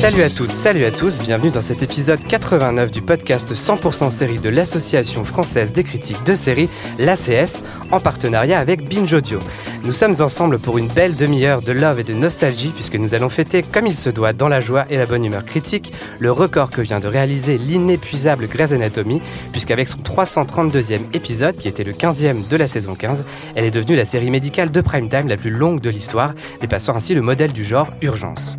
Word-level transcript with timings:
Salut 0.00 0.22
à 0.22 0.30
toutes, 0.30 0.52
salut 0.52 0.84
à 0.84 0.90
tous, 0.90 1.20
bienvenue 1.20 1.50
dans 1.50 1.60
cet 1.60 1.82
épisode 1.82 2.20
89 2.26 2.90
du 2.90 3.02
podcast 3.02 3.52
100% 3.52 4.10
série 4.10 4.38
de 4.38 4.48
l'Association 4.48 5.24
française 5.24 5.74
des 5.74 5.84
critiques 5.84 6.24
de 6.24 6.34
séries, 6.34 6.70
l'ACS, 6.98 7.64
en 7.90 8.00
partenariat 8.00 8.58
avec 8.58 8.88
Binge 8.88 9.12
Audio. 9.12 9.40
Nous 9.84 9.92
sommes 9.92 10.14
ensemble 10.22 10.58
pour 10.58 10.78
une 10.78 10.88
belle 10.88 11.16
demi-heure 11.16 11.60
de 11.60 11.72
love 11.72 12.00
et 12.00 12.04
de 12.04 12.14
nostalgie 12.14 12.72
puisque 12.74 12.94
nous 12.94 13.14
allons 13.14 13.28
fêter 13.28 13.60
comme 13.60 13.86
il 13.86 13.94
se 13.94 14.08
doit 14.08 14.32
dans 14.32 14.48
la 14.48 14.60
joie 14.60 14.86
et 14.88 14.96
la 14.96 15.04
bonne 15.04 15.22
humeur 15.22 15.44
critique 15.44 15.92
le 16.18 16.32
record 16.32 16.70
que 16.70 16.80
vient 16.80 16.98
de 16.98 17.06
réaliser 17.06 17.58
l'inépuisable 17.58 18.46
Grey's 18.46 18.72
Anatomy 18.72 19.20
puisqu'avec 19.52 19.86
son 19.86 19.98
332e 19.98 21.14
épisode 21.14 21.58
qui 21.58 21.68
était 21.68 21.84
le 21.84 21.92
15e 21.92 22.48
de 22.48 22.56
la 22.56 22.68
saison 22.68 22.94
15, 22.94 23.26
elle 23.54 23.66
est 23.66 23.70
devenue 23.70 23.96
la 23.96 24.06
série 24.06 24.30
médicale 24.30 24.70
de 24.70 24.80
prime 24.80 25.10
time 25.10 25.28
la 25.28 25.36
plus 25.36 25.50
longue 25.50 25.82
de 25.82 25.90
l'histoire, 25.90 26.32
dépassant 26.62 26.96
ainsi 26.96 27.14
le 27.14 27.20
modèle 27.20 27.52
du 27.52 27.64
genre 27.64 27.88
Urgence. 28.00 28.56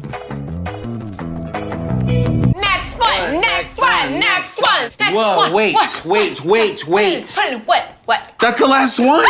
Next 2.06 2.98
one, 3.00 3.42
next 3.42 3.80
one, 3.80 4.20
next 4.20 4.60
one, 4.60 4.90
next 5.00 5.14
Whoa, 5.16 5.38
one. 5.38 5.54
wait, 5.54 5.74
What? 5.76 6.06
wait, 6.06 6.44
wait, 6.46 6.88
wait. 6.88 7.36
Put 7.36 7.52
in 7.54 7.60
what? 7.68 7.84
What? 8.08 8.20
That's 8.40 8.60
the 8.60 8.68
last 8.68 9.00
one. 9.00 9.22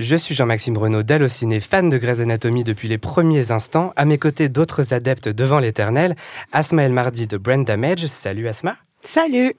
Je 0.00 0.16
suis 0.16 0.34
Jean-Maxime 0.34 0.76
Renaud 0.76 1.04
d'Allociné, 1.04 1.60
fan 1.60 1.88
de 1.90 1.98
Grey's 1.98 2.20
Anatomy 2.20 2.64
depuis 2.64 2.88
les 2.88 2.98
premiers 2.98 3.52
instants. 3.52 3.92
À 3.94 4.04
mes 4.04 4.18
côtés, 4.18 4.48
d'autres 4.48 4.92
adeptes 4.92 5.28
devant 5.28 5.60
l'éternel. 5.60 6.16
Asma 6.52 6.82
El 6.82 6.92
Mardi 6.92 7.28
de 7.28 7.36
Brand 7.36 7.64
Damage. 7.64 8.06
Salut 8.06 8.48
Asma. 8.48 8.76
Salut 9.04 9.54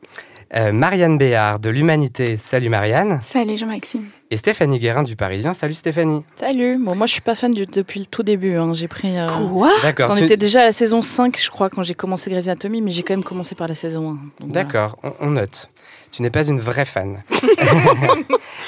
Euh, 0.56 0.72
Marianne 0.72 1.18
Béard 1.18 1.60
de 1.60 1.70
l'Humanité. 1.72 2.36
Salut 2.38 2.70
Marianne. 2.70 3.20
Salut 3.24 3.58
Jean-Maxime. 3.58 4.10
Et 4.34 4.36
Stéphanie 4.38 4.80
Guérin 4.80 5.04
du 5.04 5.16
Parisien. 5.16 5.54
Salut 5.54 5.76
Stéphanie. 5.76 6.24
Salut, 6.34 6.80
bon, 6.84 6.96
moi 6.96 7.06
je 7.06 7.12
suis 7.12 7.22
pas 7.22 7.36
fan 7.36 7.52
du- 7.54 7.68
depuis 7.68 8.00
le 8.00 8.08
tout 8.08 8.24
début. 8.24 8.56
hein. 8.56 8.74
J'ai 8.74 8.88
pris. 8.88 9.12
euh, 9.16 9.28
Quoi? 9.28 9.70
D'accord. 9.84 10.10
On 10.12 10.16
tu- 10.16 10.24
était 10.24 10.38
déjà 10.38 10.62
à 10.62 10.64
la 10.64 10.72
saison 10.72 11.04
5, 11.04 11.40
je 11.40 11.52
crois, 11.52 11.70
quand 11.70 11.84
j'ai 11.84 11.94
commencé 11.94 12.32
Grey's 12.32 12.48
Anatomy, 12.48 12.82
mais 12.82 12.90
j'ai 12.90 13.04
quand 13.04 13.14
même 13.14 13.24
commencé 13.24 13.54
par 13.54 13.68
la 13.68 13.76
saison 13.76 14.10
1. 14.10 14.14
donc 14.14 14.20
voilà. 14.40 14.54
D'accord, 14.64 14.98
on, 15.04 15.14
on 15.20 15.30
note. 15.30 15.70
Tu 16.10 16.24
n'es 16.24 16.32
pas 16.32 16.48
une 16.48 16.60
vraie 16.60 16.86
fan. 16.86 17.22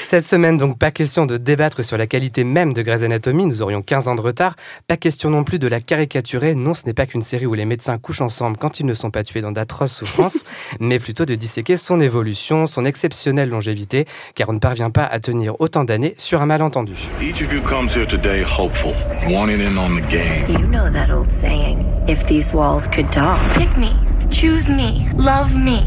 Cette 0.06 0.26
semaine, 0.26 0.60
donc, 0.60 0.78
pas 0.78 0.92
question 0.92 1.26
de 1.26 1.36
débattre 1.36 1.84
sur 1.84 1.98
la 1.98 2.06
qualité 2.06 2.44
même 2.44 2.74
de 2.74 2.84
Grey's 2.84 3.02
Anatomy, 3.02 3.48
nous 3.48 3.64
aurions 3.64 3.82
15 3.82 4.08
ans 4.08 4.14
de 4.14 4.22
retard. 4.22 4.56
Pas 4.88 4.98
question 4.98 5.32
non 5.32 5.44
plus 5.44 5.58
de 5.58 5.68
la 5.68 5.80
caricaturer, 5.80 6.54
non, 6.54 6.76
ce 6.76 6.86
n'est 6.86 6.94
pas 6.94 7.08
qu'une 7.08 7.24
série 7.24 7.48
où 7.48 7.56
les 7.56 7.66
médecins 7.66 7.98
couchent 7.98 8.22
ensemble 8.22 8.58
quand 8.58 8.80
ils 8.80 8.86
ne 8.86 8.94
sont 8.94 9.10
pas 9.10 9.24
tués 9.24 9.42
dans 9.42 9.52
d'atroces 9.52 9.94
souffrances, 9.94 10.44
mais 10.80 11.00
plutôt 11.00 11.26
de 11.26 11.34
disséquer 11.34 11.76
son 11.76 12.00
évolution, 12.00 12.68
son 12.68 12.86
exceptionnelle 12.86 13.50
longévité, 13.50 14.06
car 14.36 14.50
on 14.50 14.54
ne 14.54 14.60
parvient 14.60 14.92
pas 14.92 15.06
à 15.06 15.20
tenir 15.20 15.60
autant 15.60 15.86
d'années 15.86 16.14
sur 16.20 16.40
un 16.40 16.46
malentendu. 16.46 16.94
Each 17.20 17.42
of 17.42 17.52
you 17.52 17.62
comes 17.62 17.92
here 17.92 18.06
today 18.06 18.44
hopeful, 18.44 18.94
wanting 19.28 19.60
in 19.60 19.76
on 19.76 19.96
the 19.96 20.08
game. 20.12 20.46
You 20.50 20.68
know 20.68 20.88
that 20.92 21.10
old 21.10 21.32
saying, 21.32 21.84
if 22.08 22.24
these 22.28 22.54
walls 22.54 22.88
could 22.90 23.12
talk. 23.12 23.40
Pick 23.58 23.76
me, 23.76 23.90
choose 24.30 24.70
me, 24.70 25.10
love 25.18 25.56
me. 25.56 25.82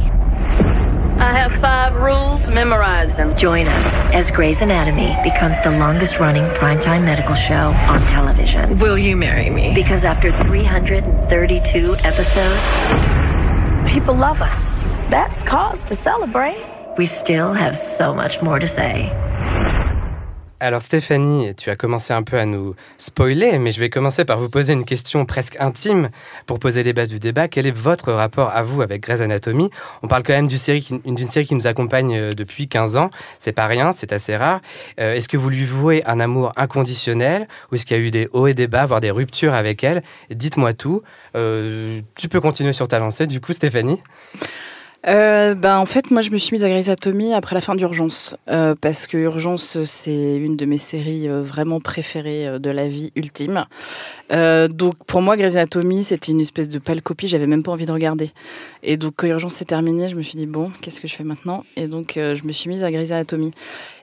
I 1.20 1.32
have 1.32 1.52
five 1.60 1.94
rules, 1.96 2.48
memorize 2.50 3.14
them. 3.14 3.34
Join 3.36 3.66
us 3.66 3.86
as 4.14 4.30
Grey's 4.30 4.62
Anatomy 4.62 5.16
becomes 5.24 5.56
the 5.64 5.70
longest 5.72 6.18
running 6.20 6.44
primetime 6.54 7.04
medical 7.04 7.34
show 7.34 7.74
on 7.88 8.00
television. 8.06 8.78
Will 8.78 8.96
you 8.98 9.16
marry 9.16 9.50
me? 9.50 9.74
Because 9.74 10.04
after 10.04 10.30
332 10.30 11.96
episodes, 12.04 13.14
People 13.92 14.14
love 14.14 14.42
us. 14.42 14.82
That's 15.08 15.42
cause 15.42 15.82
to 15.84 15.96
celebrate. 15.96 16.62
we 16.98 17.06
still 17.06 17.52
have 17.54 17.74
so 17.74 18.12
much 18.14 18.42
more 18.42 18.58
to 18.58 18.66
say. 18.66 19.08
Alors 20.60 20.82
Stéphanie, 20.82 21.54
tu 21.54 21.70
as 21.70 21.76
commencé 21.76 22.12
un 22.12 22.24
peu 22.24 22.36
à 22.36 22.44
nous 22.44 22.74
spoiler, 22.96 23.58
mais 23.60 23.70
je 23.70 23.78
vais 23.78 23.90
commencer 23.90 24.24
par 24.24 24.40
vous 24.40 24.48
poser 24.48 24.72
une 24.72 24.84
question 24.84 25.24
presque 25.24 25.56
intime 25.60 26.10
pour 26.46 26.58
poser 26.58 26.82
les 26.82 26.92
bases 26.92 27.08
du 27.08 27.20
débat. 27.20 27.46
Quel 27.46 27.68
est 27.68 27.70
votre 27.76 28.12
rapport 28.12 28.50
à 28.50 28.62
vous 28.64 28.82
avec 28.82 29.02
Grey's 29.04 29.20
Anatomy? 29.20 29.70
On 30.02 30.08
parle 30.08 30.24
quand 30.24 30.32
même 30.32 30.48
d'une 30.48 30.58
série, 30.58 30.82
qui- 30.82 31.54
nous 31.54 31.66
accompagne 31.68 32.16
euh, 32.16 32.34
depuis 32.34 32.66
15 32.66 32.96
ans. 32.96 33.10
C'est 33.38 33.52
pas 33.52 33.66
rien, 33.68 33.92
c'est 33.92 34.12
assez 34.12 34.36
rare. 34.36 34.60
Euh, 34.98 35.14
est-ce 35.14 35.28
que 35.28 35.36
vous 35.36 35.48
lui 35.48 35.64
vouez 35.64 36.02
un 36.06 36.18
amour 36.18 36.50
inconditionnel 36.56 37.46
ou 37.70 37.76
est-ce 37.76 37.86
qu'il 37.86 37.96
y 37.96 38.00
a 38.00 38.02
eu 38.02 38.10
des 38.10 38.28
hauts 38.32 38.48
et 38.48 38.54
des 38.54 38.66
bas, 38.66 38.84
voire 38.84 39.00
des 39.00 39.12
ruptures 39.12 39.54
avec 39.54 39.84
elle? 39.84 40.02
Dites-moi 40.30 40.72
tout. 40.72 41.02
Euh, 41.36 42.00
tu 42.16 42.28
peux 42.28 42.40
continuer 42.40 42.72
sur 42.72 42.88
ta 42.88 42.98
lancée, 42.98 43.28
du 43.28 43.40
coup, 43.40 43.52
Stéphanie. 43.52 44.02
Euh, 45.06 45.54
ben, 45.54 45.78
en 45.78 45.86
fait, 45.86 46.10
moi 46.10 46.22
je 46.22 46.30
me 46.30 46.38
suis 46.38 46.52
mise 46.54 46.64
à 46.64 46.68
Grey's 46.68 46.88
Anatomy 46.88 47.32
après 47.32 47.54
la 47.54 47.60
fin 47.60 47.76
d'Urgence. 47.76 48.36
euh, 48.50 48.74
parce 48.78 49.06
que 49.06 49.16
Urgence, 49.16 49.84
c'est 49.84 50.36
une 50.36 50.56
de 50.56 50.66
mes 50.66 50.76
séries 50.76 51.28
euh, 51.28 51.40
vraiment 51.40 51.80
préférées 51.80 52.48
euh, 52.48 52.58
de 52.58 52.68
la 52.68 52.88
vie 52.88 53.12
ultime. 53.14 53.64
Donc 54.30 54.94
pour 55.06 55.22
moi, 55.22 55.36
Grey's 55.36 55.54
Anatomy, 55.56 56.02
c'était 56.04 56.32
une 56.32 56.40
espèce 56.40 56.68
de 56.68 56.78
pâle 56.78 57.00
copie, 57.00 57.28
j'avais 57.28 57.46
même 57.46 57.62
pas 57.62 57.72
envie 57.72 57.86
de 57.86 57.92
regarder. 57.92 58.32
Et 58.82 58.96
donc 58.96 59.14
quand 59.16 59.28
Urgence 59.28 59.54
s'est 59.54 59.64
terminée, 59.64 60.08
je 60.08 60.16
me 60.16 60.22
suis 60.22 60.36
dit, 60.36 60.46
bon, 60.46 60.72
qu'est-ce 60.82 61.00
que 61.00 61.08
je 61.08 61.14
fais 61.14 61.24
maintenant? 61.24 61.64
Et 61.76 61.86
donc 61.86 62.12
je 62.16 62.44
me 62.44 62.52
suis 62.52 62.68
mise 62.68 62.84
à 62.84 62.90
Grey's 62.90 63.12
Anatomy. 63.12 63.52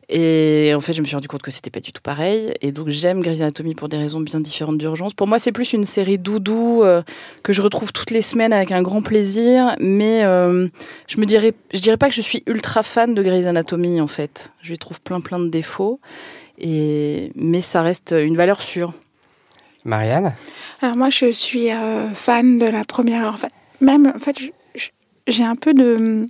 Et 0.10 0.72
en 0.76 0.82
fait, 0.82 0.94
je 0.94 1.02
me 1.02 1.08
suis 1.08 1.16
rendu 1.16 1.28
compte 1.28 1.42
que 1.42 1.52
c'était 1.52 1.70
pas 1.70 1.80
du 1.80 1.92
tout 1.92 2.02
pareil. 2.02 2.54
Et 2.62 2.72
donc, 2.72 2.90
j'aime 2.90 3.22
Grey's 3.22 3.42
Anatomy 3.42 3.74
pour 3.74 3.90
des 3.90 3.98
raisons 3.98 4.20
bien 4.20 4.40
différentes 4.40 4.78
d'urgence. 4.78 5.14
Pour 5.14 5.28
moi, 5.28 5.40
c'est 5.40 5.52
plus 5.52 5.74
une 5.74 5.86
série 5.86 6.18
doudou 6.18 6.84
euh, 6.84 7.02
que 7.44 7.54
je 7.54 7.62
retrouve 7.62 7.92
toutes 7.92 8.12
les 8.12 8.22
semaines 8.22 8.54
avec 8.54 8.72
un 8.72 8.82
grand 8.82 9.02
plaisir. 9.02 9.76
Mais 9.80 10.24
euh, 10.24 10.68
je 11.08 11.20
me 11.20 11.26
dirais, 11.26 11.54
je 11.74 11.80
dirais 11.80 11.98
pas 11.98 12.10
que 12.10 12.16
je 12.16 12.22
suis 12.22 12.44
ultra 12.46 12.84
fan 12.84 13.16
de 13.16 13.24
Grey's 13.24 13.46
Anatomy 13.46 14.00
en 14.00 14.08
fait. 14.08 14.52
Je 14.62 14.70
lui 14.70 14.78
trouve 14.78 15.02
plein 15.02 15.22
plein 15.22 15.40
de 15.40 15.50
défauts. 15.50 16.00
Et 16.60 17.32
mais 17.36 17.62
ça 17.62 17.82
reste 17.82 18.16
une 18.18 18.38
valeur 18.38 18.62
sûre. 18.62 18.94
Marianne? 19.86 20.34
Alors 20.82 20.98
moi, 20.98 21.10
je 21.10 21.32
suis 21.32 21.72
euh, 21.72 22.10
fan 22.10 22.58
de 22.58 22.66
la 22.66 22.84
première. 22.84 23.28
En 23.28 23.38
fait, 23.38 23.52
même, 23.82 24.12
en 24.14 24.20
fait, 24.20 24.38
j'ai 25.28 25.44
un 25.44 25.56
peu 25.56 25.74
de. 25.74 26.28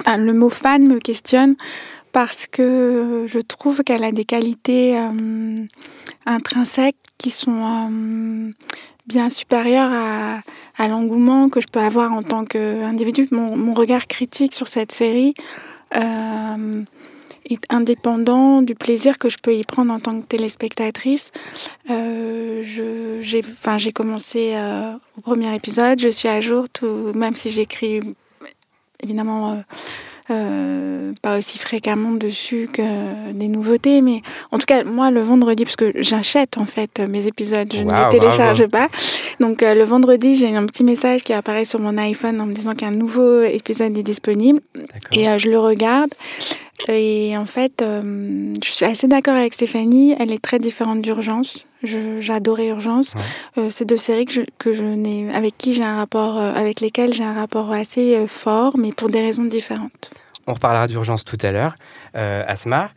enfin, 0.00 0.16
le 0.16 0.32
mot 0.32 0.50
fan 0.50 0.86
me 0.86 0.98
questionne 0.98 1.56
parce 2.12 2.46
que 2.46 3.26
je 3.28 3.38
trouve 3.38 3.82
qu'elle 3.82 4.04
a 4.04 4.12
des 4.12 4.24
qualités 4.24 4.98
euh, 4.98 5.66
intrinsèques 6.26 6.96
qui 7.18 7.30
sont 7.30 7.62
euh, 7.62 8.50
bien 9.06 9.30
supérieures 9.30 9.92
à, 10.78 10.88
l'engouement 10.88 11.48
que 11.48 11.60
je 11.60 11.68
peux 11.68 11.80
avoir 11.80 12.12
en 12.12 12.22
tant 12.22 12.44
qu'individu. 12.44 13.28
Mon, 13.30 13.74
regard 13.74 14.06
critique 14.06 14.54
sur 14.54 14.66
cette 14.66 14.92
série 14.92 15.34
euh, 15.94 16.82
est 17.44 17.62
indépendant 17.68 18.62
du 18.62 18.74
plaisir 18.74 19.18
que 19.18 19.28
je 19.28 19.36
peux 19.38 19.54
y 19.54 19.64
prendre 19.64 19.92
en 19.92 20.00
tant 20.00 20.18
que 20.20 20.26
téléspectatrice. 20.26 21.32
J'ai 21.86 23.42
enfin, 23.44 23.76
j'ai 23.76 23.92
commencé 23.92 24.56
au 25.18 25.20
premier 25.20 25.54
épisode, 25.54 26.00
je 26.00 26.08
suis 26.08 26.28
à 26.28 26.40
jour, 26.40 26.66
même 27.14 27.34
si 27.34 27.50
j'écris 27.50 28.00
évidemment 29.02 29.62
euh, 30.30 31.12
pas 31.22 31.38
aussi 31.38 31.58
fréquemment 31.58 32.12
dessus 32.12 32.68
que 32.72 33.32
des 33.32 33.48
nouveautés, 33.48 34.00
mais 34.00 34.22
en 34.50 34.58
tout 34.58 34.66
cas, 34.66 34.84
moi, 34.84 35.10
le 35.10 35.20
vendredi, 35.20 35.64
parce 35.64 35.76
que 35.76 35.92
j'achète 35.96 36.58
en 36.58 36.64
fait 36.64 37.00
mes 37.00 37.26
épisodes, 37.26 37.68
je 37.72 37.82
ne 37.82 37.90
les 37.90 38.08
télécharge 38.10 38.66
bravo. 38.66 38.88
pas. 38.88 38.96
Donc 39.40 39.62
euh, 39.62 39.74
le 39.74 39.84
vendredi, 39.84 40.36
j'ai 40.36 40.54
un 40.54 40.66
petit 40.66 40.84
message 40.84 41.22
qui 41.22 41.32
apparaît 41.32 41.64
sur 41.64 41.80
mon 41.80 41.96
iPhone 41.98 42.40
en 42.40 42.46
me 42.46 42.52
disant 42.52 42.72
qu'un 42.72 42.90
nouveau 42.90 43.42
épisode 43.42 43.96
est 43.96 44.02
disponible. 44.02 44.60
Et 45.12 45.28
euh, 45.28 45.38
je 45.38 45.48
le 45.48 45.58
regarde. 45.58 46.10
Et 46.88 47.36
en 47.36 47.46
fait, 47.46 47.82
euh, 47.82 48.54
je 48.62 48.70
suis 48.70 48.84
assez 48.84 49.06
d'accord 49.06 49.34
avec 49.34 49.54
Stéphanie. 49.54 50.14
Elle 50.18 50.32
est 50.32 50.42
très 50.42 50.58
différente 50.58 51.00
d'Urgence. 51.00 51.66
J'adorais 51.82 52.68
Urgence. 52.68 53.14
Euh, 53.58 53.68
c'est 53.70 53.84
deux 53.84 53.96
séries 53.96 54.26
que 54.26 54.32
je, 54.32 54.40
que 54.58 54.74
je 54.74 54.82
n'ai, 54.82 55.32
avec 55.34 55.56
qui 55.56 55.72
j'ai 55.72 55.84
un 55.84 55.96
rapport, 55.96 56.38
euh, 56.38 56.52
avec 56.54 56.80
lesquelles 56.80 57.12
j'ai 57.12 57.24
un 57.24 57.34
rapport 57.34 57.72
assez 57.72 58.16
euh, 58.16 58.26
fort, 58.26 58.76
mais 58.76 58.92
pour 58.92 59.08
des 59.08 59.20
raisons 59.20 59.44
différentes. 59.44 60.10
On 60.46 60.54
reparlera 60.54 60.88
d'urgence 60.88 61.24
tout 61.24 61.38
à 61.42 61.52
l'heure. 61.52 61.76
Euh, 62.16 62.42
Asma, 62.46 62.90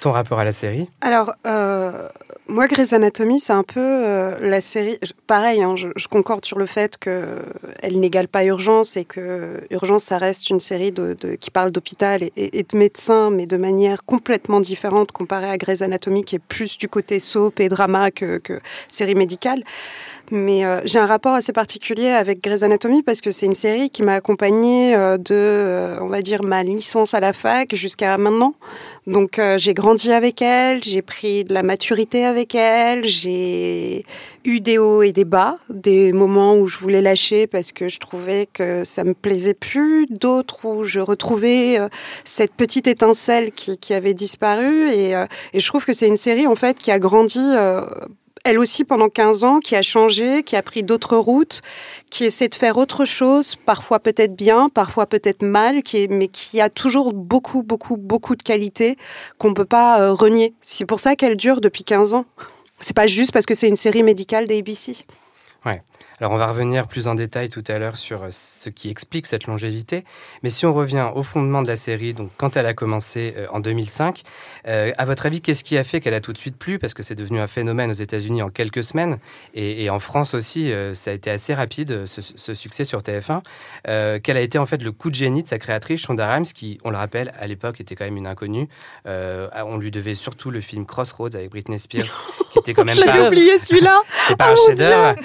ton 0.00 0.12
rapport 0.12 0.38
à 0.40 0.44
la 0.44 0.52
série? 0.52 0.88
Alors, 1.00 1.32
euh, 1.46 2.08
moi, 2.48 2.66
Grey's 2.66 2.94
Anatomy, 2.94 3.40
c'est 3.40 3.52
un 3.52 3.62
peu 3.62 3.80
euh, 3.80 4.38
la 4.40 4.62
série. 4.62 4.98
Pareil, 5.26 5.62
hein, 5.62 5.74
je, 5.76 6.08
concorde 6.08 6.46
sur 6.46 6.58
le 6.58 6.64
fait 6.64 6.96
qu'elle 6.96 8.00
n'égale 8.00 8.26
pas 8.26 8.44
Urgence 8.44 8.96
et 8.96 9.04
que 9.04 9.60
Urgence, 9.70 10.04
ça 10.04 10.16
reste 10.16 10.48
une 10.48 10.60
série 10.60 10.92
qui 11.40 11.50
parle 11.50 11.70
d'hôpital 11.70 12.22
et, 12.36 12.62
de 12.62 12.76
médecins, 12.76 13.30
mais 13.30 13.46
de 13.46 13.58
manière 13.58 14.04
complètement 14.04 14.60
différente 14.60 15.12
comparée 15.12 15.50
à 15.50 15.58
Grey's 15.58 15.82
Anatomy, 15.82 16.24
qui 16.24 16.36
est 16.36 16.42
plus 16.42 16.78
du 16.78 16.88
côté 16.88 17.20
soap 17.20 17.60
et 17.60 17.68
drama 17.68 18.10
que 18.10 18.40
série 18.88 19.14
médicale. 19.14 19.62
Mais 20.30 20.64
euh, 20.64 20.80
j'ai 20.84 20.98
un 20.98 21.06
rapport 21.06 21.34
assez 21.34 21.52
particulier 21.52 22.08
avec 22.08 22.42
Grey's 22.42 22.62
Anatomy 22.62 23.02
parce 23.02 23.20
que 23.20 23.30
c'est 23.30 23.46
une 23.46 23.54
série 23.54 23.88
qui 23.90 24.02
m'a 24.02 24.14
accompagnée 24.14 24.94
euh, 24.94 25.16
de, 25.16 25.34
euh, 25.34 25.98
on 26.00 26.08
va 26.08 26.20
dire, 26.20 26.42
ma 26.42 26.62
licence 26.62 27.14
à 27.14 27.20
la 27.20 27.32
fac 27.32 27.74
jusqu'à 27.74 28.18
maintenant. 28.18 28.54
Donc 29.06 29.38
euh, 29.38 29.56
j'ai 29.56 29.72
grandi 29.72 30.12
avec 30.12 30.42
elle, 30.42 30.82
j'ai 30.82 31.00
pris 31.00 31.44
de 31.44 31.54
la 31.54 31.62
maturité 31.62 32.26
avec 32.26 32.54
elle, 32.54 33.06
j'ai 33.06 34.04
eu 34.44 34.60
des 34.60 34.76
hauts 34.76 35.02
et 35.02 35.12
des 35.12 35.24
bas, 35.24 35.56
des 35.70 36.12
moments 36.12 36.56
où 36.56 36.66
je 36.66 36.76
voulais 36.76 37.00
lâcher 37.00 37.46
parce 37.46 37.72
que 37.72 37.88
je 37.88 37.98
trouvais 37.98 38.48
que 38.52 38.84
ça 38.84 39.04
me 39.04 39.14
plaisait 39.14 39.54
plus, 39.54 40.06
d'autres 40.10 40.66
où 40.66 40.84
je 40.84 41.00
retrouvais 41.00 41.78
cette 42.24 42.52
petite 42.52 42.86
étincelle 42.86 43.52
qui, 43.52 43.78
qui 43.78 43.94
avait 43.94 44.14
disparu. 44.14 44.90
Et, 44.90 45.12
et 45.12 45.60
je 45.60 45.66
trouve 45.66 45.86
que 45.86 45.94
c'est 45.94 46.08
une 46.08 46.16
série 46.16 46.46
en 46.46 46.54
fait 46.54 46.78
qui 46.78 46.90
a 46.90 46.98
grandi. 46.98 47.40
Elle 48.48 48.58
aussi 48.58 48.84
pendant 48.84 49.10
15 49.10 49.44
ans, 49.44 49.58
qui 49.60 49.76
a 49.76 49.82
changé, 49.82 50.42
qui 50.42 50.56
a 50.56 50.62
pris 50.62 50.82
d'autres 50.82 51.16
routes, 51.18 51.60
qui 52.08 52.24
essaie 52.24 52.48
de 52.48 52.54
faire 52.54 52.78
autre 52.78 53.04
chose, 53.04 53.56
parfois 53.66 54.00
peut-être 54.00 54.34
bien, 54.34 54.70
parfois 54.70 55.06
peut-être 55.06 55.42
mal, 55.42 55.82
qui 55.82 56.08
mais 56.08 56.28
qui 56.28 56.60
a 56.60 56.70
toujours 56.70 57.12
beaucoup, 57.12 57.62
beaucoup, 57.62 57.98
beaucoup 57.98 58.36
de 58.36 58.42
qualités 58.42 58.96
qu'on 59.36 59.50
ne 59.50 59.54
peut 59.54 59.66
pas 59.66 60.00
euh, 60.00 60.14
renier. 60.14 60.54
C'est 60.62 60.86
pour 60.86 60.98
ça 60.98 61.14
qu'elle 61.14 61.36
dure 61.36 61.60
depuis 61.60 61.84
15 61.84 62.14
ans. 62.14 62.24
C'est 62.80 62.96
pas 62.96 63.06
juste 63.06 63.32
parce 63.32 63.44
que 63.44 63.54
c'est 63.54 63.68
une 63.68 63.76
série 63.76 64.02
médicale 64.02 64.46
d'ABC. 64.46 65.04
Ouais. 65.66 65.82
Alors 66.20 66.32
on 66.32 66.36
va 66.36 66.48
revenir 66.48 66.88
plus 66.88 67.06
en 67.06 67.14
détail 67.14 67.48
tout 67.48 67.62
à 67.68 67.78
l'heure 67.78 67.96
sur 67.96 68.24
euh, 68.24 68.28
ce 68.32 68.70
qui 68.70 68.90
explique 68.90 69.26
cette 69.26 69.46
longévité. 69.46 70.04
Mais 70.42 70.50
si 70.50 70.66
on 70.66 70.74
revient 70.74 71.10
au 71.14 71.22
fondement 71.22 71.62
de 71.62 71.68
la 71.68 71.76
série, 71.76 72.12
donc 72.12 72.30
quand 72.36 72.56
elle 72.56 72.66
a 72.66 72.74
commencé 72.74 73.34
euh, 73.36 73.46
en 73.52 73.60
2005, 73.60 74.22
euh, 74.66 74.92
à 74.98 75.04
votre 75.04 75.26
avis, 75.26 75.40
qu'est-ce 75.40 75.62
qui 75.62 75.78
a 75.78 75.84
fait 75.84 76.00
qu'elle 76.00 76.14
a 76.14 76.20
tout 76.20 76.32
de 76.32 76.38
suite 76.38 76.56
plu? 76.56 76.80
Parce 76.80 76.92
que 76.92 77.04
c'est 77.04 77.14
devenu 77.14 77.38
un 77.38 77.46
phénomène 77.46 77.90
aux 77.90 77.94
États-Unis 77.94 78.42
en 78.42 78.48
quelques 78.50 78.82
semaines 78.82 79.18
et, 79.54 79.84
et 79.84 79.90
en 79.90 80.00
France 80.00 80.34
aussi, 80.34 80.72
euh, 80.72 80.92
ça 80.92 81.12
a 81.12 81.14
été 81.14 81.30
assez 81.30 81.54
rapide 81.54 82.06
ce, 82.06 82.20
ce 82.20 82.54
succès 82.54 82.84
sur 82.84 83.00
TF1. 83.00 83.42
Euh, 83.86 84.18
quel 84.20 84.36
a 84.36 84.40
été 84.40 84.58
en 84.58 84.66
fait 84.66 84.82
le 84.82 84.90
coup 84.90 85.10
de 85.10 85.14
génie 85.14 85.44
de 85.44 85.48
sa 85.48 85.58
créatrice 85.58 86.00
Shonda 86.00 86.32
Rhimes, 86.32 86.46
qui, 86.46 86.78
on 86.82 86.90
le 86.90 86.96
rappelle, 86.96 87.32
à 87.38 87.46
l'époque 87.46 87.80
était 87.80 87.94
quand 87.94 88.04
même 88.04 88.16
une 88.16 88.26
inconnue. 88.26 88.68
On 89.04 89.76
lui 89.76 89.90
devait 89.90 90.14
surtout 90.14 90.50
le 90.50 90.60
film 90.60 90.86
Crossroads 90.86 91.34
avec 91.36 91.50
Britney 91.50 91.78
Spears, 91.78 92.06
qui 92.52 92.58
était 92.58 92.74
quand 92.74 92.84
même 92.86 92.98
pas, 92.98 93.26
oublié 93.28 93.58
celui-là 93.58 94.00
c'est 94.28 94.36
pas 94.36 94.46
Oh 94.48 94.52
un 94.52 94.54
mon 94.56 94.66
chef-d'œuvre. 94.66 95.14
Dieu 95.14 95.24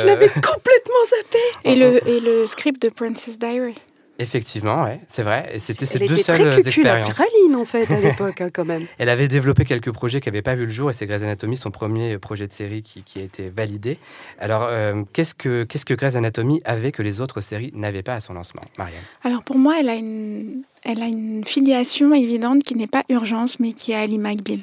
Je 0.00 0.06
l'avais 0.06 0.27
complètement 0.34 1.04
zappé 1.08 1.38
Et 1.64 1.74
le, 1.76 2.08
et 2.08 2.20
le 2.20 2.46
script 2.46 2.80
de 2.82 2.88
Princess 2.88 3.38
Diary. 3.38 3.74
Effectivement, 4.20 4.82
ouais, 4.82 4.98
c'est 5.06 5.22
vrai. 5.22 5.48
Et 5.52 5.58
c'était 5.60 5.86
ses 5.86 6.02
Elle 6.02 6.08
deux 6.08 6.14
était 6.14 6.24
seules 6.24 6.40
très 6.50 6.56
cucul, 6.62 6.68
expériences. 6.82 7.14
praline 7.14 7.54
en 7.54 7.64
fait 7.64 7.88
à 7.88 8.00
l'époque 8.00 8.40
hein, 8.40 8.48
quand 8.52 8.64
même. 8.64 8.84
Elle 8.98 9.10
avait 9.10 9.28
développé 9.28 9.64
quelques 9.64 9.92
projets 9.92 10.20
qui 10.20 10.28
n'avaient 10.28 10.42
pas 10.42 10.56
vu 10.56 10.64
le 10.66 10.72
jour 10.72 10.90
et 10.90 10.92
c'est 10.92 11.06
Grey's 11.06 11.22
Anatomy, 11.22 11.56
son 11.56 11.70
premier 11.70 12.18
projet 12.18 12.48
de 12.48 12.52
série 12.52 12.82
qui, 12.82 13.04
qui 13.04 13.20
a 13.20 13.22
été 13.22 13.48
validé. 13.48 13.96
Alors, 14.40 14.66
euh, 14.68 15.04
qu'est-ce 15.12 15.36
que 15.36 15.62
qu'est-ce 15.62 15.84
que 15.84 15.94
Grey's 15.94 16.16
Anatomy 16.16 16.60
avait 16.64 16.90
que 16.90 17.02
les 17.02 17.20
autres 17.20 17.40
séries 17.42 17.70
n'avaient 17.76 18.02
pas 18.02 18.14
à 18.14 18.20
son 18.20 18.32
lancement, 18.34 18.62
Marianne? 18.76 19.04
Alors 19.22 19.44
pour 19.44 19.56
moi, 19.56 19.76
elle 19.78 19.88
a 19.88 19.94
une, 19.94 20.62
elle 20.82 21.00
a 21.00 21.06
une 21.06 21.44
filiation 21.44 22.12
évidente 22.12 22.64
qui 22.64 22.74
n'est 22.74 22.88
pas 22.88 23.04
urgence, 23.10 23.60
mais 23.60 23.72
qui 23.72 23.92
est 23.92 23.94
Ali 23.94 24.18
McBeal. 24.18 24.62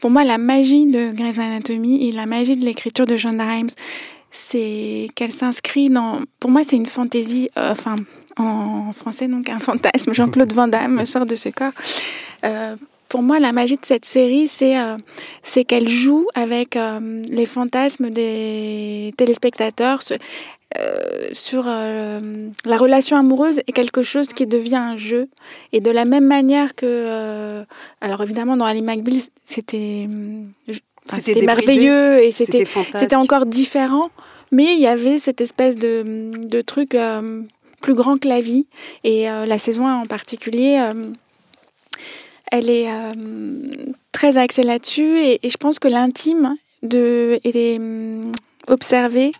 Pour 0.00 0.08
moi, 0.08 0.24
la 0.24 0.38
magie 0.38 0.86
de 0.86 1.12
Grey's 1.12 1.38
Anatomy 1.38 2.08
et 2.08 2.12
la 2.12 2.24
magie 2.24 2.56
de 2.56 2.64
l'écriture 2.64 3.04
de 3.04 3.18
Shonda 3.18 3.44
Rhimes, 3.44 3.68
c'est 4.34 5.06
qu'elle 5.14 5.32
s'inscrit 5.32 5.90
dans... 5.90 6.22
Pour 6.40 6.50
moi, 6.50 6.62
c'est 6.64 6.74
une 6.74 6.86
fantaisie, 6.86 7.50
euh, 7.56 7.70
enfin, 7.70 7.94
en 8.36 8.92
français, 8.92 9.28
donc 9.28 9.48
un 9.48 9.60
fantasme. 9.60 10.12
Jean-Claude 10.18 10.52
Van 10.52 10.66
Damme 10.66 11.06
sort 11.06 11.24
de 11.24 11.36
ce 11.36 11.50
corps. 11.50 11.70
Euh, 12.44 12.74
pour 13.08 13.22
moi, 13.22 13.38
la 13.38 13.52
magie 13.52 13.76
de 13.76 13.86
cette 13.86 14.04
série, 14.04 14.48
c'est 14.48 14.76
euh, 14.76 14.96
c'est 15.44 15.64
qu'elle 15.64 15.88
joue 15.88 16.26
avec 16.34 16.76
les 17.28 17.46
fantasmes 17.46 18.10
des 18.10 19.14
téléspectateurs. 19.16 20.02
Ce- 20.02 20.14
sur 21.32 21.66
la 21.66 22.76
relation 22.76 23.16
amoureuse 23.16 23.58
est 23.68 23.72
quelque 23.72 24.02
chose 24.02 24.32
qui 24.32 24.44
devient 24.48 24.74
un 24.74 24.96
jeu. 24.96 25.28
Et 25.72 25.78
de 25.78 25.92
la 25.92 26.04
même 26.04 26.26
manière 26.26 26.74
que... 26.74 27.62
alors 28.00 28.20
évidemment, 28.24 28.56
dans 28.56 28.64
Ali 28.64 28.82
McBeal, 28.82 29.20
c'était... 29.46 30.08
C'était 31.06 31.42
merveilleux 31.42 32.22
et 32.24 32.30
c'était 32.30 32.64
c'était 32.94 33.14
encore 33.14 33.46
différent. 33.46 34.10
Mais 34.54 34.74
il 34.76 34.80
y 34.80 34.86
avait 34.86 35.18
cette 35.18 35.40
espèce 35.40 35.76
de, 35.76 36.02
de 36.54 36.60
truc 36.62 36.94
euh, 36.94 37.42
plus 37.80 37.94
grand 37.94 38.16
que 38.20 38.28
la 38.28 38.40
vie. 38.40 38.66
Et 39.02 39.28
euh, 39.30 39.46
la 39.46 39.58
saison 39.58 39.86
1 39.86 39.96
en 40.02 40.06
particulier, 40.06 40.78
euh, 40.80 40.92
elle 42.52 42.70
est 42.70 42.88
euh, 42.90 43.12
très 44.12 44.36
axée 44.36 44.62
là-dessus. 44.62 45.18
Et, 45.18 45.46
et 45.46 45.50
je 45.50 45.56
pense 45.56 45.78
que 45.78 45.88
l'intime 45.88 46.54
de, 46.82 47.40
est 47.44 47.78
hum, 47.78 48.32
observé 48.68 49.32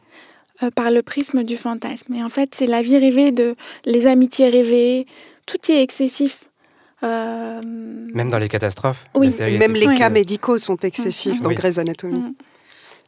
euh, 0.62 0.70
par 0.70 0.90
le 0.90 1.02
prisme 1.02 1.42
du 1.44 1.56
fantasme. 1.56 2.12
Et 2.14 2.22
en 2.22 2.28
fait, 2.28 2.54
c'est 2.54 2.66
la 2.66 2.82
vie 2.82 2.98
rêvée, 2.98 3.30
de, 3.30 3.54
les 3.84 4.06
amitiés 4.06 4.48
rêvées, 4.48 5.06
tout 5.46 5.58
y 5.68 5.72
est 5.72 5.82
excessif. 5.82 6.44
Euh, 7.02 7.60
Même 7.62 8.30
dans 8.30 8.38
les 8.38 8.48
catastrophes 8.48 9.04
Oui. 9.14 9.28
Même 9.40 9.74
les 9.74 9.80
cas 9.86 9.92
excessive. 9.92 10.12
médicaux 10.12 10.58
sont 10.58 10.76
excessifs 10.78 11.38
Mm. 11.38 11.42
dans 11.42 11.48
Oui. 11.50 11.54
Grey's 11.54 11.78
Anatomy. 11.78 12.14
Mm. 12.20 12.34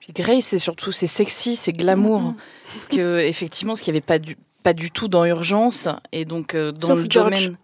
Puis 0.06 0.22
Grace, 0.22 0.44
c'est 0.44 0.58
surtout 0.58 0.92
c'est 0.92 1.06
sexy, 1.08 1.56
c'est 1.56 1.72
glamour. 1.72 2.20
Mhm. 2.20 2.34
Parce 2.72 2.86
que 2.86 3.18
effectivement, 3.20 3.74
ce 3.74 3.82
qu'il 3.82 3.92
n'y 3.92 3.98
avait 3.98 4.06
pas 4.06 4.18
du 4.18 4.36
pas 4.62 4.72
du 4.72 4.90
tout 4.90 5.08
dans 5.08 5.24
Urgence 5.24 5.88
et 6.12 6.24
donc 6.24 6.54
euh, 6.54 6.72
dans 6.72 6.88
Sauf 6.88 7.02
le 7.02 7.06
George. 7.10 7.30
domaine. 7.34 7.56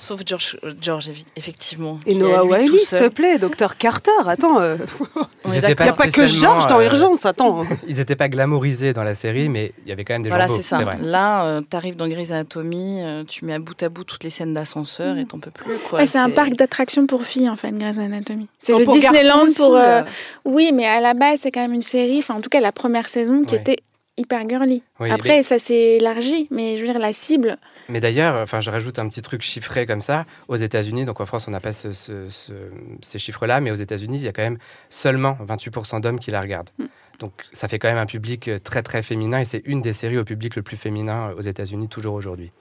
Sauf 0.00 0.20
George, 0.24 0.56
euh, 0.62 0.72
George 0.80 1.10
effectivement. 1.34 1.98
Et 2.06 2.14
Noah 2.14 2.44
Wiley, 2.44 2.78
s'il 2.84 2.98
te 2.98 3.08
plaît, 3.08 3.38
Docteur 3.38 3.76
Carter, 3.76 4.12
attends, 4.26 4.60
euh, 4.60 4.76
il 5.46 5.50
n'y 5.50 5.58
a 5.58 5.74
pas 5.74 6.06
que 6.08 6.24
George 6.24 6.68
dans 6.68 6.78
euh, 6.78 6.84
Urgence, 6.84 7.26
attends. 7.26 7.64
Ils 7.88 7.96
n'étaient 7.96 8.14
pas 8.14 8.28
glamourisés 8.28 8.92
dans 8.92 9.02
la 9.02 9.16
série, 9.16 9.48
mais 9.48 9.72
il 9.84 9.88
y 9.88 9.92
avait 9.92 10.04
quand 10.04 10.14
même 10.14 10.22
des 10.22 10.28
Voilà, 10.28 10.46
gens 10.46 10.52
beaux, 10.52 10.56
c'est 10.58 10.62
ça. 10.62 10.78
vrai. 10.78 10.98
Là, 11.00 11.60
tu 11.68 11.76
arrives 11.76 11.96
dans 11.96 12.06
Grey's 12.06 12.30
Anatomy, 12.30 13.02
euh, 13.02 13.24
tu 13.24 13.44
mets 13.44 13.54
à 13.54 13.58
bout 13.58 13.82
à 13.82 13.88
bout 13.88 14.04
toutes 14.04 14.22
les 14.22 14.30
scènes 14.30 14.54
d'ascenseur 14.54 15.18
et 15.18 15.26
t'en 15.26 15.40
peux 15.40 15.50
plus. 15.50 15.76
Quoi. 15.90 15.98
Ouais, 15.98 16.06
c'est 16.06 16.18
un 16.18 16.30
parc 16.30 16.54
d'attractions 16.54 17.06
pour 17.08 17.24
filles, 17.24 17.48
en 17.50 17.56
fait, 17.56 17.72
Grey's 17.72 17.98
Anatomy. 17.98 18.46
C'est 18.60 18.72
Oh, 18.72 18.78
le 18.78 18.84
pour 18.84 18.94
Disneyland 18.94 19.46
pour... 19.56 19.74
euh, 19.74 19.80
euh. 19.80 20.02
Oui, 20.44 20.70
mais 20.72 20.86
à 20.86 21.00
la 21.00 21.14
base, 21.14 21.40
c'est 21.42 21.50
quand 21.50 21.62
même 21.62 21.74
une 21.74 21.82
série, 21.82 22.18
enfin, 22.20 22.36
en 22.36 22.40
tout 22.40 22.50
cas, 22.50 22.60
la 22.60 22.70
première 22.72 23.08
saison 23.08 23.42
qui 23.42 23.56
Ouais. 23.56 23.60
était 23.62 23.76
hyper 24.16 24.48
girly. 24.48 24.82
Oui, 25.00 25.10
Après, 25.10 25.38
mais- 25.38 25.42
ça 25.42 25.58
s'est 25.58 25.96
élargi, 25.98 26.46
mais 26.52 26.76
je 26.78 26.84
veux 26.84 26.92
dire, 26.92 27.00
la 27.00 27.12
cible... 27.12 27.56
Mais 27.88 28.00
d'ailleurs, 28.00 28.36
enfin, 28.42 28.60
je 28.60 28.70
rajoute 28.70 28.98
un 28.98 29.08
petit 29.08 29.22
truc 29.22 29.42
chiffré 29.42 29.86
comme 29.86 30.00
ça. 30.02 30.26
Aux 30.48 30.56
États-Unis, 30.56 31.04
donc 31.06 31.20
en 31.20 31.26
France, 31.26 31.48
on 31.48 31.50
n'a 31.50 31.60
pas 31.60 31.72
ce- 31.72 31.92
ce- 31.92 32.28
ce- 32.28 32.52
ces 33.00 33.18
chiffres-là, 33.18 33.60
mais 33.60 33.70
aux 33.70 33.74
États-Unis, 33.76 34.18
il 34.18 34.24
y 34.24 34.28
a 34.28 34.32
quand 34.32 34.42
même 34.42 34.58
seulement 34.90 35.38
28% 35.46 36.00
d'hommes 36.00 36.20
qui 36.20 36.30
la 36.30 36.40
regardent. 36.40 36.70
Mm. 36.78 36.84
Donc 37.18 37.32
ça 37.52 37.66
fait 37.66 37.80
quand 37.80 37.88
même 37.88 37.98
un 37.98 38.06
public 38.06 38.46
euh, 38.46 38.58
très 38.58 38.80
très 38.82 39.02
féminin 39.02 39.40
et 39.40 39.44
c'est 39.44 39.62
une 39.64 39.82
des 39.82 39.92
séries 39.92 40.18
au 40.18 40.24
public 40.24 40.54
le 40.54 40.62
plus 40.62 40.76
féminin 40.76 41.30
euh, 41.30 41.34
aux 41.38 41.40
États-Unis 41.40 41.88
toujours 41.88 42.14
aujourd'hui. 42.14 42.52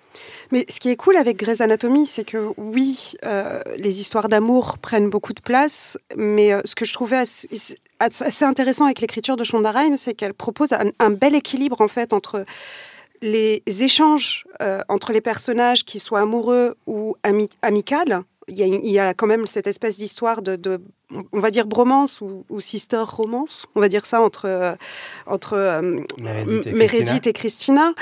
Mais 0.52 0.66
ce 0.68 0.80
qui 0.80 0.90
est 0.90 0.96
cool 0.96 1.16
avec 1.16 1.38
Grey's 1.38 1.62
Anatomy, 1.62 2.08
c'est 2.08 2.24
que 2.24 2.50
oui, 2.58 3.14
euh, 3.24 3.62
les 3.78 4.00
histoires 4.00 4.30
d'amour 4.30 4.80
prennent 4.80 5.12
beaucoup 5.12 5.34
de 5.34 5.42
place, 5.42 6.00
mais 6.16 6.54
euh, 6.54 6.62
ce 6.66 6.74
que 6.74 6.86
je 6.86 6.94
trouvais 6.94 7.18
assez, 7.18 7.78
assez 8.00 8.46
intéressant 8.46 8.86
avec 8.86 9.00
l'écriture 9.00 9.36
de 9.36 9.44
Shonda 9.44 9.72
Rhimes, 9.72 9.96
c'est 9.98 10.16
qu'elle 10.16 10.34
propose 10.34 10.74
un, 10.74 10.90
un 10.98 11.12
bel 11.12 11.36
équilibre 11.36 11.80
en 11.82 11.88
fait 11.88 12.12
entre 12.12 12.44
les 13.22 13.64
échanges 13.84 14.46
euh, 14.62 14.82
entre 14.90 15.12
les 15.12 15.22
personnages, 15.22 15.84
qui 15.86 16.00
soient 16.00 16.22
amoureux 16.22 16.76
ou 16.86 17.16
ami 17.24 17.50
amicales. 17.62 18.22
Il 18.50 18.58
y, 18.58 18.64
a, 18.64 18.66
une- 18.66 18.86
il 18.86 18.92
y 18.92 19.00
a 19.00 19.14
quand 19.14 19.28
même 19.28 19.46
cette 19.46 19.68
espèce 19.68 19.98
d'histoire 19.98 20.42
de, 20.42 20.56
de, 20.56 20.80
on 21.34 21.40
va 21.42 21.52
dire 21.52 21.68
bromance 21.68 22.22
ou, 22.22 22.46
ou 22.50 22.62
sister 22.62 23.04
romance, 23.06 23.66
on 23.76 23.82
va 23.82 23.90
dire 23.90 24.06
ça 24.06 24.22
entre 24.22 24.46
euh, 24.46 24.74
entre 25.26 25.54
euh, 25.54 26.00
Meredith 26.18 26.68
et 26.68 26.72
Meredith 26.72 27.28
et 27.28 27.34
Christina. 27.34 27.94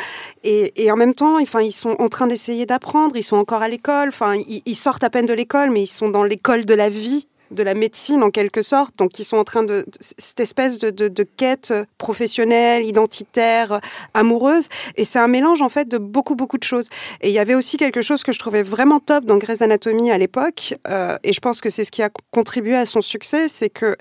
Et, 0.43 0.83
et 0.85 0.91
en 0.91 0.97
même 0.97 1.15
temps, 1.15 1.41
enfin, 1.41 1.61
ils 1.61 1.71
sont 1.71 1.95
en 1.97 2.09
train 2.09 2.27
d'essayer 2.27 2.67
d'apprendre, 2.67 3.15
ils 3.17 3.23
sont 3.23 3.37
encore 3.37 3.63
à 3.63 3.67
l'école, 3.69 4.09
enfin, 4.09 4.35
ils, 4.35 4.61
ils 4.67 4.75
sortent 4.75 5.03
à 5.03 5.09
peine 5.09 5.25
de 5.25 5.33
l'école, 5.33 5.71
mais 5.71 5.81
ils 5.81 5.87
sont 5.87 6.09
dans 6.09 6.23
l'école 6.23 6.63
de 6.65 6.73
la 6.75 6.89
vie 6.89 7.27
de 7.51 7.63
la 7.63 7.73
médecine 7.73 8.23
en 8.23 8.31
quelque 8.31 8.61
sorte, 8.61 8.95
donc 8.97 9.19
ils 9.19 9.23
sont 9.23 9.37
en 9.37 9.43
train 9.43 9.63
de 9.63 9.85
cette 9.99 10.39
espèce 10.39 10.77
de, 10.79 10.89
de, 10.89 11.07
de 11.07 11.23
quête 11.23 11.73
professionnelle, 11.97 12.85
identitaire, 12.85 13.79
amoureuse, 14.13 14.67
et 14.95 15.05
c'est 15.05 15.19
un 15.19 15.27
mélange 15.27 15.61
en 15.61 15.69
fait 15.69 15.87
de 15.87 15.97
beaucoup 15.97 16.35
beaucoup 16.35 16.57
de 16.57 16.63
choses. 16.63 16.89
Et 17.21 17.29
il 17.29 17.33
y 17.33 17.39
avait 17.39 17.55
aussi 17.55 17.77
quelque 17.77 18.01
chose 18.01 18.23
que 18.23 18.31
je 18.31 18.39
trouvais 18.39 18.63
vraiment 18.63 18.99
top 18.99 19.25
dans 19.25 19.37
Grey's 19.37 19.61
Anatomy 19.61 20.11
à 20.11 20.17
l'époque, 20.17 20.73
euh, 20.87 21.17
et 21.23 21.33
je 21.33 21.39
pense 21.39 21.61
que 21.61 21.69
c'est 21.69 21.83
ce 21.83 21.91
qui 21.91 22.01
a 22.01 22.09
contribué 22.31 22.75
à 22.75 22.85
son 22.85 23.01
succès, 23.01 23.47
c'est 23.47 23.69
que 23.69 23.95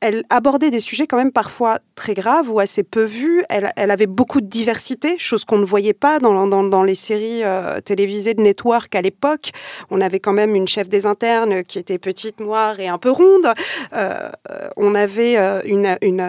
elle 0.00 0.24
abordait 0.30 0.70
des 0.70 0.80
sujets 0.80 1.06
quand 1.06 1.16
même 1.16 1.32
parfois 1.32 1.78
très 1.94 2.14
graves 2.14 2.50
ou 2.50 2.60
assez 2.60 2.82
peu 2.82 3.04
vus. 3.04 3.44
Elle, 3.48 3.72
elle 3.76 3.90
avait 3.90 4.06
beaucoup 4.06 4.40
de 4.40 4.46
diversité, 4.46 5.18
chose 5.18 5.44
qu'on 5.44 5.58
ne 5.58 5.64
voyait 5.64 5.92
pas 5.92 6.18
dans, 6.18 6.46
dans, 6.46 6.64
dans 6.64 6.82
les 6.82 6.94
séries 6.94 7.44
euh, 7.44 7.80
télévisées 7.80 8.34
de 8.34 8.42
network 8.42 8.94
à 8.94 9.02
l'époque. 9.02 9.50
On 9.90 10.00
avait 10.00 10.20
quand 10.20 10.32
même 10.32 10.54
une 10.54 10.68
chef 10.68 10.88
des 10.88 11.06
internes 11.06 11.64
qui 11.64 11.78
était 11.78 11.98
petite, 11.98 12.40
noire 12.40 12.80
et 12.80 12.87
est 12.88 12.92
un 12.92 12.98
peu 12.98 13.10
ronde. 13.10 13.46
Euh, 13.92 14.30
on 14.76 14.94
avait 14.94 15.36
une, 15.64 15.96
une 16.02 16.26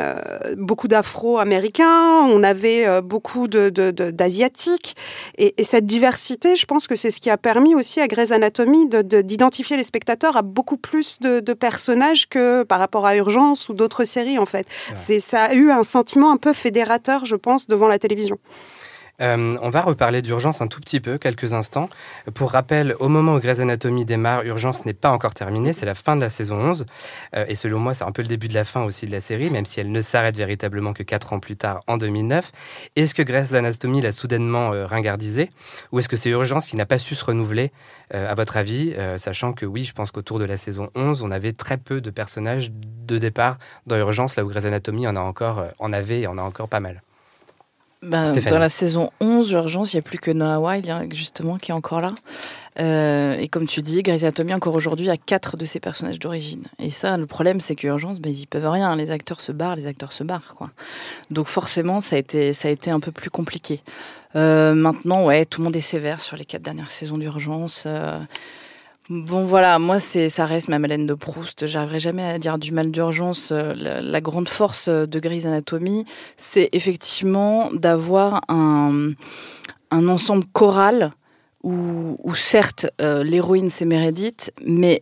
beaucoup 0.57 0.87
d'Afro-Américains, 0.87 2.23
on 2.29 2.43
avait 2.43 3.01
beaucoup 3.01 3.47
d'Asiatiques. 3.47 4.95
De, 5.37 5.43
et, 5.43 5.55
et, 5.57 5.63
cette 5.63 5.85
diversité, 5.85 6.55
je 6.55 6.65
pense 6.65 6.87
que 6.87 6.95
c'est 6.95 7.11
ce 7.11 7.19
qui 7.19 7.29
a 7.29 7.37
permis 7.37 7.75
aussi 7.75 7.99
à 7.99 8.07
Grey's 8.07 8.31
Anatomy 8.31 8.87
d'identifier 8.87 9.77
les 9.77 9.83
spectateurs 9.83 10.37
à 10.37 10.41
beaucoup 10.41 10.77
plus 10.77 11.19
de, 11.19 11.39
personnages 11.53 12.27
que 12.29 12.63
par 12.63 12.79
rapport 12.79 13.05
à 13.05 13.15
Urgence 13.15 13.69
ou 13.69 13.73
d'autres 13.73 14.03
séries, 14.03 14.39
en 14.39 14.45
fait. 14.45 14.65
C'est 14.95 15.19
Ça 15.19 15.45
a 15.45 15.53
eu 15.53 15.71
un 15.71 15.83
sentiment 15.83 16.31
un 16.31 16.37
peu 16.37 16.53
fédérateur, 16.53 17.25
je 17.25 17.35
pense, 17.35 17.67
devant 17.67 17.87
la 17.87 17.99
télévision. 17.99 18.37
Euh, 19.21 19.55
on 19.61 19.69
va 19.69 19.81
reparler 19.81 20.21
d'urgence 20.21 20.61
un 20.61 20.67
tout 20.67 20.79
petit 20.79 20.99
peu, 20.99 21.17
quelques 21.17 21.53
instants. 21.53 21.89
Pour 22.33 22.51
rappel, 22.51 22.95
au 22.99 23.09
moment 23.09 23.35
où 23.35 23.39
Grey's 23.39 23.59
Anatomy 23.59 24.05
démarre, 24.05 24.43
Urgence 24.43 24.85
n'est 24.85 24.93
pas 24.93 25.11
encore 25.11 25.33
terminée, 25.33 25.73
c'est 25.73 25.85
la 25.85 25.95
fin 25.95 26.15
de 26.15 26.21
la 26.21 26.29
saison 26.29 26.55
11. 26.55 26.85
Euh, 27.35 27.45
et 27.47 27.55
selon 27.55 27.79
moi, 27.79 27.93
c'est 27.93 28.05
un 28.05 28.11
peu 28.11 28.21
le 28.21 28.27
début 28.27 28.47
de 28.47 28.53
la 28.53 28.63
fin 28.63 28.83
aussi 28.83 29.05
de 29.05 29.11
la 29.11 29.21
série, 29.21 29.49
même 29.49 29.65
si 29.65 29.79
elle 29.79 29.91
ne 29.91 30.01
s'arrête 30.01 30.38
véritablement 30.38 30.93
que 30.93 31.03
4 31.03 31.33
ans 31.33 31.39
plus 31.39 31.57
tard, 31.57 31.81
en 31.88 31.97
2009. 31.97 32.51
Est-ce 32.95 33.13
que 33.13 33.21
Grey's 33.21 33.53
Anatomy 33.53 34.01
l'a 34.01 34.11
soudainement 34.11 34.73
euh, 34.73 34.85
ringardisé 34.85 35.49
Ou 35.91 35.99
est-ce 35.99 36.09
que 36.09 36.17
c'est 36.17 36.29
Urgence 36.29 36.67
qui 36.67 36.75
n'a 36.77 36.85
pas 36.85 36.97
su 36.97 37.15
se 37.15 37.25
renouveler, 37.25 37.71
à 38.11 38.33
votre 38.33 38.57
avis? 38.57 38.95
Sachant 39.17 39.53
que 39.53 39.65
oui, 39.65 39.83
je 39.83 39.93
pense 39.93 40.11
qu'autour 40.11 40.39
de 40.39 40.45
la 40.45 40.57
saison 40.57 40.89
11, 40.95 41.21
on 41.21 41.31
avait 41.31 41.51
très 41.51 41.77
peu 41.77 42.01
de 42.01 42.09
personnages 42.09 42.71
de 42.71 43.17
départ 43.17 43.57
dans 43.85 43.97
Urgence, 43.97 44.35
là 44.35 44.43
où 44.43 44.49
Grey's 44.49 44.65
Anatomy 44.65 45.07
en, 45.07 45.15
a 45.15 45.19
encore, 45.19 45.65
en 45.77 45.93
avait 45.93 46.21
et 46.21 46.27
en 46.27 46.38
a 46.38 46.41
encore 46.41 46.69
pas 46.69 46.79
mal. 46.79 47.03
Ben, 48.01 48.34
dans 48.34 48.60
la 48.60 48.70
saison 48.70 49.10
11, 49.20 49.51
Urgence, 49.51 49.94
il 49.94 49.98
n'y 49.98 50.00
a 50.00 50.03
plus 50.03 50.20
que 50.20 50.32
Noah 50.32 50.60
Wild, 50.60 50.89
hein, 50.89 51.08
justement, 51.12 51.58
qui 51.58 51.72
est 51.72 51.74
encore 51.74 52.00
là. 52.00 52.13
Euh, 52.79 53.38
et 53.38 53.50
comme 53.50 53.68
tu 53.68 53.82
dis, 53.82 54.01
Grey's 54.03 54.24
Anatomy, 54.24 54.53
encore 54.53 54.74
aujourd'hui, 54.75 55.10
a 55.10 55.18
quatre 55.18 55.58
de 55.58 55.65
ses 55.65 55.82
personnages 55.82 56.18
d'origine. 56.18 56.63
Et 56.79 56.91
ça, 56.91 57.18
le 57.18 57.25
problème, 57.25 57.60
c'est 57.60 57.75
qu'Urgence, 57.75 58.22
ben, 58.22 58.32
ils 58.32 58.39
n'y 58.39 58.46
peuvent 58.46 58.70
rien. 58.70 58.96
Les 58.96 59.12
acteurs 59.12 59.41
se 59.41 59.51
barrent, 59.51 59.75
les 59.75 59.86
acteurs 59.86 60.13
se 60.13 60.24
barrent. 60.24 60.56
Quoi. 60.56 60.70
Donc 61.29 61.48
forcément, 61.48 62.00
ça 62.00 62.15
a, 62.15 62.20
été, 62.20 62.53
ça 62.53 62.70
a 62.70 62.72
été 62.72 62.89
un 62.89 63.01
peu 63.01 63.12
plus 63.12 63.29
compliqué. 63.29 63.82
Euh, 64.38 64.74
maintenant, 64.74 65.25
ouais, 65.25 65.44
tout 65.44 65.60
le 65.60 65.65
monde 65.65 65.75
est 65.75 65.82
sévère 65.82 66.22
sur 66.22 66.38
les 66.38 66.46
quatre 66.46 66.62
dernières 66.62 66.91
saisons 66.91 67.18
d'Urgence. 67.18 67.84
Euh, 67.86 68.20
Bon 69.09 69.43
voilà, 69.43 69.79
moi 69.79 69.99
c'est 69.99 70.29
ça 70.29 70.45
reste 70.45 70.67
ma 70.67 70.77
Madeleine 70.77 71.07
de 71.07 71.15
Proust. 71.15 71.65
J'arriverai 71.65 71.99
jamais 71.99 72.23
à 72.23 72.37
dire 72.37 72.59
du 72.59 72.71
mal 72.71 72.91
d'urgence. 72.91 73.49
Euh, 73.51 73.73
la, 73.75 74.21
grande 74.21 74.47
force 74.47 74.87
de 74.87 75.19
Grey's 75.19 75.45
Anatomy, 75.45 76.05
c'est 76.37 76.69
effectivement 76.73 77.71
d'avoir 77.73 78.41
un, 78.49 79.13
un 79.89 80.07
ensemble 80.07 80.45
choral 80.53 81.11
où, 81.63 82.17
où 82.23 82.35
certes 82.35 82.85
euh, 83.01 83.23
l'héroïne 83.23 83.71
c'est 83.71 83.85
Meredith, 83.85 84.51
mais 84.63 85.01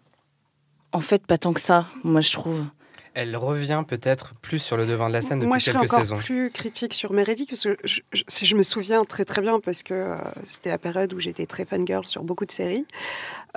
en 0.93 1.01
fait 1.01 1.27
pas 1.27 1.37
tant 1.37 1.51
que 1.51 1.61
ça, 1.61 1.87
moi 2.05 2.21
je 2.21 2.31
trouve. 2.31 2.63
Elle 3.19 3.35
revient 3.35 3.83
peut-être 3.87 4.35
plus 4.43 4.59
sur 4.59 4.77
le 4.77 4.85
devant 4.85 5.07
de 5.07 5.13
la 5.13 5.23
scène 5.23 5.39
depuis 5.39 5.47
Moi, 5.47 5.57
je 5.57 5.71
serais 5.71 5.77
encore 5.79 6.19
plus 6.19 6.51
critique 6.51 6.93
sur 6.93 7.13
Meredith, 7.13 7.49
parce 7.49 7.63
que 7.63 7.75
je, 7.83 8.01
je, 8.13 8.55
me 8.55 8.61
souviens 8.61 9.05
très 9.05 9.25
très 9.25 9.41
bien, 9.41 9.59
parce 9.59 9.81
que 9.81 9.95
euh, 9.95 10.17
c'était 10.45 10.69
la 10.69 10.77
période 10.77 11.11
où 11.15 11.19
j'étais 11.19 11.47
très 11.47 11.65
fangirl 11.65 12.05
sur 12.05 12.23
beaucoup 12.23 12.45
de 12.45 12.51
séries. 12.51 12.85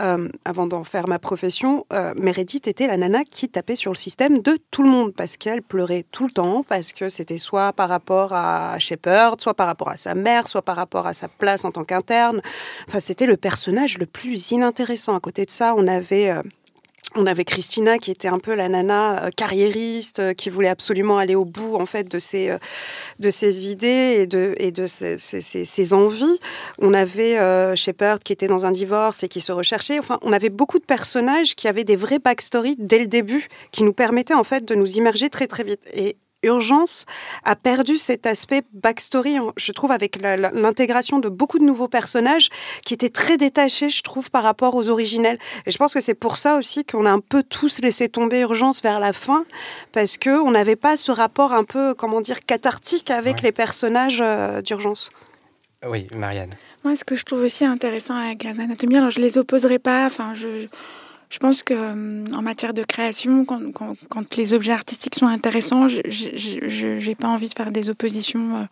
Euh, 0.00 0.28
avant 0.44 0.66
d'en 0.66 0.82
faire 0.82 1.08
ma 1.08 1.18
profession, 1.18 1.84
euh, 1.92 2.14
Meredith 2.16 2.66
était 2.66 2.86
la 2.86 2.96
nana 2.96 3.24
qui 3.24 3.48
tapait 3.48 3.76
sur 3.76 3.92
le 3.92 3.96
système 3.96 4.40
de 4.40 4.58
tout 4.70 4.82
le 4.82 4.88
monde, 4.88 5.12
parce 5.14 5.36
qu'elle 5.36 5.62
pleurait 5.62 6.06
tout 6.10 6.26
le 6.26 6.32
temps, 6.32 6.64
parce 6.66 6.92
que 6.92 7.08
c'était 7.08 7.38
soit 7.38 7.72
par 7.72 7.88
rapport 7.88 8.32
à 8.32 8.78
Shepard, 8.78 9.36
soit 9.38 9.54
par 9.54 9.66
rapport 9.66 9.90
à 9.90 9.96
sa 9.96 10.14
mère, 10.14 10.48
soit 10.48 10.62
par 10.62 10.76
rapport 10.76 11.06
à 11.06 11.12
sa 11.12 11.28
place 11.28 11.64
en 11.64 11.72
tant 11.72 11.84
qu'interne. 11.84 12.40
Enfin, 12.88 13.00
c'était 13.00 13.26
le 13.26 13.36
personnage 13.36 13.98
le 13.98 14.06
plus 14.06 14.52
inintéressant. 14.52 15.14
À 15.14 15.20
côté 15.20 15.44
de 15.44 15.50
ça, 15.50 15.74
on 15.76 15.86
avait... 15.86 16.34
On 17.16 17.26
avait 17.26 17.44
Christina 17.44 17.98
qui 17.98 18.12
était 18.12 18.28
un 18.28 18.38
peu 18.38 18.54
la 18.54 18.68
nana 18.68 19.24
euh, 19.24 19.30
carriériste, 19.30 20.20
euh, 20.20 20.32
qui 20.32 20.48
voulait 20.48 20.68
absolument 20.68 21.18
aller 21.18 21.34
au 21.34 21.44
bout 21.44 21.74
en 21.74 21.86
fait 21.86 22.08
de 22.08 22.20
ses, 22.20 22.50
euh, 22.50 22.58
de 23.18 23.30
ses 23.30 23.68
idées 23.68 24.18
et 24.20 24.26
de, 24.28 24.54
et 24.58 24.70
de 24.70 24.86
ses, 24.86 25.92
envies. 25.92 26.38
On 26.78 26.94
avait 26.94 27.36
Shepard 27.76 28.20
qui 28.20 28.32
était 28.32 28.46
dans 28.46 28.64
un 28.64 28.70
divorce 28.70 29.24
et 29.24 29.28
qui 29.28 29.40
se 29.40 29.50
recherchait. 29.50 29.98
Enfin, 29.98 30.18
on 30.22 30.32
avait 30.32 30.50
beaucoup 30.50 30.78
de 30.78 30.84
personnages 30.84 31.56
qui 31.56 31.66
avaient 31.66 31.84
des 31.84 31.96
vrais 31.96 32.20
backstories 32.20 32.76
dès 32.78 32.98
le 32.98 33.06
début, 33.06 33.48
qui 33.72 33.82
nous 33.82 33.92
permettaient 33.92 34.34
en 34.34 34.44
fait 34.44 34.64
de 34.64 34.74
nous 34.74 34.96
immerger 34.96 35.30
très 35.30 35.48
très 35.48 35.64
vite. 35.64 35.88
Et 35.92 36.16
Urgence 36.42 37.04
a 37.44 37.54
perdu 37.54 37.98
cet 37.98 38.26
aspect 38.26 38.62
backstory, 38.72 39.36
je 39.56 39.72
trouve, 39.72 39.92
avec 39.92 40.16
l'intégration 40.20 41.18
de 41.18 41.28
beaucoup 41.28 41.58
de 41.58 41.64
nouveaux 41.64 41.88
personnages 41.88 42.48
qui 42.84 42.94
étaient 42.94 43.10
très 43.10 43.36
détachés, 43.36 43.90
je 43.90 44.02
trouve, 44.02 44.30
par 44.30 44.42
rapport 44.42 44.74
aux 44.74 44.88
originels. 44.88 45.38
Et 45.66 45.70
je 45.70 45.76
pense 45.76 45.92
que 45.92 46.00
c'est 46.00 46.14
pour 46.14 46.36
ça 46.36 46.56
aussi 46.56 46.84
qu'on 46.84 47.04
a 47.04 47.10
un 47.10 47.20
peu 47.20 47.42
tous 47.42 47.80
laissé 47.80 48.08
tomber 48.08 48.40
Urgence 48.40 48.82
vers 48.82 49.00
la 49.00 49.12
fin, 49.12 49.44
parce 49.92 50.16
que 50.16 50.30
on 50.30 50.50
n'avait 50.50 50.76
pas 50.76 50.96
ce 50.96 51.12
rapport 51.12 51.52
un 51.52 51.64
peu, 51.64 51.94
comment 51.94 52.20
dire, 52.20 52.44
cathartique 52.44 53.10
avec 53.10 53.42
les 53.42 53.52
personnages 53.52 54.20
euh, 54.22 54.62
d'Urgence. 54.62 55.10
Oui, 55.86 56.06
Marianne. 56.14 56.50
Moi, 56.84 56.96
ce 56.96 57.04
que 57.04 57.16
je 57.16 57.24
trouve 57.24 57.42
aussi 57.42 57.64
intéressant 57.64 58.14
avec 58.14 58.44
la 58.44 58.50
anatomie, 58.50 58.96
alors 58.96 59.10
je 59.10 59.20
les 59.20 59.38
opposerai 59.38 59.78
pas, 59.78 60.06
enfin, 60.06 60.32
je 60.34 60.66
je 61.30 61.38
pense 61.38 61.62
que 61.62 61.74
euh, 61.74 62.24
en 62.34 62.42
matière 62.42 62.74
de 62.74 62.82
création, 62.82 63.44
quand, 63.44 63.72
quand, 63.72 63.94
quand, 64.08 64.36
les 64.36 64.52
objets 64.52 64.72
artistiques 64.72 65.14
sont 65.14 65.28
intéressants, 65.28 65.88
je 65.88 67.06
n'ai 67.06 67.14
pas 67.14 67.28
envie 67.28 67.48
de 67.48 67.54
faire 67.54 67.70
des 67.70 67.88
oppositions. 67.88 68.56
Euh, 68.56 68.64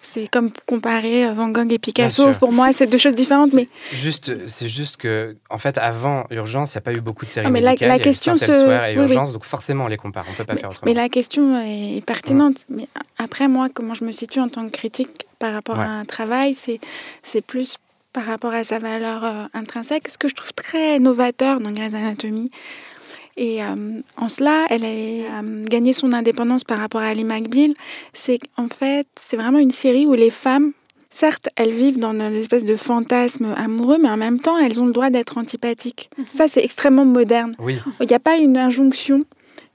c'est 0.00 0.28
comme 0.28 0.50
comparer 0.64 1.26
euh, 1.26 1.32
Van 1.32 1.48
Gogh 1.48 1.72
et 1.72 1.78
Picasso. 1.80 2.32
Pour 2.34 2.52
moi, 2.52 2.72
c'est 2.72 2.86
deux 2.86 2.98
choses 2.98 3.16
différentes. 3.16 3.52
Mais 3.54 3.68
juste, 3.92 4.46
c'est 4.46 4.68
juste 4.68 4.96
que, 4.96 5.36
en 5.50 5.58
fait, 5.58 5.76
avant 5.76 6.24
Urgence, 6.30 6.74
il 6.74 6.76
n'y 6.76 6.78
a 6.78 6.82
pas 6.82 6.92
eu 6.92 7.00
beaucoup 7.00 7.24
de 7.24 7.30
séries 7.30 7.48
ah, 7.48 7.50
mais 7.50 7.60
La, 7.60 7.74
la 7.74 7.98
question 7.98 8.38
se... 8.38 8.92
et 8.92 8.94
Urgence, 8.94 9.32
donc 9.32 9.44
forcément, 9.44 9.86
on 9.86 9.88
les 9.88 9.96
compare. 9.96 10.24
On 10.30 10.34
peut 10.34 10.44
pas 10.44 10.54
faire 10.54 10.70
autrement. 10.70 10.86
Mais 10.86 10.94
la 10.94 11.08
question 11.08 11.60
est 11.60 12.04
pertinente. 12.06 12.64
Mais 12.70 12.86
après, 13.18 13.48
moi, 13.48 13.68
comment 13.74 13.94
je 13.94 14.04
me 14.04 14.12
situe 14.12 14.38
en 14.38 14.48
tant 14.48 14.64
que 14.66 14.70
critique 14.70 15.26
par 15.40 15.52
rapport 15.52 15.80
à 15.80 15.86
un 15.86 16.04
travail, 16.04 16.54
c'est 16.54 16.78
c'est 17.24 17.42
plus 17.42 17.78
par 18.12 18.24
rapport 18.24 18.52
à 18.52 18.64
sa 18.64 18.78
valeur 18.78 19.24
euh, 19.24 19.44
intrinsèque, 19.54 20.08
ce 20.08 20.18
que 20.18 20.28
je 20.28 20.34
trouve 20.34 20.52
très 20.52 20.98
novateur 20.98 21.60
dans 21.60 21.72
Grey's 21.72 21.94
Anatomy. 21.94 22.50
Et 23.36 23.62
euh, 23.62 24.00
en 24.16 24.28
cela, 24.28 24.66
elle 24.68 24.84
a 24.84 24.88
euh, 24.88 25.64
gagné 25.64 25.92
son 25.92 26.12
indépendance 26.12 26.64
par 26.64 26.78
rapport 26.78 27.00
à 27.00 27.06
Ali 27.06 27.24
McBeal. 27.24 27.72
C'est 28.12 28.40
en 28.56 28.66
fait, 28.66 29.06
c'est 29.14 29.36
vraiment 29.36 29.60
une 29.60 29.70
série 29.70 30.06
où 30.06 30.14
les 30.14 30.30
femmes, 30.30 30.72
certes, 31.08 31.48
elles 31.54 31.70
vivent 31.70 32.00
dans 32.00 32.10
une 32.10 32.34
espèce 32.34 32.64
de 32.64 32.74
fantasme 32.74 33.54
amoureux, 33.56 33.98
mais 34.02 34.10
en 34.10 34.16
même 34.16 34.40
temps, 34.40 34.58
elles 34.58 34.82
ont 34.82 34.86
le 34.86 34.92
droit 34.92 35.10
d'être 35.10 35.38
antipathiques. 35.38 36.10
Mhm. 36.18 36.24
Ça, 36.30 36.48
c'est 36.48 36.64
extrêmement 36.64 37.04
moderne. 37.04 37.54
Oui. 37.60 37.78
Il 38.00 38.08
n'y 38.08 38.14
a 38.14 38.20
pas 38.20 38.38
une 38.38 38.58
injonction 38.58 39.24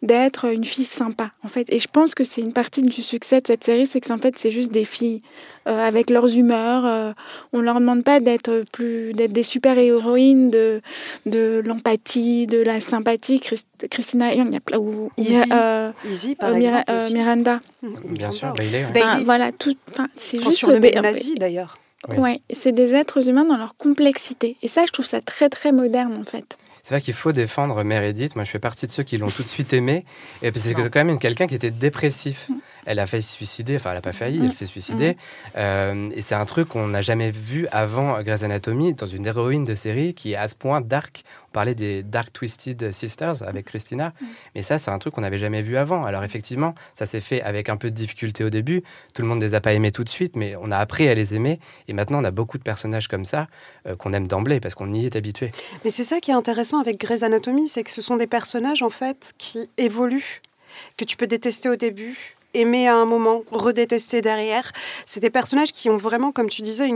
d'être 0.04 0.54
une 0.54 0.66
fille 0.66 0.86
sympa, 0.86 1.32
en 1.44 1.48
fait. 1.48 1.72
Et 1.72 1.80
je 1.80 1.88
pense 1.88 2.14
que 2.14 2.26
c'est 2.26 2.42
une 2.42 2.52
partie 2.52 2.84
du 2.84 3.02
succès 3.02 3.40
de 3.40 3.48
cette 3.48 3.64
série, 3.64 3.88
c'est 3.88 4.02
que 4.02 4.12
en 4.12 4.18
fait, 4.18 4.38
c'est 4.38 4.52
juste 4.52 4.72
des 4.72 4.84
filles 4.84 5.22
euh, 5.68 5.80
avec 5.80 6.10
leurs 6.10 6.38
humeurs. 6.38 6.86
Euh, 6.86 7.14
on 7.54 7.62
leur 7.62 7.80
demande 7.80 8.04
pas 8.04 8.20
d'être 8.20 8.66
plus, 8.74 9.14
d'être 9.14 9.32
des 9.32 9.44
super 9.44 9.78
héroïnes, 9.78 10.52
de, 10.52 10.82
de 11.26 11.62
l'empathie, 11.66 12.48
de 12.48 12.62
la 12.62 12.82
sympathie. 12.82 13.42
Christina 13.90 14.36
Young, 14.36 14.48
il 14.50 14.54
y 14.54 14.58
a 14.58 14.60
plein 14.60 14.78
ou 14.78 15.10
euh, 15.18 15.92
Easy, 16.06 16.36
par 16.36 16.54
exemple, 16.54 16.84
Miranda. 17.14 17.62
Bien 18.06 18.32
sûr, 18.32 18.54
Bailey. 18.54 18.86
voilà, 19.24 19.54
tout. 19.54 19.74
C'est 20.16 20.44
juste 20.44 20.58
sur 20.58 20.70
le 20.70 20.80
nazi 21.02 21.36
d'ailleurs. 21.36 21.78
Oui, 22.10 22.18
ouais, 22.18 22.42
c'est 22.52 22.74
des 22.74 22.94
êtres 22.94 23.30
humains 23.30 23.46
dans 23.46 23.56
leur 23.56 23.78
complexité. 23.78 24.58
Et 24.62 24.68
ça, 24.68 24.86
je 24.86 24.92
trouve 24.92 25.06
ça 25.06 25.22
très 25.22 25.48
très 25.48 25.72
moderne 25.72 26.18
en 26.20 26.26
fait 26.26 26.58
c'est 26.84 26.96
vrai 26.96 27.02
qu'il 27.02 27.14
faut 27.14 27.32
défendre 27.32 27.82
Meredith. 27.84 28.36
Moi, 28.36 28.44
je 28.44 28.52
fais 28.52 28.60
partie 28.60 28.88
de 28.88 28.92
ceux 28.92 29.04
qui 29.04 29.18
l'ont 29.18 29.30
tout 29.30 29.42
de 29.42 29.48
suite 29.48 29.72
aimé. 29.72 30.04
Et 30.42 30.52
c'est 30.54 30.74
quand 30.74 31.06
même 31.06 31.18
quelqu'un 31.18 31.48
qui 31.48 31.56
était 31.56 31.72
dépressif. 31.72 32.52
Elle 32.86 33.00
a 33.00 33.06
failli 33.06 33.24
se 33.24 33.34
suicider, 33.34 33.76
enfin 33.76 33.92
elle 33.92 33.98
n'a 33.98 34.02
pas 34.02 34.14
failli, 34.14 34.40
elle 34.40 34.50
mm. 34.50 34.54
s'est 34.54 34.66
suicidée. 34.66 35.12
Mm. 35.12 35.18
Euh, 35.58 36.10
et 36.16 36.22
c'est 36.22 36.36
un 36.36 36.46
truc 36.46 36.70
qu'on 36.70 36.88
n'a 36.88 37.02
jamais 37.02 37.32
vu 37.32 37.68
avant 37.72 38.22
Grey's 38.22 38.44
Anatomy, 38.44 38.94
dans 38.96 39.06
une 39.06 39.26
héroïne 39.26 39.64
de 39.64 39.76
série 39.76 40.14
qui 40.14 40.34
est 40.34 40.36
à 40.36 40.48
ce 40.48 40.56
point 40.56 40.82
dark. 40.82 41.24
On 41.50 41.52
parlait 41.54 41.76
des 41.76 42.04
Dark 42.04 42.34
Twisted 42.34 42.92
Sisters 42.92 43.44
avec 43.44 43.66
Christina, 43.66 44.14
mm. 44.20 44.26
mais 44.56 44.62
ça 44.62 44.80
c'est 44.80 44.92
un 44.92 44.98
truc 44.98 45.14
qu'on 45.14 45.22
n'avait 45.22 45.38
jamais 45.38 45.62
vu 45.62 45.78
avant. 45.78 46.04
Alors 46.04 46.24
effectivement, 46.24 46.76
ça 46.94 47.06
s'est 47.06 47.22
fait 47.22 47.42
avec 47.42 47.70
un 47.70 47.78
peu 47.78 47.90
de 47.90 47.96
difficulté 47.96 48.44
au 48.44 48.50
début, 48.50 48.84
tout 49.14 49.22
le 49.22 49.28
monde 49.28 49.40
ne 49.40 49.46
les 49.46 49.56
a 49.56 49.62
pas 49.62 49.74
aimés 49.74 49.92
tout 49.92 50.04
de 50.04 50.10
suite, 50.10 50.36
mais 50.36 50.56
on 50.60 50.72
a 50.72 50.78
appris 50.78 51.08
à 51.08 51.14
les 51.14 51.36
aimer, 51.36 51.60
et 51.88 51.94
maintenant 51.94 52.20
on 52.22 52.24
a 52.24 52.32
beaucoup 52.32 52.58
de 52.58 52.64
personnages 52.64 53.08
comme 53.08 53.26
ça 53.26 53.48
euh, 53.88 53.96
qu'on 53.96 54.14
aime 54.14 54.28
d'emblée 54.28 54.60
parce 54.60 54.76
qu'on 54.76 54.94
y 54.94 55.06
est 55.06 55.16
habitué. 55.16 55.52
Mais 55.84 55.92
c'est 55.92 56.04
ça 56.04 56.20
qui 56.20 56.32
est 56.32 56.36
intéressant 56.36 56.80
avec 56.80 57.00
Grey's 57.00 57.24
Anatomy, 57.24 57.68
c'est 57.68 57.84
que 57.84 57.92
ce 57.92 58.02
sont 58.02 58.18
des 58.18 58.28
personnages 58.28 58.84
en 58.84 58.90
fait 58.90 59.34
qui 59.38 59.70
évoluent 59.78 60.42
que 60.98 61.06
tu 61.06 61.18
peux 61.18 61.28
détester 61.28 61.70
au 61.70 61.76
début, 61.76 62.36
aimer 62.54 62.88
à 62.88 62.96
un 62.96 63.06
moment, 63.06 63.44
redétester 63.52 64.22
derrière. 64.22 64.72
C'est 65.06 65.20
des 65.20 65.30
personnages 65.30 65.72
qui 65.72 65.90
ont 65.90 65.98
vraiment, 65.98 66.32
comme 66.32 66.50
tu 66.50 66.62
disais, 66.62 66.90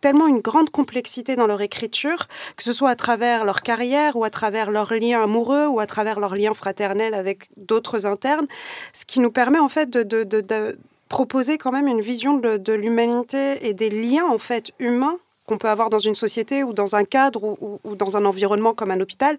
tellement 0.00 0.26
une 0.26 0.40
grande 0.40 0.70
complexité 0.70 1.36
dans 1.36 1.46
leur 1.46 1.60
écriture, 1.60 2.28
que 2.56 2.62
ce 2.62 2.72
soit 2.72 2.90
à 2.90 2.96
travers 2.96 3.44
leur 3.44 3.62
carrière 3.62 4.16
ou 4.16 4.24
à 4.24 4.30
travers 4.30 4.70
leurs 4.70 4.92
liens 4.94 5.22
amoureux 5.22 5.66
ou 5.66 5.80
à 5.80 5.86
travers 5.86 6.20
leurs 6.20 6.34
liens 6.34 6.54
fraternels 6.54 7.14
avec 7.14 7.48
d'autres 7.56 8.06
internes, 8.06 8.46
ce 8.92 9.04
qui 9.04 9.20
nous 9.20 9.30
permet 9.30 9.58
en 9.58 9.68
fait 9.68 9.90
de, 9.90 10.76
proposer 11.08 11.58
quand 11.58 11.72
même 11.72 11.88
une 11.88 12.00
vision 12.00 12.36
de, 12.36 12.72
l'humanité 12.72 13.66
et 13.66 13.74
des 13.74 13.90
liens 13.90 14.26
en 14.26 14.38
fait 14.38 14.70
humains 14.78 15.18
qu'on 15.46 15.58
peut 15.58 15.68
avoir 15.68 15.90
dans 15.90 15.98
une 15.98 16.14
société 16.14 16.62
ou 16.62 16.72
dans 16.72 16.94
un 16.94 17.02
cadre 17.02 17.56
ou, 17.60 17.96
dans 17.96 18.16
un 18.16 18.24
environnement 18.24 18.72
comme 18.72 18.92
un 18.92 19.00
hôpital, 19.00 19.36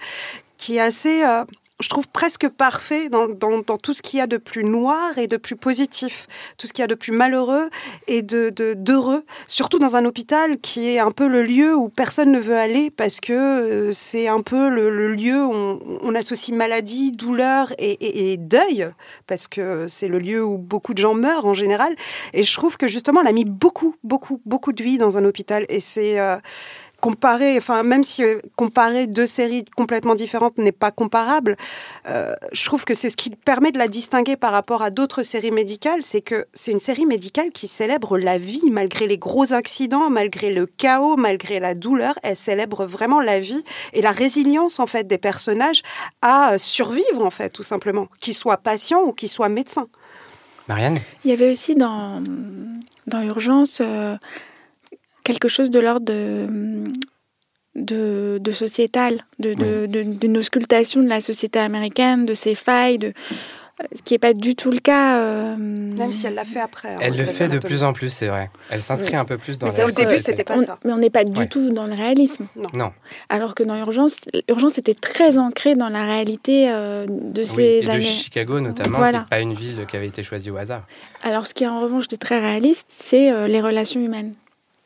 qui 0.57 0.75
est 0.75 0.81
assez, 0.81 1.23
euh, 1.23 1.45
je 1.81 1.89
trouve 1.89 2.07
presque 2.07 2.47
parfait 2.49 3.09
dans, 3.09 3.27
tout 3.77 3.93
ce 3.93 4.01
qu'il 4.01 4.19
y 4.19 4.21
a 4.21 4.27
de 4.27 4.37
plus 4.37 4.63
noir 4.63 5.17
et 5.17 5.27
de 5.27 5.37
plus 5.37 5.55
positif, 5.55 6.27
tout 6.57 6.67
ce 6.67 6.73
qu'il 6.73 6.81
y 6.81 6.85
a 6.85 6.87
de 6.87 6.95
plus 6.95 7.11
malheureux 7.11 7.69
et 8.07 8.21
de 8.21 8.49
d'heureux, 8.75 9.23
surtout 9.47 9.79
dans 9.79 9.95
un 9.95 10.05
hôpital 10.05 10.59
qui 10.59 10.89
est 10.89 10.99
un 10.99 11.11
peu 11.11 11.27
le 11.27 11.43
lieu 11.43 11.75
où 11.75 11.89
personne 11.89 12.31
ne 12.31 12.39
veut 12.39 12.57
aller 12.57 12.91
parce 12.91 13.19
que 13.19 13.33
euh, 13.33 13.93
c'est 13.93 14.27
un 14.27 14.41
peu 14.41 14.69
le, 14.69 15.13
lieu 15.13 15.43
où 15.43 15.79
on, 16.01 16.15
associe 16.15 16.55
maladie, 16.55 17.11
douleur 17.11 17.73
et 17.79 18.37
deuil, 18.37 18.87
parce 19.27 19.47
que 19.47 19.87
c'est 19.87 20.07
le 20.07 20.19
lieu 20.19 20.43
où 20.43 20.57
beaucoup 20.57 20.93
de 20.93 20.99
gens 20.99 21.13
meurent 21.13 21.45
en 21.45 21.53
général. 21.53 21.95
Et 22.33 22.43
je 22.43 22.53
trouve 22.53 22.77
que 22.77 22.87
justement, 22.87 23.21
elle 23.21 23.27
a 23.27 23.31
mis 23.31 23.45
beaucoup, 23.45 23.95
beaucoup, 24.03 24.41
beaucoup 24.45 24.73
de 24.73 24.83
vie 24.83 24.97
dans 24.97 25.17
un 25.17 25.25
hôpital. 25.25 25.65
Et 25.69 25.79
c'est 25.79 26.19
euh, 26.19 26.37
comparé, 27.01 27.57
enfin, 27.57 27.83
même 27.83 28.03
si 28.03 28.23
euh, 28.23 28.39
comparer 28.55 29.07
deux 29.07 29.25
séries 29.25 29.65
complètement 29.75 30.15
différentes 30.15 30.57
n'est 30.57 30.71
pas 30.71 30.91
comparable, 30.91 31.57
euh, 32.07 32.33
je 32.53 32.63
trouve 32.63 32.85
que 32.85 32.93
c'est 32.93 33.09
ce 33.09 33.17
qui 33.17 33.31
permet 33.31 33.71
de 33.71 33.79
la 33.79 33.87
distinguer 33.87 34.37
par 34.37 34.51
rapport 34.51 34.83
à 34.83 34.91
d'autres 34.91 35.23
séries 35.23 35.51
médicales, 35.51 36.03
c'est 36.03 36.21
que 36.21 36.45
c'est 36.53 36.71
une 36.71 36.79
série 36.79 37.05
médicale 37.05 37.51
qui 37.51 37.67
célèbre 37.67 38.17
la 38.17 38.37
vie 38.37 38.61
malgré 38.69 39.07
les 39.07 39.17
gros 39.17 39.51
accidents, 39.51 40.09
malgré 40.09 40.53
le 40.53 40.65
chaos, 40.67 41.17
malgré 41.17 41.59
la 41.59 41.73
douleur, 41.73 42.13
elle 42.23 42.37
célèbre 42.37 42.85
vraiment 42.85 43.19
la 43.19 43.39
vie 43.39 43.63
et 43.93 44.01
la 44.01 44.11
résilience 44.11 44.79
en 44.79 44.87
fait 44.87 45.07
des 45.07 45.17
personnages 45.17 45.81
à 46.21 46.57
survivre 46.57 47.25
en 47.25 47.31
fait 47.31 47.49
tout 47.49 47.63
simplement, 47.63 48.07
qu'ils 48.19 48.35
soient 48.35 48.57
patients 48.57 49.01
ou 49.01 49.11
qu'ils 49.11 49.29
soient 49.29 49.49
médecins. 49.49 49.87
Marianne? 50.67 50.99
Il 51.25 51.31
y 51.31 51.33
avait 51.33 51.49
aussi 51.49 51.73
dans, 51.75 52.23
dans 53.07 53.21
Urgence 53.23 53.79
euh, 53.81 54.15
quelque 55.23 55.47
chose 55.47 55.71
de 55.71 55.79
l'ordre 55.79 56.05
de, 56.05 56.47
de, 57.75 58.37
de 58.41 58.51
sociétal, 58.51 59.21
de, 59.39 59.53
de- 59.53 59.85
de- 59.85 60.03
d'une 60.03 60.37
auscultation 60.37 61.01
de 61.01 61.07
la 61.09 61.21
société 61.21 61.59
américaine, 61.59 62.25
de 62.25 62.33
ses 62.33 62.53
failles, 62.55 62.97
de, 62.97 63.07
euh, 63.07 63.85
ce 63.95 64.01
qui 64.01 64.13
n'est 64.13 64.19
pas 64.19 64.33
du 64.33 64.55
tout 64.55 64.71
le 64.71 64.79
cas. 64.79 65.17
euh, 65.19 65.55
Même 65.57 66.11
si 66.11 66.27
elle 66.27 66.33
l'a 66.33 66.43
fait 66.43 66.59
après. 66.59 66.89
hein, 66.89 66.97
Elle 66.99 67.15
le 67.17 67.23
fait 67.25 67.47
de 67.47 67.59
plus 67.59 67.83
en 67.83 67.93
plus, 67.93 68.09
c'est 68.09 68.27
vrai. 68.27 68.51
Elle 68.69 68.81
s'inscrit 68.81 69.11
Oui. 69.13 69.15
un 69.19 69.23
peu 69.25 69.37
plus 69.37 69.57
dans 69.57 69.67
Mais 69.71 69.77
la 69.77 69.87
au 69.87 69.91
début, 69.91 70.19
c'était 70.19 70.43
pas 70.43 70.57
on- 70.57 70.65
ça. 70.65 70.77
mais 70.83 70.91
on 70.91 70.97
n'est 70.97 71.09
pas 71.09 71.23
du 71.23 71.47
tout 71.47 71.69
dans 71.71 71.85
le 71.85 71.93
réalisme. 71.93 72.47
Non. 72.73 72.91
Alors 73.29 73.55
que 73.55 73.63
dans 73.63 73.77
Urgence, 73.77 74.17
Urgence 74.49 74.77
était 74.77 74.93
très 74.93 75.37
ancré 75.37 75.75
dans 75.75 75.89
la 75.89 76.03
réalité 76.03 76.69
euh, 76.69 77.05
de 77.07 77.41
Oui, 77.41 77.47
ces 77.47 77.81
de 77.81 77.89
années. 77.89 78.01
Chicago 78.03 78.59
notamment, 78.59 78.97
Voilà. 78.97 79.19
qui 79.19 79.23
n'est 79.23 79.29
pas 79.29 79.39
une 79.39 79.53
ville 79.53 79.85
qui 79.89 79.95
avait 79.95 80.07
été 80.07 80.23
choisie 80.23 80.51
au 80.51 80.57
hasard. 80.57 80.83
Alors, 81.23 81.47
ce 81.47 81.53
qui 81.53 81.63
est 81.63 81.67
en 81.67 81.79
revanche 81.79 82.09
de 82.09 82.17
très 82.17 82.39
réaliste, 82.39 82.87
c'est 82.89 83.31
euh, 83.31 83.47
les 83.47 83.61
relations 83.61 84.01
humaines, 84.01 84.33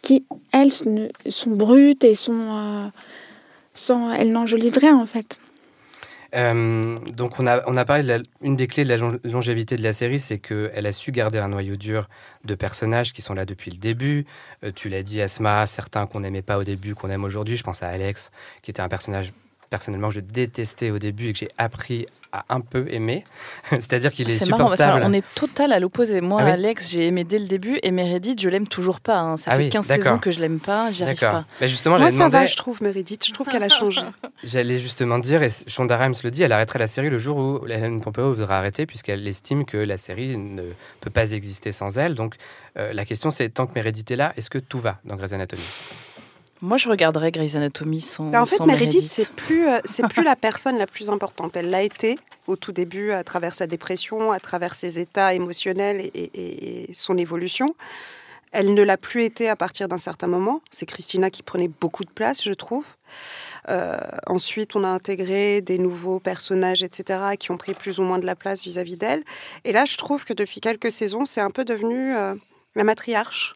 qui, 0.06 0.26
elles, 0.54 0.72
sont 0.72 1.52
brutes 1.52 2.06
et 2.06 2.16
sont. 2.16 2.42
euh, 2.46 2.88
sans, 3.76 4.12
elles 4.12 4.32
n'enjolivent 4.32 4.80
rien, 4.80 4.98
en 4.98 5.06
fait. 5.06 5.38
Euh, 6.34 7.00
donc 7.12 7.40
on 7.40 7.48
a, 7.48 7.62
on 7.68 7.78
a 7.78 7.86
parlé 7.86 8.18
une 8.42 8.58
des 8.58 8.68
clés 8.68 8.84
de 8.84 8.90
la 8.90 8.98
longévité 9.24 9.78
de 9.78 9.84
la 9.84 9.94
série, 9.94 10.20
c'est 10.20 10.38
qu'elle 10.38 10.86
a 10.86 10.92
su 10.92 11.12
garder 11.12 11.40
un 11.40 11.48
noyau 11.48 11.78
dur 11.78 12.10
de 12.44 12.56
personnages 12.56 13.14
qui 13.14 13.22
sont 13.22 13.34
là 13.34 13.46
depuis 13.46 13.72
le 13.72 13.78
début. 13.78 14.26
Euh, 14.64 14.72
tu 14.76 14.90
l'as 14.90 15.04
dit, 15.04 15.22
Asma, 15.22 15.66
certains 15.68 16.08
qu'on 16.08 16.22
n'aimait 16.22 16.42
pas 16.42 16.58
au 16.58 16.64
début, 16.64 16.96
qu'on 16.96 17.10
aime 17.10 17.24
aujourd'hui. 17.24 17.56
Je 17.56 17.64
pense 17.64 17.84
à 17.84 17.88
Alex, 17.90 18.32
qui 18.64 18.72
était 18.72 18.82
un 18.82 18.90
personnage 18.90 19.32
personnellement 19.70 20.10
que 20.10 20.16
je 20.16 20.20
détestais 20.20 20.92
au 20.92 21.00
début 21.00 21.28
et 21.30 21.34
que 21.34 21.40
j'ai 21.40 21.50
appris 21.58 22.08
à 22.32 22.44
un 22.50 22.60
peu 22.62 22.86
aimer. 22.92 23.24
C'est-à-dire 23.72 24.12
qu'il 24.12 24.30
est, 24.30 24.38
C'est 24.38 24.50
marrant, 24.50 24.68
parce 24.68 24.80
que 24.80 24.84
supportable. 24.86 25.06
on 25.10 25.14
est 25.14 25.24
total 25.36 25.72
à 25.72 25.80
l'opposé. 25.80 26.20
Moi, 26.22 26.42
Ah 26.42 26.46
oui 26.48 26.52
Alex, 26.52 26.92
j'ai 26.92 27.08
aimé 27.08 27.24
dès 27.24 27.40
le 27.40 27.48
début 27.48 27.80
et 27.82 27.92
Meredith, 27.92 28.42
je 28.42 28.50
l'aime 28.50 28.68
toujours 28.68 29.00
pas. 29.00 29.20
hein. 29.20 29.38
Ça 29.38 29.52
Ah 29.52 29.58
fait 29.58 29.64
oui, 29.64 29.70
15 29.70 29.88
d'accord. 29.88 30.04
saisons 30.04 30.18
que 30.20 30.32
je 30.32 30.40
l'aime 30.40 30.60
pas, 30.60 30.92
j'y 30.92 31.04
arrive 31.04 31.20
pas. 31.20 31.46
Mais 31.62 31.68
justement, 31.70 31.98
Moi, 31.98 32.12
ça 32.12 32.28
va, 32.30 32.46
je 32.46 32.56
trouve, 32.56 32.82
Meredith. 32.84 33.26
Je 33.26 33.32
trouve 33.34 33.48
qu'elle 33.48 33.64
a 33.64 33.70
changé. 33.70 34.02
J'allais 34.44 34.80
justement 34.80 35.18
dire, 35.20 35.42
et 35.44 35.50
Shonda 35.68 35.98
Rhimes 35.98 36.14
le 36.24 36.32
dit, 36.32 36.44
elle 36.44 36.52
arrêtera 36.52 36.80
la 36.80 36.88
série 36.88 37.10
le 37.10 37.18
jour 37.20 37.38
où 37.38 37.66
Hélène 37.66 38.02
Pompeo 38.02 38.34
voudra 38.34 38.58
arrêter, 38.60 38.86
puisqu'elle 38.86 39.26
estime 39.28 39.66
que 39.66 39.78
la 39.78 39.98
série 39.98 40.38
ne 40.38 40.64
peut 41.02 41.10
pas 41.10 41.32
exister 41.32 41.72
sans 41.72 41.98
elle. 41.98 42.16
Donc 42.16 42.36
euh, 42.78 42.92
la 42.94 43.06
question 43.06 43.32
c'est, 43.32 43.48
tant 43.50 43.66
que 43.68 43.74
Meredith 43.76 44.12
est 44.12 44.16
là, 44.18 44.34
est-ce 44.36 44.50
que 44.50 44.58
tout 44.60 44.80
va 44.80 45.00
dans 45.06 45.16
Grey's 45.16 45.32
Anatomy? 45.34 45.64
Moi, 46.66 46.78
je 46.78 46.90
regarderais 46.90 47.32
Grey's 47.32 47.56
Anatomy 47.56 48.02
sans. 48.02 48.30
Bah, 48.32 48.42
en 48.42 48.46
fait, 48.46 48.58
sans 48.58 48.66
Meredith, 48.66 49.08
c'est 49.08 49.30
plus, 49.30 49.68
euh, 49.68 49.80
c'est 49.86 50.08
plus 50.10 50.24
la 50.24 50.36
personne 50.36 50.78
la 50.78 50.88
plus 50.88 51.10
importante. 51.10 51.56
Elle 51.56 51.70
l'a 51.70 51.84
été 51.84 52.18
au 52.48 52.56
tout 52.56 52.72
début 52.72 53.12
à 53.12 53.24
travers 53.24 53.54
sa 53.54 53.68
dépression, 53.68 54.32
à 54.32 54.40
travers 54.40 54.74
ses 54.76 55.00
états 55.00 55.34
émotionnels 55.34 56.00
et, 56.02 56.08
et- 56.08 56.90
et 56.90 56.94
son 56.94 57.18
évolution. 57.18 57.76
Elle 58.52 58.74
ne 58.74 58.82
l'a 58.84 58.98
plus 58.98 59.24
été 59.24 59.50
à 59.50 59.56
partir 59.56 59.88
d'un 59.88 59.98
certain 59.98 60.28
moment. 60.28 60.62
C'est 60.72 60.86
Christina 60.86 61.30
qui 61.30 61.44
prenait 61.44 61.68
beaucoup 61.68 62.04
de 62.06 62.10
place, 62.10 62.44
je 62.44 62.54
trouve. 62.54 62.88
Euh, 63.70 63.98
ensuite, 64.28 64.76
on 64.76 64.84
a 64.84 64.88
intégré 64.88 65.62
des 65.62 65.78
nouveaux 65.78 66.20
personnages, 66.20 66.82
etc., 66.84 67.20
qui 67.38 67.52
ont 67.52 67.58
pris 67.58 67.74
plus 67.74 68.00
ou 68.00 68.04
moins 68.04 68.18
de 68.20 68.26
la 68.26 68.36
place 68.36 68.64
vis-à-vis 68.64 68.96
d'elle. 68.96 69.24
Et 69.66 69.72
là, 69.74 69.86
je 69.86 69.98
trouve 69.98 70.24
que 70.26 70.34
depuis 70.34 70.62
quelques 70.62 70.92
saisons, 70.92 71.26
c'est 71.26 71.42
un 71.42 71.52
peu 71.52 71.66
devenu 71.66 72.16
euh, 72.16 72.34
la 72.76 72.84
matriarche. 72.84 73.56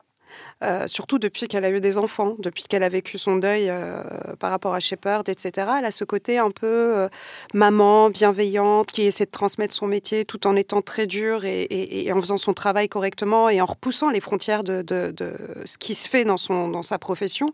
Euh, 0.62 0.88
surtout 0.88 1.20
depuis 1.20 1.48
qu'elle 1.48 1.64
a 1.64 1.70
eu 1.70 1.80
des 1.80 1.98
enfants, 1.98 2.36
depuis 2.40 2.64
qu'elle 2.66 2.84
a 2.84 2.90
vécu 2.90 3.18
son 3.18 3.38
deuil 3.38 3.70
euh, 3.70 4.04
par 4.40 4.52
rapport 4.52 4.74
à 4.76 4.82
Shepard, 4.82 5.24
etc. 5.28 5.52
Elle 5.80 5.86
a 5.86 5.92
ce 5.92 6.04
côté 6.04 6.38
un 6.38 6.52
peu 6.52 6.68
euh, 6.68 7.08
maman, 7.54 8.10
bienveillante, 8.10 8.92
qui 8.92 9.04
essaie 9.04 9.24
de 9.26 9.32
transmettre 9.32 9.74
son 9.74 9.88
métier 9.88 10.26
tout 10.26 10.46
en 10.48 10.58
étant 10.58 10.82
très 10.82 11.08
dure 11.08 11.46
et, 11.46 11.62
et- 11.62 12.08
et 12.08 12.12
en 12.12 12.20
faisant 12.20 12.38
son 12.38 12.54
travail 12.54 12.90
correctement 12.90 13.48
et 13.50 13.62
en 13.62 13.66
repoussant 13.66 14.10
les 14.10 14.20
frontières 14.20 14.66
de, 14.66 14.82
de- 14.82 15.12
de 15.12 15.32
ce 15.64 15.78
qui 15.78 15.94
se 15.96 16.10
fait 16.10 16.26
dans, 16.26 16.36
son, 16.36 16.68
dans 16.68 16.84
sa 16.84 17.00
profession. 17.00 17.54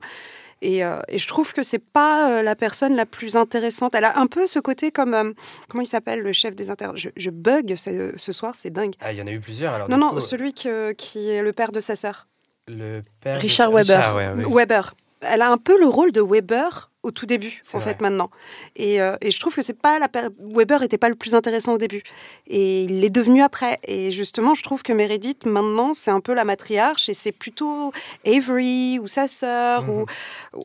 Et, 0.64 0.84
euh, 0.84 0.98
et 1.10 1.20
je 1.20 1.28
trouve 1.28 1.54
que 1.54 1.62
c'est 1.62 1.78
pas 1.84 2.32
euh, 2.32 2.42
la 2.42 2.56
personne 2.56 2.96
la 2.96 3.06
plus 3.06 3.36
intéressante. 3.36 3.94
Elle 3.94 4.06
a 4.06 4.18
un 4.18 4.26
peu 4.26 4.48
ce 4.48 4.58
côté 4.58 4.90
comme 4.90 5.14
euh, 5.14 5.32
comment 5.70 5.84
il 5.84 5.88
s'appelle 5.88 6.22
le 6.22 6.34
chef 6.34 6.56
des 6.56 6.72
inter. 6.72 6.90
Je, 6.96 7.10
je 7.16 7.30
bug 7.30 7.76
ce, 7.76 8.32
soir, 8.32 8.56
c'est 8.56 8.72
dingue. 8.72 8.96
Ah, 9.00 9.12
il 9.14 9.20
y 9.20 9.22
en 9.22 9.28
a 9.28 9.32
eu 9.32 9.40
plusieurs 9.40 9.74
alors. 9.74 9.90
Non 9.90 9.98
non, 9.98 10.10
coup, 10.12 10.22
celui 10.22 10.54
que- 10.54 10.94
qui 10.94 11.30
est 11.30 11.44
le 11.44 11.54
père 11.54 11.72
de 11.72 11.80
sa 11.80 11.96
sœur. 11.96 12.28
Le 12.68 13.02
père 13.22 13.36
de- 13.38 13.42
Richard 13.42 13.72
Weber. 13.72 13.98
Richard, 13.98 14.16
ouais, 14.16 14.30
oui. 14.46 14.54
Weber. 14.54 14.96
Elle 15.22 15.42
a 15.42 15.52
un 15.52 15.58
peu 15.58 15.80
le 15.80 15.88
rôle 15.88 16.12
de 16.12 16.22
Weber 16.22 16.90
au 17.06 17.12
tout 17.12 17.26
début, 17.26 17.62
en 17.74 17.78
vrai. 17.80 17.92
fait, 17.94 18.02
maintenant. 18.02 18.30
Et, 18.76 19.02
euh, 19.02 19.16
et 19.22 19.30
je 19.32 19.40
trouve 19.40 19.54
que 19.56 19.62
c'est 19.62 19.80
pas 19.88 20.00
la 20.00 20.10
Weber 20.40 20.82
était 20.84 20.98
pas 20.98 21.10
le 21.10 21.16
plus 21.16 21.36
intéressant 21.36 21.74
au 21.74 21.78
début. 21.78 22.04
Et 22.48 22.84
il 22.84 23.00
l'est 23.02 23.10
devenu 23.10 23.42
après. 23.44 23.80
Et 23.88 24.12
justement, 24.12 24.54
je 24.56 24.64
trouve 24.64 24.82
que 24.84 24.92
Meredith, 24.94 25.46
maintenant, 25.46 25.94
c'est 25.94 26.12
un 26.12 26.20
peu 26.20 26.34
la 26.34 26.46
matriarche 26.46 27.08
et 27.10 27.14
c'est 27.14 27.32
plutôt 27.32 27.92
Avery 28.26 29.00
ou 29.00 29.08
sa 29.08 29.28
sœur 29.28 29.84
Mhm. 29.84 29.90
ou, 29.90 30.06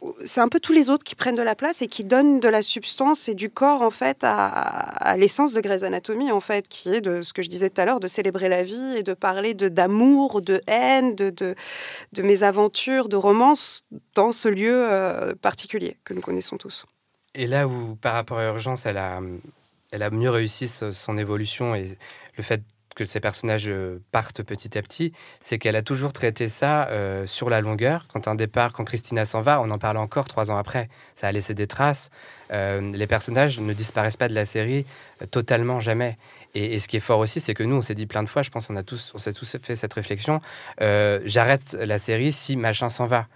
ou- 0.00 0.14
c'est 0.24 0.40
un 0.40 0.48
peu 0.48 0.60
tous 0.60 0.72
les 0.72 0.88
autres 0.90 1.04
qui 1.04 1.14
prennent 1.14 1.34
de 1.36 1.42
la 1.42 1.54
place 1.54 1.82
et 1.82 1.86
qui 1.88 2.04
donnent 2.04 2.40
de 2.40 2.48
la 2.48 2.62
substance 2.62 3.28
et 3.28 3.34
du 3.34 3.50
corps, 3.50 3.82
en 3.82 3.90
fait, 3.90 4.18
à, 4.22 4.46
à 4.46 5.16
l'essence 5.16 5.52
de 5.52 5.60
Grey's 5.60 5.82
Anatomy, 5.82 6.32
en 6.32 6.40
fait, 6.40 6.68
qui 6.68 6.88
est 6.94 7.00
de 7.00 7.22
ce 7.22 7.32
que 7.32 7.42
je 7.42 7.48
disais 7.48 7.70
tout 7.70 7.80
à 7.80 7.84
l'heure, 7.84 8.00
de 8.00 8.08
célébrer 8.08 8.48
la 8.48 8.62
vie 8.62 8.96
et 8.96 9.02
de 9.02 9.14
parler 9.14 9.54
de 9.54 9.68
d'amour, 9.68 10.40
de 10.40 10.60
haine, 10.66 11.14
de, 11.14 11.30
de, 11.30 11.54
de 12.12 12.22
mes 12.22 12.42
aventures, 12.42 13.08
de 13.08 13.16
romance 13.16 13.82
dans 14.14 14.32
ce 14.32 14.48
lieu 14.48 14.72
euh, 14.90 15.34
particulier 15.40 15.96
que 16.04 16.14
nous 16.14 16.20
connaissons 16.30 16.58
tous. 16.58 16.86
Et 17.34 17.48
là 17.48 17.66
où, 17.66 17.96
par 17.96 18.14
rapport 18.14 18.38
à 18.38 18.44
Urgence, 18.44 18.86
elle 18.86 18.98
a, 18.98 19.20
elle 19.90 20.02
a 20.04 20.10
mieux 20.10 20.30
réussi 20.30 20.68
son 20.68 21.18
évolution 21.18 21.74
et 21.74 21.98
le 22.36 22.42
fait 22.44 22.62
que 22.94 23.04
ces 23.04 23.18
personnages 23.18 23.66
euh, 23.66 23.98
partent 24.12 24.42
petit 24.42 24.78
à 24.78 24.82
petit, 24.82 25.12
c'est 25.40 25.58
qu'elle 25.58 25.74
a 25.74 25.82
toujours 25.82 26.12
traité 26.12 26.48
ça 26.48 26.86
euh, 26.88 27.26
sur 27.26 27.50
la 27.50 27.60
longueur. 27.60 28.06
Quand 28.12 28.28
un 28.28 28.36
départ, 28.36 28.72
quand 28.72 28.84
Christina 28.84 29.24
s'en 29.24 29.42
va, 29.42 29.60
on 29.60 29.70
en 29.72 29.78
parle 29.78 29.96
encore 29.96 30.28
trois 30.28 30.52
ans 30.52 30.56
après. 30.56 30.88
Ça 31.16 31.26
a 31.26 31.32
laissé 31.32 31.54
des 31.54 31.66
traces. 31.66 32.10
Euh, 32.52 32.92
les 32.92 33.08
personnages 33.08 33.58
ne 33.58 33.72
disparaissent 33.72 34.16
pas 34.16 34.28
de 34.28 34.34
la 34.34 34.44
série 34.44 34.86
totalement 35.32 35.80
jamais. 35.80 36.16
Et, 36.54 36.78
ce 36.78 36.86
qui 36.86 36.96
est 36.96 37.00
fort 37.00 37.18
aussi, 37.18 37.40
c'est 37.40 37.54
que 37.54 37.64
nous, 37.64 37.76
on 37.76 37.82
s'est 37.82 37.94
dit 37.96 38.06
plein 38.06 38.22
de 38.22 38.28
fois, 38.28 38.42
je 38.42 38.50
pense 38.50 38.66
qu'on 38.66 38.76
a 38.76 38.82
tous, 38.84 39.12
on 39.14 39.18
s'est 39.18 39.32
tous 39.32 39.56
fait 39.62 39.76
cette 39.76 39.94
réflexion. 39.94 40.40
J'arrête 40.80 41.74
la 41.74 41.98
série 41.98 42.32
si 42.32 42.56
machin 42.56 42.88
s'en 42.88 43.06
va. 43.06 43.26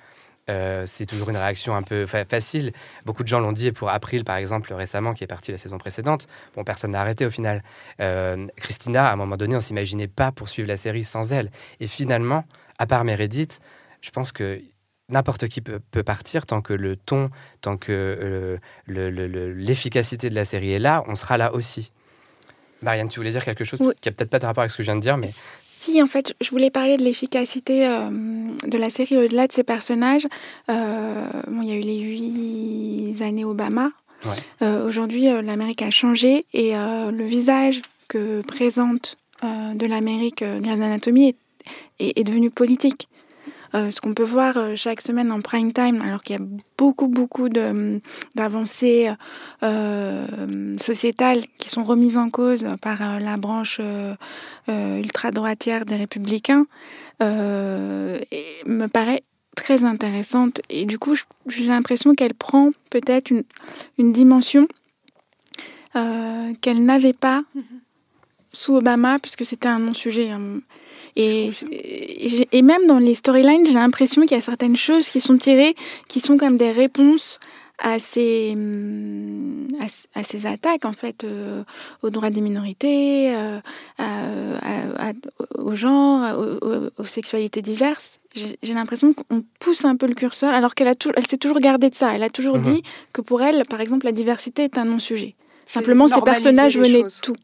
Euh, 0.51 0.85
c'est 0.87 1.07
toujours 1.07 1.31
une 1.31 1.39
réaction 1.39 1.75
un 1.75 1.83
peu 1.83 2.05
fa- 2.05 2.27
facile. 2.27 2.73
Beaucoup 3.07 3.23
de 3.23 3.29
gens 3.29 3.41
l'ont 3.41 3.53
dit 3.53 3.73
pour 3.73 3.89
April, 3.89 4.25
par 4.25 4.37
exemple, 4.37 4.75
récemment, 4.75 5.15
qui 5.15 5.25
est 5.25 5.27
parti 5.27 5.51
la 5.53 5.59
saison 5.59 5.79
précédente. 5.79 6.27
Bon, 6.55 6.65
personne 6.65 6.91
n'a 6.91 7.01
arrêté 7.01 7.25
au 7.25 7.31
final. 7.31 7.63
Euh, 8.01 8.47
Christina, 8.57 9.09
à 9.09 9.13
un 9.13 9.17
moment 9.17 9.37
donné, 9.39 9.57
on 9.57 9.61
s'imaginait 9.61 10.07
pas 10.09 10.33
poursuivre 10.33 10.69
la 10.69 10.77
série 10.77 11.03
sans 11.05 11.33
elle. 11.33 11.51
Et 11.81 11.87
finalement, 11.89 12.45
à 12.79 12.87
part 12.87 13.05
Meredith, 13.05 13.61
je 14.03 14.11
pense 14.11 14.33
que 14.33 14.61
n'importe 15.09 15.49
qui 15.49 15.61
peut, 15.63 15.81
peut 15.91 16.03
partir 16.03 16.45
tant 16.45 16.61
que 16.61 16.73
le 16.75 16.97
ton, 16.97 17.31
tant 17.63 17.77
que 17.79 17.93
euh, 17.93 18.59
le- 18.87 19.11
le- 19.11 19.27
le- 19.29 19.53
l'efficacité 19.53 20.29
de 20.29 20.35
la 20.35 20.45
série 20.45 20.73
est 20.73 20.79
là, 20.79 21.05
on 21.09 21.15
sera 21.17 21.39
là 21.39 21.55
aussi. 21.55 21.91
Marianne, 22.83 23.09
tu 23.09 23.19
voulais 23.19 23.31
dire 23.31 23.45
quelque 23.45 23.65
chose 23.65 23.81
Oui. 23.81 23.95
qui 24.01 24.11
a 24.11 24.13
peut-être 24.13 24.29
pas 24.31 24.39
de 24.39 24.45
rapport 24.47 24.61
avec 24.63 24.71
ce 24.73 24.77
que 24.77 24.83
je 24.83 24.89
viens 24.89 24.97
de 24.97 25.01
dire, 25.01 25.17
mais 25.17 25.31
Si, 25.85 26.01
en 26.03 26.07
fait, 26.07 26.35
je 26.41 26.49
voulais 26.51 26.71
parler 26.71 26.97
de 26.97 27.05
l'efficacité 27.05 27.87
euh, 27.87 28.09
de 28.67 28.79
la 28.79 28.89
série 28.89 29.19
au-delà 29.19 29.47
de 29.47 29.53
ses 29.53 29.65
personnages. 29.65 30.27
Euh, 30.71 31.29
bon, 31.49 31.61
il 31.63 31.69
y 31.69 31.73
a 31.73 31.77
eu 31.77 31.81
les 31.81 31.99
huit 31.99 33.21
années 33.23 33.45
Obama. 33.45 33.91
Ouais. 34.25 34.31
Euh, 34.63 34.89
Aujourd'hui, 34.89 35.25
l'Amérique 35.43 35.83
a 35.83 35.91
changé 35.91 36.47
et 36.55 36.73
le 36.73 37.25
visage 37.25 37.83
que 38.09 38.41
présente 38.43 39.17
de 39.43 39.87
l'Amérique 39.87 40.43
Grey's 40.43 40.81
Anatomy 40.81 41.29
est, 41.29 41.37
est- 42.01 42.19
est 42.19 42.25
devenu 42.25 42.49
politique. 42.51 43.09
Euh, 43.75 43.91
ce 43.91 44.01
qu'on 44.01 44.15
peut 44.15 44.23
voir 44.23 44.57
euh, 44.57 44.77
chaque 44.77 45.01
semaine 45.01 45.33
en 45.33 45.41
prime 45.41 45.73
time, 45.73 46.01
alors 46.03 46.23
qu'il 46.23 46.37
y 46.37 46.39
a 46.39 46.45
beaucoup, 46.79 47.09
beaucoup 47.09 47.49
d'avancées 47.49 49.13
euh, 49.63 50.77
sociétales 50.79 51.43
qui 51.59 51.69
sont 51.69 51.85
remises 51.85 52.17
en 52.17 52.31
cause 52.31 52.67
par 52.81 53.21
la 53.21 53.37
branche 53.37 53.81
ultra-droitière 54.69 55.85
des 55.85 55.97
républicains, 55.97 56.67
et 57.21 58.47
me 58.67 58.87
paraît 58.87 59.23
très 59.57 59.85
intéressante. 59.85 60.61
Et 60.69 60.85
du 60.85 60.99
coup, 60.99 61.17
j'ai 61.47 61.65
l'impression 61.65 62.15
qu'elle 62.15 62.35
prend 62.35 62.71
peut-être 62.91 63.31
une, 63.31 63.45
une 63.99 64.13
dimension 64.13 64.67
euh, 65.97 66.53
qu'elle 66.61 66.85
n'avait 66.85 67.13
pas 67.13 67.39
sous 68.53 68.77
Obama, 68.77 69.19
puisque 69.21 69.45
c'était 69.45 69.69
un 69.69 69.79
non-sujet. 69.79 70.31
hein. 70.31 70.61
Et, 71.17 71.51
et, 71.71 72.29
j'ai- 72.29 72.49
et 72.51 72.63
même 72.63 72.87
dans 72.87 72.99
les 72.99 73.15
storylines, 73.15 73.65
j'ai 73.67 73.75
l'impression 73.75 74.23
qu'il 74.23 74.33
y 74.33 74.39
a 74.39 74.41
certaines 74.41 74.77
choses 74.77 75.09
qui 75.09 75.21
sont 75.21 75.39
tirées, 75.39 75.75
qui 76.09 76.21
sont 76.21 76.37
comme 76.37 76.57
des 76.57 76.73
réponses 76.73 77.39
à 77.79 77.99
ces, 77.99 78.53
hum, 78.57 79.67
à, 80.15 80.23
ces 80.23 80.47
attaques, 80.47 80.85
en 80.85 80.93
fait, 80.93 81.25
euh, 81.25 81.63
aux 82.03 82.11
droits 82.11 82.31
des 82.31 82.41
minorités, 82.41 83.35
euh, 83.35 83.59
à- 83.99 85.13
aux, 85.59 85.75
aux- 85.85 86.91
aux 86.99 87.05
sexualités 87.05 87.63
diverses. 87.63 88.19
J'ai 88.35 88.75
l'impression 88.75 89.13
qu'on 89.13 89.45
pousse 89.61 89.85
un 89.85 89.97
peu 89.97 90.07
le 90.07 90.15
curseur, 90.15 90.53
alors 90.53 90.75
qu'elle 90.75 90.89
elle 91.17 91.27
s'est 91.27 91.37
toujours 91.37 91.61
gardée 91.61 91.91
de 91.91 91.95
ça. 91.95 92.15
Elle 92.15 92.23
a 92.23 92.31
toujours 92.31 92.57
Mhm. 92.59 92.63
dit 92.63 92.83
que 93.13 93.21
pour 93.21 93.43
elle, 93.43 93.65
par 93.69 93.81
exemple, 93.81 94.07
la 94.07 94.13
diversité 94.13 94.65
est 94.65 94.79
un 94.79 94.85
non-sujet. 94.85 95.35
Simplement, 95.67 96.09
ces 96.09 96.21
personnages 96.21 96.77
venaient 96.77 97.03
de 97.05 97.21
tout. 97.23 97.37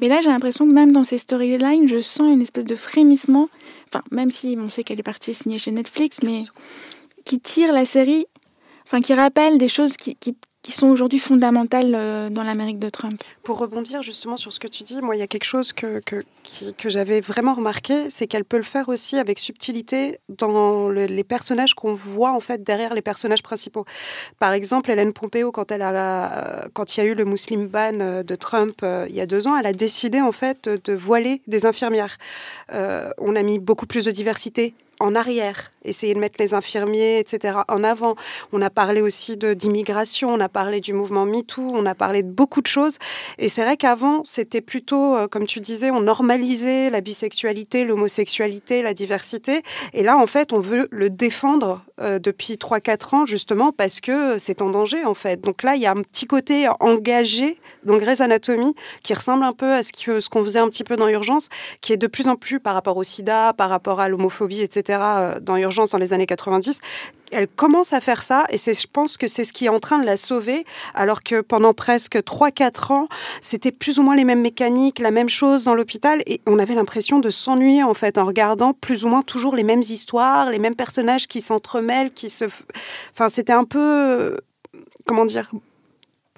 Mais 0.00 0.08
là, 0.08 0.20
j'ai 0.22 0.28
l'impression 0.28 0.68
que 0.68 0.74
même 0.74 0.92
dans 0.92 1.04
ces 1.04 1.18
storylines, 1.18 1.88
je 1.88 2.00
sens 2.00 2.28
une 2.28 2.42
espèce 2.42 2.64
de 2.64 2.76
frémissement. 2.76 3.48
Enfin, 3.88 4.02
même 4.10 4.30
si 4.30 4.56
on 4.58 4.68
sait 4.68 4.84
qu'elle 4.84 5.00
est 5.00 5.04
partie 5.04 5.34
signer 5.34 5.58
chez 5.58 5.70
Netflix, 5.70 6.18
mais 6.22 6.44
qui 7.24 7.40
tire 7.40 7.72
la 7.72 7.84
série, 7.84 8.26
enfin, 8.86 9.00
qui 9.00 9.14
rappelle 9.14 9.58
des 9.58 9.68
choses 9.68 9.96
qui, 9.96 10.14
qui, 10.16 10.36
qui 10.68 10.74
sont 10.74 10.88
aujourd'hui 10.88 11.18
fondamentales 11.18 11.94
euh, 11.94 12.28
dans 12.28 12.42
l'Amérique 12.42 12.78
de 12.78 12.90
Trump. 12.90 13.18
Pour 13.42 13.56
rebondir 13.56 14.02
justement 14.02 14.36
sur 14.36 14.52
ce 14.52 14.60
que 14.60 14.68
tu 14.68 14.82
dis, 14.82 15.00
moi, 15.00 15.16
il 15.16 15.18
y 15.18 15.22
a 15.22 15.26
quelque 15.26 15.46
chose 15.46 15.72
que, 15.72 16.00
que, 16.04 16.22
que 16.76 16.90
j'avais 16.90 17.22
vraiment 17.22 17.54
remarqué, 17.54 18.10
c'est 18.10 18.26
qu'elle 18.26 18.44
peut 18.44 18.58
le 18.58 18.62
faire 18.74 18.90
aussi 18.90 19.16
avec 19.16 19.38
subtilité 19.38 20.18
dans 20.28 20.90
le- 20.90 21.06
les 21.06 21.24
personnages 21.24 21.72
qu'on 21.72 21.94
voit 21.94 22.32
en 22.32 22.40
fait 22.40 22.62
derrière 22.62 22.92
les 22.92 23.00
personnages 23.00 23.42
principaux. 23.42 23.86
Par 24.38 24.52
exemple, 24.52 24.90
Hélène 24.90 25.14
Pompeo, 25.14 25.52
quand, 25.52 25.72
elle 25.72 25.80
a, 25.80 26.66
quand 26.74 26.94
il 26.94 27.00
y 27.00 27.02
a 27.02 27.06
eu 27.06 27.14
le 27.14 27.24
Muslim 27.24 27.66
ban 27.66 27.98
euh, 28.00 28.22
de 28.22 28.34
Trump 28.34 28.80
euh, 28.82 29.06
il 29.08 29.14
y 29.14 29.22
a 29.22 29.26
deux 29.26 29.48
ans, 29.48 29.56
elle 29.56 29.64
a 29.64 29.72
décidé 29.72 30.20
en 30.20 30.32
fait 30.32 30.68
de 30.68 30.92
voiler 30.92 31.40
des 31.46 31.64
infirmières. 31.64 32.18
On 32.70 33.34
a 33.36 33.42
mis 33.42 33.58
beaucoup 33.58 33.86
plus 33.86 34.04
de 34.04 34.10
diversité 34.10 34.74
en 35.00 35.14
arrière, 35.14 35.70
essayer 35.84 36.14
de 36.14 36.18
mettre 36.20 36.36
les 36.38 36.54
infirmiers, 36.54 37.18
etc., 37.18 37.58
en 37.68 37.84
avant. 37.84 38.14
On 38.52 38.62
a 38.62 38.70
parlé 38.70 39.00
aussi 39.00 39.36
d'immigration, 39.36 40.30
on 40.32 40.40
a 40.40 40.48
parlé 40.48 40.80
du 40.80 40.92
mouvement 40.92 41.24
MeToo, 41.26 41.62
on 41.74 41.86
a 41.86 41.94
parlé 41.94 42.22
de 42.22 42.30
beaucoup 42.30 42.60
de 42.62 42.66
choses. 42.66 42.98
Et 43.38 43.48
c'est 43.48 43.62
vrai 43.62 43.76
qu'avant, 43.76 44.22
c'était 44.24 44.60
plutôt, 44.60 45.16
euh, 45.16 45.28
comme 45.28 45.46
tu 45.46 45.60
disais, 45.60 45.90
on 45.90 46.00
normalisait 46.00 46.90
la 46.90 47.00
bisexualité, 47.00 47.84
l'homosexualité, 47.84 48.82
la 48.82 48.94
diversité. 48.94 49.62
Et 49.92 50.02
là, 50.02 50.16
en 50.18 50.26
fait, 50.26 50.52
on 50.52 50.60
veut 50.60 50.88
le 50.90 51.10
défendre 51.10 51.82
euh, 52.00 52.18
depuis 52.18 52.54
3-4 52.54 53.14
ans, 53.14 53.26
justement, 53.26 53.72
parce 53.72 54.00
que 54.00 54.38
c'est 54.38 54.62
en 54.62 54.70
danger, 54.70 55.04
en 55.04 55.14
fait. 55.14 55.40
Donc 55.40 55.62
là, 55.62 55.74
il 55.76 55.82
y 55.82 55.86
a 55.86 55.92
un 55.92 56.02
petit 56.02 56.26
côté 56.26 56.68
engagé 56.80 57.58
dans 57.84 57.96
Grey's 57.96 58.20
Anatomy 58.20 58.74
qui 59.02 59.14
ressemble 59.14 59.44
un 59.44 59.52
peu 59.52 59.72
à 59.72 59.82
ce 59.82 59.92
que- 59.92 60.20
ce 60.20 60.28
qu'on 60.28 60.42
faisait 60.42 60.58
un 60.58 60.68
petit 60.68 60.84
peu 60.84 60.96
dans 60.96 61.08
Urgence, 61.08 61.48
qui 61.80 61.92
est 61.92 61.96
de 61.96 62.06
plus 62.06 62.28
en 62.28 62.36
plus 62.36 62.60
par 62.60 62.74
rapport 62.74 62.96
au 62.96 63.02
sida, 63.02 63.52
par 63.52 63.70
rapport 63.70 64.00
à 64.00 64.08
l'homophobie, 64.08 64.60
etc., 64.60 64.98
euh, 65.02 65.40
dans 65.40 65.56
Urgence 65.56 65.68
dans 65.86 65.98
les 65.98 66.12
années 66.12 66.26
90. 66.26 66.80
Elle 67.30 67.48
commence 67.48 67.92
à 67.92 68.00
faire 68.00 68.22
ça 68.22 68.46
et 68.50 68.58
je 68.58 68.86
pense 68.90 69.16
que 69.16 69.26
c'est 69.26 69.44
ce 69.44 69.52
qui 69.52 69.66
est 69.66 69.68
en 69.68 69.80
train 69.80 69.98
de 69.98 70.06
la 70.06 70.16
sauver, 70.16 70.64
alors 70.94 71.22
que 71.22 71.40
pendant 71.40 71.74
presque 71.74 72.16
3-4 72.16 72.92
ans, 72.92 73.08
c'était 73.40 73.72
plus 73.72 73.98
ou 73.98 74.02
moins 74.02 74.16
les 74.16 74.24
mêmes 74.24 74.40
mécaniques, 74.40 74.98
la 74.98 75.10
même 75.10 75.28
chose 75.28 75.64
dans 75.64 75.74
l'hôpital 75.74 76.22
et 76.26 76.40
on 76.46 76.58
avait 76.58 76.74
l'impression 76.74 77.18
de 77.18 77.30
s'ennuyer 77.30 77.82
en 77.82 77.94
fait 77.94 78.18
en 78.18 78.24
regardant 78.24 78.72
plus 78.72 79.04
ou 79.04 79.08
moins 79.08 79.22
toujours 79.22 79.54
les 79.54 79.64
mêmes 79.64 79.80
histoires, 79.80 80.50
les 80.50 80.58
mêmes 80.58 80.76
personnages 80.76 81.26
qui 81.26 81.40
s'entremêlent, 81.40 82.12
qui 82.12 82.30
se... 82.30 82.44
Enfin, 83.12 83.28
c'était 83.28 83.52
un 83.52 83.64
peu... 83.64 84.36
Comment 85.06 85.24
dire 85.24 85.50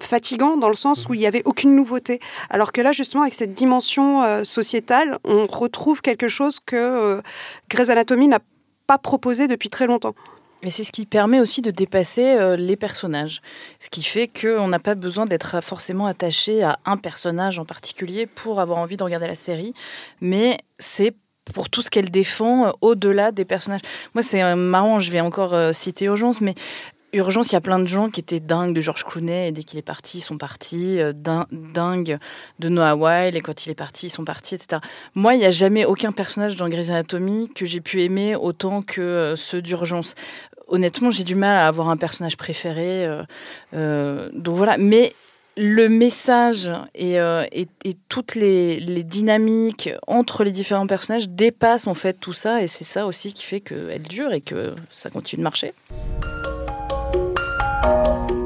fatigant 0.01 0.57
dans 0.57 0.67
le 0.67 0.75
sens 0.75 1.07
où 1.07 1.13
il 1.13 1.19
n'y 1.19 1.27
avait 1.27 1.43
aucune 1.45 1.75
nouveauté. 1.75 2.19
Alors 2.49 2.71
que 2.71 2.81
là, 2.81 2.91
justement, 2.91 3.23
avec 3.23 3.35
cette 3.35 3.53
dimension 3.53 4.21
euh, 4.23 4.43
sociétale, 4.43 5.19
on 5.23 5.45
retrouve 5.47 6.01
quelque 6.01 6.27
chose 6.27 6.59
que 6.59 6.75
euh, 6.75 7.21
Grey's 7.69 7.89
Anatomy 7.89 8.27
n'a 8.27 8.39
proposé 8.97 9.47
depuis 9.47 9.69
très 9.69 9.87
longtemps. 9.87 10.15
Et 10.63 10.69
c'est 10.69 10.83
ce 10.83 10.91
qui 10.91 11.05
permet 11.05 11.39
aussi 11.39 11.61
de 11.61 11.71
dépasser 11.71 12.35
euh, 12.35 12.55
les 12.55 12.75
personnages. 12.75 13.41
Ce 13.79 13.89
qui 13.89 14.03
fait 14.03 14.27
qu'on 14.27 14.67
n'a 14.67 14.79
pas 14.79 14.93
besoin 14.93 15.25
d'être 15.25 15.61
forcément 15.61 16.05
attaché 16.05 16.61
à 16.61 16.77
un 16.85 16.97
personnage 16.97 17.57
en 17.57 17.65
particulier 17.65 18.27
pour 18.27 18.59
avoir 18.59 18.77
envie 18.77 18.97
de 18.97 19.03
regarder 19.03 19.27
la 19.27 19.35
série. 19.35 19.73
Mais 20.19 20.59
c'est 20.77 21.15
pour 21.51 21.71
tout 21.71 21.81
ce 21.81 21.89
qu'elle 21.89 22.11
défend 22.11 22.67
euh, 22.67 22.71
au-delà 22.81 23.31
des 23.31 23.45
personnages. 23.45 23.81
Moi, 24.13 24.21
c'est 24.21 24.43
euh, 24.43 24.55
marrant, 24.55 24.99
je 24.99 25.09
vais 25.11 25.21
encore 25.21 25.55
citer 25.73 26.05
Urgence, 26.05 26.41
mais 26.41 26.53
Urgence, 27.13 27.51
il 27.51 27.53
y 27.53 27.57
a 27.57 27.61
plein 27.61 27.79
de 27.79 27.87
gens 27.87 28.09
qui 28.09 28.21
étaient 28.21 28.39
dingues 28.39 28.73
de 28.73 28.79
George 28.81 29.03
Clooney 29.03 29.49
et 29.49 29.51
dès 29.51 29.63
qu'il 29.63 29.77
est 29.77 29.81
parti, 29.81 30.19
ils 30.19 30.21
sont 30.21 30.37
partis, 30.37 30.99
euh, 31.01 31.11
din- 31.13 31.45
dingues 31.51 32.17
de 32.59 32.69
Noah 32.69 32.95
Weil 32.95 33.35
et 33.35 33.41
quand 33.41 33.65
il 33.65 33.69
est 33.69 33.75
parti, 33.75 34.07
ils 34.07 34.09
sont 34.11 34.23
partis, 34.23 34.55
etc. 34.55 34.81
Moi, 35.13 35.35
il 35.35 35.39
n'y 35.39 35.45
a 35.45 35.51
jamais 35.51 35.83
aucun 35.83 36.11
personnage 36.13 36.55
dans 36.55 36.69
Grey's 36.69 36.89
Anatomy 36.89 37.49
que 37.53 37.65
j'ai 37.65 37.81
pu 37.81 38.01
aimer 38.03 38.35
autant 38.35 38.81
que 38.81 39.01
euh, 39.01 39.35
ceux 39.35 39.61
d'Urgence. 39.61 40.15
Honnêtement, 40.67 41.11
j'ai 41.11 41.25
du 41.25 41.35
mal 41.35 41.57
à 41.57 41.67
avoir 41.67 41.89
un 41.89 41.97
personnage 41.97 42.37
préféré. 42.37 43.05
euh, 43.73 44.29
donc 44.33 44.55
voilà, 44.55 44.77
mais 44.77 45.13
le 45.57 45.89
message 45.89 46.71
et, 46.95 47.17
toutes 48.07 48.35
les, 48.35 48.79
les 48.79 49.03
dynamiques 49.03 49.89
entre 50.07 50.45
les 50.45 50.51
différents 50.51 50.87
personnages 50.87 51.27
dépassent 51.27 51.87
en 51.87 51.93
fait 51.93 52.13
tout 52.13 52.31
ça 52.31 52.63
et 52.63 52.67
c'est 52.67 52.85
ça 52.85 53.05
aussi 53.05 53.33
qui 53.33 53.43
fait 53.43 53.59
qu'elle 53.59 54.03
dure 54.03 54.31
et 54.31 54.39
que 54.39 54.73
ça 54.89 55.09
continue 55.09 55.39
de 55.39 55.43
marcher. 55.43 55.73
Música 57.83 58.40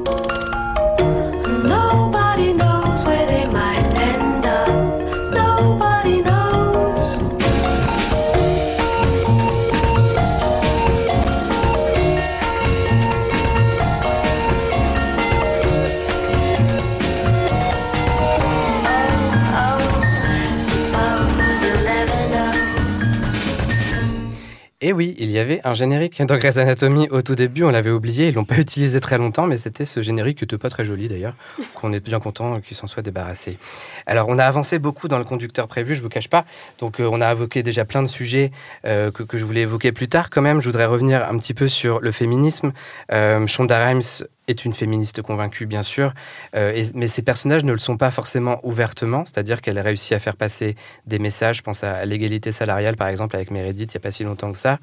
Et 24.82 24.92
oui, 24.92 25.16
il 25.18 25.30
y 25.30 25.38
avait 25.38 25.62
un 25.64 25.72
générique 25.72 26.20
dans 26.26 26.36
Grey's 26.36 26.58
Anatomy 26.58 27.08
au 27.08 27.22
tout 27.22 27.34
début, 27.34 27.64
on 27.64 27.70
l'avait 27.70 27.90
oublié, 27.90 28.28
ils 28.28 28.34
l'ont 28.34 28.44
pas 28.44 28.58
utilisé 28.58 29.00
très 29.00 29.16
longtemps, 29.16 29.46
mais 29.46 29.56
c'était 29.56 29.86
ce 29.86 30.02
générique 30.02 30.36
qui 30.36 30.44
était 30.44 30.58
pas 30.58 30.68
très 30.68 30.84
joli 30.84 31.08
d'ailleurs, 31.08 31.32
qu'on 31.74 31.94
est 31.94 32.04
bien 32.04 32.20
content 32.20 32.60
qu'il 32.60 32.76
s'en 32.76 32.86
soit 32.86 33.02
débarrassé. 33.02 33.56
Alors 34.04 34.28
on 34.28 34.38
a 34.38 34.44
avancé 34.44 34.78
beaucoup 34.78 35.08
dans 35.08 35.16
le 35.16 35.24
conducteur 35.24 35.66
prévu, 35.66 35.94
je 35.94 36.02
vous 36.02 36.10
cache 36.10 36.28
pas, 36.28 36.44
donc 36.78 37.00
euh, 37.00 37.08
on 37.10 37.22
a 37.22 37.32
évoqué 37.32 37.62
déjà 37.62 37.86
plein 37.86 38.02
de 38.02 38.06
sujets 38.06 38.52
euh, 38.84 39.10
que, 39.10 39.22
que 39.22 39.38
je 39.38 39.46
voulais 39.46 39.62
évoquer 39.62 39.92
plus 39.92 40.08
tard 40.08 40.28
quand 40.28 40.42
même, 40.42 40.60
je 40.60 40.68
voudrais 40.68 40.84
revenir 40.84 41.26
un 41.26 41.38
petit 41.38 41.54
peu 41.54 41.68
sur 41.68 42.00
le 42.00 42.12
féminisme. 42.12 42.74
Euh, 43.12 43.46
Shonda 43.46 43.82
Rhimes 43.82 44.26
est 44.48 44.64
une 44.64 44.72
féministe 44.72 45.22
convaincue, 45.22 45.66
bien 45.66 45.82
sûr, 45.82 46.14
euh, 46.54 46.84
mais 46.94 47.06
ses 47.06 47.22
personnages 47.22 47.64
ne 47.64 47.72
le 47.72 47.78
sont 47.78 47.96
pas 47.96 48.10
forcément 48.10 48.60
ouvertement, 48.62 49.24
c'est-à-dire 49.24 49.60
qu'elle 49.60 49.78
a 49.78 49.82
réussi 49.82 50.14
à 50.14 50.18
faire 50.18 50.36
passer 50.36 50.76
des 51.06 51.18
messages, 51.18 51.58
je 51.58 51.62
pense 51.62 51.82
à 51.84 52.04
l'égalité 52.04 52.52
salariale 52.52 52.96
par 52.96 53.08
exemple 53.08 53.36
avec 53.36 53.50
Meredith, 53.50 53.92
il 53.92 53.96
n'y 53.96 54.00
a 54.00 54.04
pas 54.04 54.10
si 54.10 54.24
longtemps 54.24 54.52
que 54.52 54.58
ça, 54.58 54.78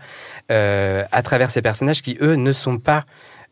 euh, 0.51 1.05
à 1.11 1.21
travers 1.21 1.51
ces 1.51 1.61
personnages 1.61 2.01
qui, 2.01 2.17
eux, 2.21 2.35
ne 2.35 2.51
sont 2.51 2.77
pas 2.77 3.05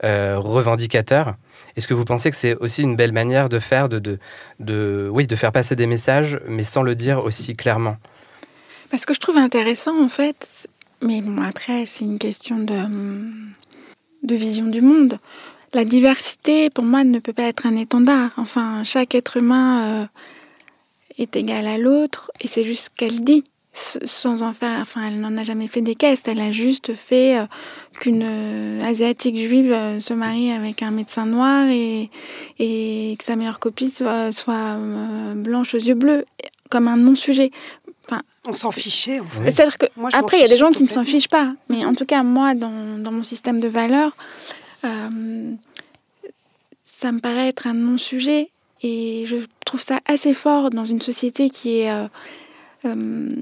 euh, 0.03 0.37
revendicateurs. 0.37 1.35
Est-ce 1.77 1.87
que 1.87 1.93
vous 1.93 2.05
pensez 2.05 2.31
que 2.31 2.35
c'est 2.35 2.55
aussi 2.55 2.81
une 2.81 2.95
belle 2.95 3.11
manière 3.13 3.49
de 3.49 3.59
faire, 3.59 3.87
de, 3.87 4.19
de, 4.59 5.09
oui, 5.11 5.27
de 5.27 5.35
faire 5.35 5.51
passer 5.51 5.75
des 5.75 5.85
messages, 5.85 6.39
mais 6.47 6.63
sans 6.63 6.83
le 6.83 6.95
dire 6.95 7.23
aussi 7.23 7.55
clairement? 7.55 7.97
Parce 8.89 9.05
que 9.05 9.13
je 9.13 9.19
trouve 9.19 9.37
intéressant, 9.37 10.03
en 10.03 10.09
fait, 10.09 10.67
mais 11.01 11.21
bon, 11.21 11.41
après, 11.41 11.85
c'est 11.85 12.03
une 12.03 12.19
question 12.19 12.57
de, 12.57 12.73
hum, 12.73 13.51
de 14.23 14.35
vision 14.35 14.65
du 14.65 14.81
monde. 14.81 15.19
La 15.73 15.85
diversité, 15.85 16.69
pour 16.69 16.83
moi, 16.83 17.03
ne 17.03 17.19
peut 17.19 17.31
pas 17.31 17.43
être 17.43 17.65
un 17.65 17.75
étendard. 17.75 18.31
Enfin, 18.37 18.83
chaque 18.83 19.15
être 19.15 19.37
humain 19.37 20.01
euh, 20.01 20.05
est 21.17 21.35
égal 21.37 21.65
à 21.65 21.77
l'autre, 21.77 22.29
et 22.41 22.47
c'est 22.47 22.65
juste 22.65 22.85
ce 22.85 22.89
qu'elle 22.89 23.23
dit, 23.23 23.45
sans 23.73 24.41
en 24.41 24.51
faire. 24.51 24.79
Enfin, 24.81 25.07
elle 25.07 25.21
n'en 25.21 25.37
a 25.37 25.43
jamais 25.43 25.67
fait 25.67 25.79
des 25.79 25.95
caisses. 25.95 26.23
Elle 26.25 26.41
a 26.41 26.51
juste 26.51 26.93
fait 26.93 27.37
euh, 27.37 27.45
qu'une 28.01 28.23
euh, 28.25 28.81
asiatique 28.81 29.37
juive 29.37 29.73
se 30.01 30.13
marie 30.13 30.51
avec 30.51 30.83
un 30.83 30.91
médecin 30.91 31.25
noir 31.25 31.67
et, 31.69 32.09
et 32.59 33.15
que 33.17 33.23
sa 33.23 33.37
meilleure 33.37 33.59
copine 33.59 33.91
soit, 33.91 34.33
soit 34.33 34.77
blanche 35.35 35.73
aux 35.73 35.79
yeux 35.79 35.95
bleus, 35.95 36.25
comme 36.69 36.89
un 36.89 36.97
non-sujet. 36.97 37.49
Enfin, 38.05 38.21
On 38.45 38.53
s'en 38.53 38.71
fichait, 38.71 39.21
en 39.21 39.25
fait. 39.25 39.51
C'est-à-dire 39.51 39.77
que 39.77 39.85
Moi, 39.95 40.09
après, 40.11 40.39
il 40.39 40.41
y 40.41 40.45
a 40.45 40.49
des 40.49 40.57
gens 40.57 40.71
qui 40.71 40.83
ne 40.83 40.89
s'en 40.89 41.05
fichent 41.05 41.29
pas, 41.29 41.53
mais 41.69 41.85
en 41.85 41.93
tout 41.93 42.05
cas, 42.05 42.23
moi, 42.23 42.55
dans, 42.55 42.97
dans 42.97 43.11
mon 43.13 43.23
système 43.23 43.61
de 43.61 43.69
valeurs, 43.69 44.17
euh, 44.85 45.53
ça 46.85 47.11
me 47.11 47.19
paraît 47.19 47.47
être 47.49 47.67
un 47.67 47.73
non-sujet 47.73 48.49
et 48.83 49.25
je 49.27 49.37
trouve 49.65 49.81
ça 49.81 49.99
assez 50.05 50.33
fort 50.33 50.69
dans 50.69 50.85
une 50.85 51.01
société 51.01 51.49
qui 51.49 51.79
est, 51.79 51.91
euh, 51.91 52.07
euh, 52.85 53.35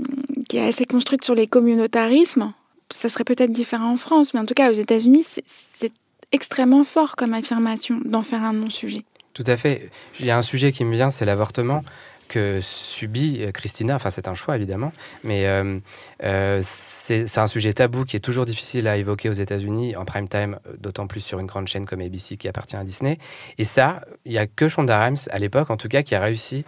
qui 0.47 0.57
est 0.57 0.67
assez 0.67 0.85
construite 0.85 1.23
sur 1.23 1.35
les 1.35 1.47
communautarismes. 1.47 2.53
Ça 2.91 3.09
serait 3.09 3.23
peut-être 3.23 3.51
différent 3.51 3.91
en 3.91 3.97
France, 3.97 4.33
mais 4.33 4.39
en 4.39 4.45
tout 4.45 4.53
cas, 4.53 4.69
aux 4.69 4.73
États-Unis, 4.73 5.23
c'est- 5.23 5.43
c'est 5.47 5.91
extrêmement 6.31 6.83
fort 6.83 7.15
comme 7.15 7.33
affirmation 7.33 7.99
d'en 8.05 8.21
faire 8.21 8.43
un 8.43 8.53
non-sujet. 8.53 9.03
Tout 9.33 9.43
à 9.45 9.57
fait. 9.57 9.89
Il 10.19 10.25
y 10.25 10.31
a 10.31 10.37
un 10.37 10.41
sujet 10.41 10.71
qui 10.71 10.83
me 10.85 10.93
vient, 10.93 11.09
c'est 11.09 11.25
l'avortement 11.25 11.83
que 12.29 12.61
subit 12.61 13.39
euh, 13.41 13.51
Christina. 13.51 13.95
Enfin, 13.95 14.11
c'est 14.11 14.29
un 14.29 14.35
choix, 14.35 14.55
évidemment. 14.55 14.93
Mais 15.25 15.47
euh, 15.47 15.77
euh, 16.23 16.59
c'est 16.61 17.37
un 17.37 17.47
sujet 17.47 17.73
tabou 17.73 18.05
qui 18.05 18.15
est 18.15 18.21
toujours 18.21 18.45
difficile 18.45 18.87
à 18.87 18.95
évoquer 18.95 19.27
aux 19.27 19.33
États-Unis, 19.33 19.97
en 19.97 20.05
prime 20.05 20.29
time, 20.29 20.59
d'autant 20.77 21.07
plus 21.07 21.19
sur 21.19 21.39
une 21.39 21.47
grande 21.47 21.67
chaîne 21.67 21.85
comme 21.85 21.99
ABC 21.99 22.37
qui 22.37 22.47
appartient 22.47 22.77
à 22.77 22.83
Disney. 22.85 23.17
Et 23.57 23.65
ça, 23.65 24.01
il 24.23 24.31
n'y 24.31 24.37
a 24.37 24.47
que 24.47 24.69
Shonda 24.69 25.03
Rhimes, 25.03 25.17
à 25.31 25.39
l'époque 25.39 25.69
en 25.69 25.77
tout 25.77 25.89
cas, 25.89 26.03
qui 26.03 26.15
a 26.15 26.21
réussi 26.21 26.63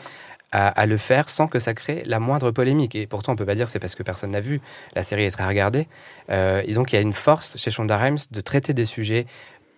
à, 0.53 0.85
le 0.85 0.97
faire 0.97 1.29
sans 1.29 1.47
que 1.47 1.59
ça 1.59 1.73
crée 1.73 2.03
la 2.05 2.19
moindre 2.19 2.51
polémique. 2.51 2.93
Et 2.93 3.07
pourtant, 3.07 3.31
on 3.31 3.35
peut 3.37 3.45
pas 3.45 3.55
dire 3.55 3.69
c'est 3.69 3.79
parce 3.79 3.95
que 3.95 4.03
personne 4.03 4.31
n'a 4.31 4.41
vu. 4.41 4.59
La 4.95 5.03
série 5.03 5.23
est 5.23 5.31
très 5.31 5.47
regardée. 5.47 5.87
Et 6.29 6.73
donc, 6.73 6.91
il 6.91 6.95
y 6.95 6.97
a 6.97 7.01
une 7.01 7.13
force 7.13 7.57
chez 7.57 7.71
Shonda 7.71 7.97
Rhimes 7.97 8.17
de 8.31 8.41
traiter 8.41 8.73
des 8.73 8.83
sujets 8.83 9.27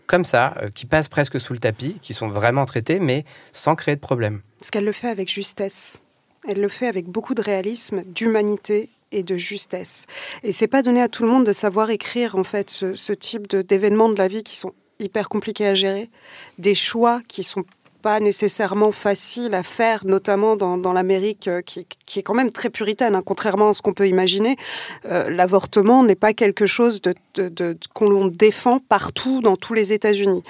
comme 0.07 0.25
ça, 0.25 0.55
euh, 0.61 0.69
qui 0.69 0.85
passent 0.85 1.09
presque 1.09 1.39
sous 1.39 1.53
le 1.53 1.59
tapis, 1.59 1.97
qui 2.01 2.13
sont 2.13 2.29
vraiment 2.29 2.65
traités, 2.65 2.99
mais 2.99 3.25
sans 3.51 3.75
créer 3.75 3.95
de 3.95 4.01
problème. 4.01 4.41
Parce 4.59 4.71
qu'elle 4.71 4.85
le 4.85 4.91
fait 4.91 5.09
avec 5.09 5.29
justesse. 5.29 5.99
Elle 6.47 6.61
le 6.61 6.67
fait 6.67 6.87
avec 6.87 7.07
beaucoup 7.07 7.35
de 7.35 7.41
réalisme, 7.41 8.03
d'humanité 8.03 8.89
et 9.11 9.23
de 9.23 9.37
justesse. 9.37 10.05
Et 10.43 10.51
c'est 10.51 10.67
pas 10.67 10.81
donné 10.81 11.01
à 11.01 11.07
tout 11.07 11.23
le 11.23 11.29
monde 11.29 11.45
de 11.45 11.53
savoir 11.53 11.89
écrire 11.89 12.35
en 12.35 12.43
fait 12.43 12.69
ce, 12.69 13.13
type 13.13 13.55
d'événements 13.55 14.09
de 14.09 14.17
la 14.17 14.27
vie 14.27 14.43
qui 14.43 14.57
sont 14.57 14.73
hyper 14.99 15.29
compliqués 15.29 15.67
à 15.67 15.75
gérer, 15.75 16.09
des 16.57 16.75
choix 16.75 17.21
qui 17.27 17.43
sont 17.43 17.63
pas 18.03 18.19
nécessairement 18.19 18.91
faciles 18.91 19.55
à 19.55 19.63
faire, 19.63 20.05
notamment 20.05 20.57
dans, 20.57 20.93
l'Amérique 20.93 21.47
euh, 21.47 21.61
qui, 21.61 21.87
est 22.19 22.21
quand 22.21 22.33
même 22.33 22.51
très 22.51 22.69
puritaine, 22.69 23.15
hein, 23.15 23.23
contrairement 23.25 23.69
à 23.69 23.73
ce 23.73 23.81
qu'on 23.81 23.93
peut 23.93 24.07
imaginer. 24.07 24.57
Euh, 25.05 25.29
L'avortement 25.29 26.03
n'est 26.03 26.15
pas 26.15 26.33
quelque 26.33 26.65
chose 26.65 27.01
de, 27.01 27.15
de- 27.35 27.77
qu'on 27.93 28.27
défend 28.27 28.79
partout 28.79 29.41
dans 29.41 29.55
tous 29.55 29.73
les 29.73 29.93
États-Unis. 29.93 30.43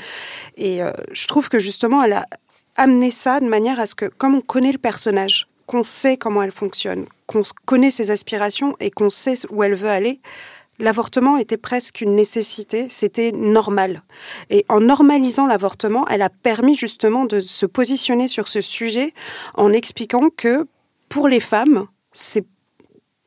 Et 0.58 0.82
euh, 0.82 0.92
je 1.12 1.28
trouve 1.28 1.48
que 1.48 1.60
justement, 1.60 2.04
elle 2.04 2.14
a 2.14 2.26
amené 2.76 3.12
ça 3.12 3.40
de 3.40 3.46
manière 3.46 3.80
à 3.80 3.86
ce 3.86 3.94
que, 3.94 4.06
comme 4.06 4.34
on 4.34 4.42
connaît 4.42 4.72
le 4.72 4.80
personnage, 4.80 5.48
qu'on 5.68 5.84
sait 5.84 6.18
comment 6.18 6.42
elle 6.42 6.52
fonctionne, 6.52 7.06
qu'on 7.28 7.44
connaît 7.66 7.92
ses 7.92 8.10
aspirations 8.10 8.76
et 8.80 8.90
qu'on 8.90 9.12
sait 9.12 9.36
où 9.52 9.62
elle 9.64 9.76
veut 9.76 9.90
aller, 9.90 10.20
l'avortement 10.80 11.38
était 11.38 11.58
presque 11.58 12.02
une 12.02 12.16
nécessité, 12.16 12.88
c'était 12.90 13.32
normal. 13.32 14.04
Et 14.50 14.66
en 14.70 14.80
normalisant 14.80 15.48
l'avortement, 15.48 16.08
elle 16.08 16.22
a 16.22 16.30
permis 16.30 16.76
justement 16.76 17.26
de 17.26 17.40
se 17.40 17.66
positionner 17.66 18.28
sur 18.28 18.48
ce 18.48 18.62
sujet 18.62 19.14
en 19.56 19.72
expliquant 19.72 20.30
que 20.36 20.68
pour 21.10 21.28
les 21.28 21.40
femmes, 21.40 21.88
c'est 22.12 22.46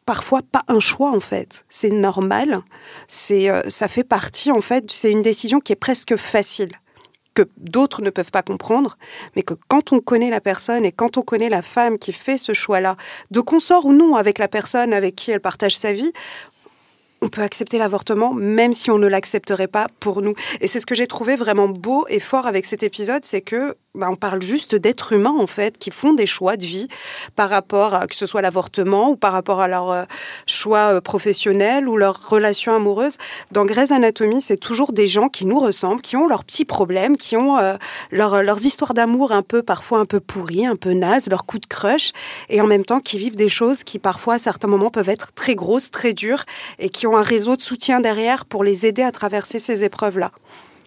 parfois 0.07 0.41
pas 0.43 0.63
un 0.69 0.81
choix 0.81 1.11
en 1.11 1.21
fait, 1.21 1.65
c'est 1.69 1.91
normal, 1.91 2.63
c'est 3.09 3.51
euh, 3.51 3.63
ça 3.69 3.89
fait 3.89 4.05
partie 4.05 4.53
en 4.53 4.61
fait, 4.61 4.91
c'est 4.91 5.11
une 5.11 5.23
décision 5.23 5.59
qui 5.59 5.73
est 5.73 5.77
presque 5.77 6.17
facile 6.17 6.71
que 7.35 7.43
d'autres 7.59 8.03
ne 8.03 8.11
peuvent 8.11 8.31
pas 8.31 8.43
comprendre, 8.43 8.97
mais 9.37 9.43
que 9.43 9.55
quand 9.69 9.93
on 9.93 10.01
connaît 10.01 10.31
la 10.31 10.41
personne 10.41 10.87
et 10.87 10.93
quand 10.93 11.19
on 11.19 11.23
connaît 11.23 11.51
la 11.51 11.61
femme 11.61 11.99
qui 11.99 12.13
fait 12.13 12.39
ce 12.39 12.55
choix-là, 12.55 12.97
de 13.31 13.41
consort 13.41 13.85
ou 13.85 13.93
non 13.93 14.17
avec 14.17 14.39
la 14.39 14.49
personne 14.49 14.95
avec 14.95 15.15
qui 15.17 15.31
elle 15.33 15.41
partage 15.41 15.77
sa 15.77 15.93
vie, 15.93 16.13
on 17.23 17.29
peut 17.29 17.43
accepter 17.43 17.79
l'avortement 17.79 18.33
même 18.35 18.75
si 18.75 18.91
on 18.91 18.99
ne 18.99 19.07
l'accepterait 19.07 19.69
pas 19.69 19.87
pour 20.01 20.23
nous. 20.23 20.35
Et 20.61 20.69
c'est 20.69 20.81
ce 20.81 20.87
que 20.87 20.95
j'ai 20.95 21.07
trouvé 21.07 21.37
vraiment 21.37 21.69
beau 21.69 22.07
et 22.09 22.21
fort 22.21 22.47
avec 22.47 22.67
cet 22.67 22.83
épisode, 22.83 23.25
c'est 23.25 23.41
que 23.41 23.75
bah, 23.95 24.09
on 24.11 24.17
parle 24.17 24.43
juste 24.43 24.75
d'êtres 24.75 25.15
humains 25.15 25.35
en 25.39 25.47
fait 25.47 25.79
qui 25.79 25.91
font 25.91 26.13
des 26.13 26.27
choix 26.27 26.59
de 26.59 26.67
vie 26.67 26.89
par 27.35 27.49
rapport 27.49 27.95
à 27.95 28.07
que 28.07 28.15
ce 28.15 28.27
soit 28.27 28.43
l'avortement 28.43 29.11
ou 29.11 29.17
par 29.17 29.33
rapport 29.33 29.61
à 29.61 29.69
leur 29.69 29.91
euh, 29.91 30.05
choix 30.47 30.95
euh, 30.95 31.01
professionnel 31.01 31.89
ou 31.89 31.97
leur 31.97 32.29
relation 32.29 32.75
amoureuse. 32.75 33.17
Dans 33.53 33.65
Grey's 33.65 33.93
Anatomy, 33.93 34.43
c'est 34.43 34.59
toujours 34.59 34.93
des 34.93 35.09
gens 35.09 35.29
qui 35.29 35.47
nous 35.47 35.59
ressemblent, 35.59 36.03
qui 36.03 36.17
ont 36.17 36.27
leurs 36.27 36.45
petits 36.45 36.67
problèmes, 36.67 37.17
qui 37.17 37.39
ont 37.39 37.57
euh, 37.57 37.77
leur- 38.11 38.43
leurs 38.43 38.65
histoires 38.67 38.93
d'amour 38.93 39.33
un 39.33 39.43
peu 39.43 39.63
parfois 39.63 39.99
un 39.99 40.05
peu 40.05 40.21
pourries, 40.21 40.67
un 40.67 40.77
peu 40.77 40.93
nazes, 40.93 41.29
leurs 41.31 41.47
coups 41.47 41.63
de 41.63 41.67
crush, 41.67 42.13
et 42.51 42.61
en 42.61 42.67
même 42.67 42.85
temps 42.85 43.01
qui 43.01 43.17
vivent 43.17 43.37
des 43.37 43.49
choses 43.49 43.83
qui 43.83 43.99
parfois 43.99 44.35
à 44.35 44.39
certains 44.39 44.69
moments 44.69 44.91
peuvent 44.91 45.09
être 45.09 45.33
très 45.33 45.55
grosses, 45.55 45.91
très 45.91 46.13
dures, 46.13 46.45
et 46.79 46.91
qui 46.91 47.06
ont 47.07 47.17
un 47.17 47.23
réseau 47.23 47.57
de 47.57 47.63
soutien 47.63 48.01
derrière 48.01 48.45
pour 48.45 48.65
les 48.65 48.87
aider 48.87 49.03
à 49.03 49.13
traverser 49.13 49.59
ces 49.59 49.85
épreuves-là. 49.85 50.33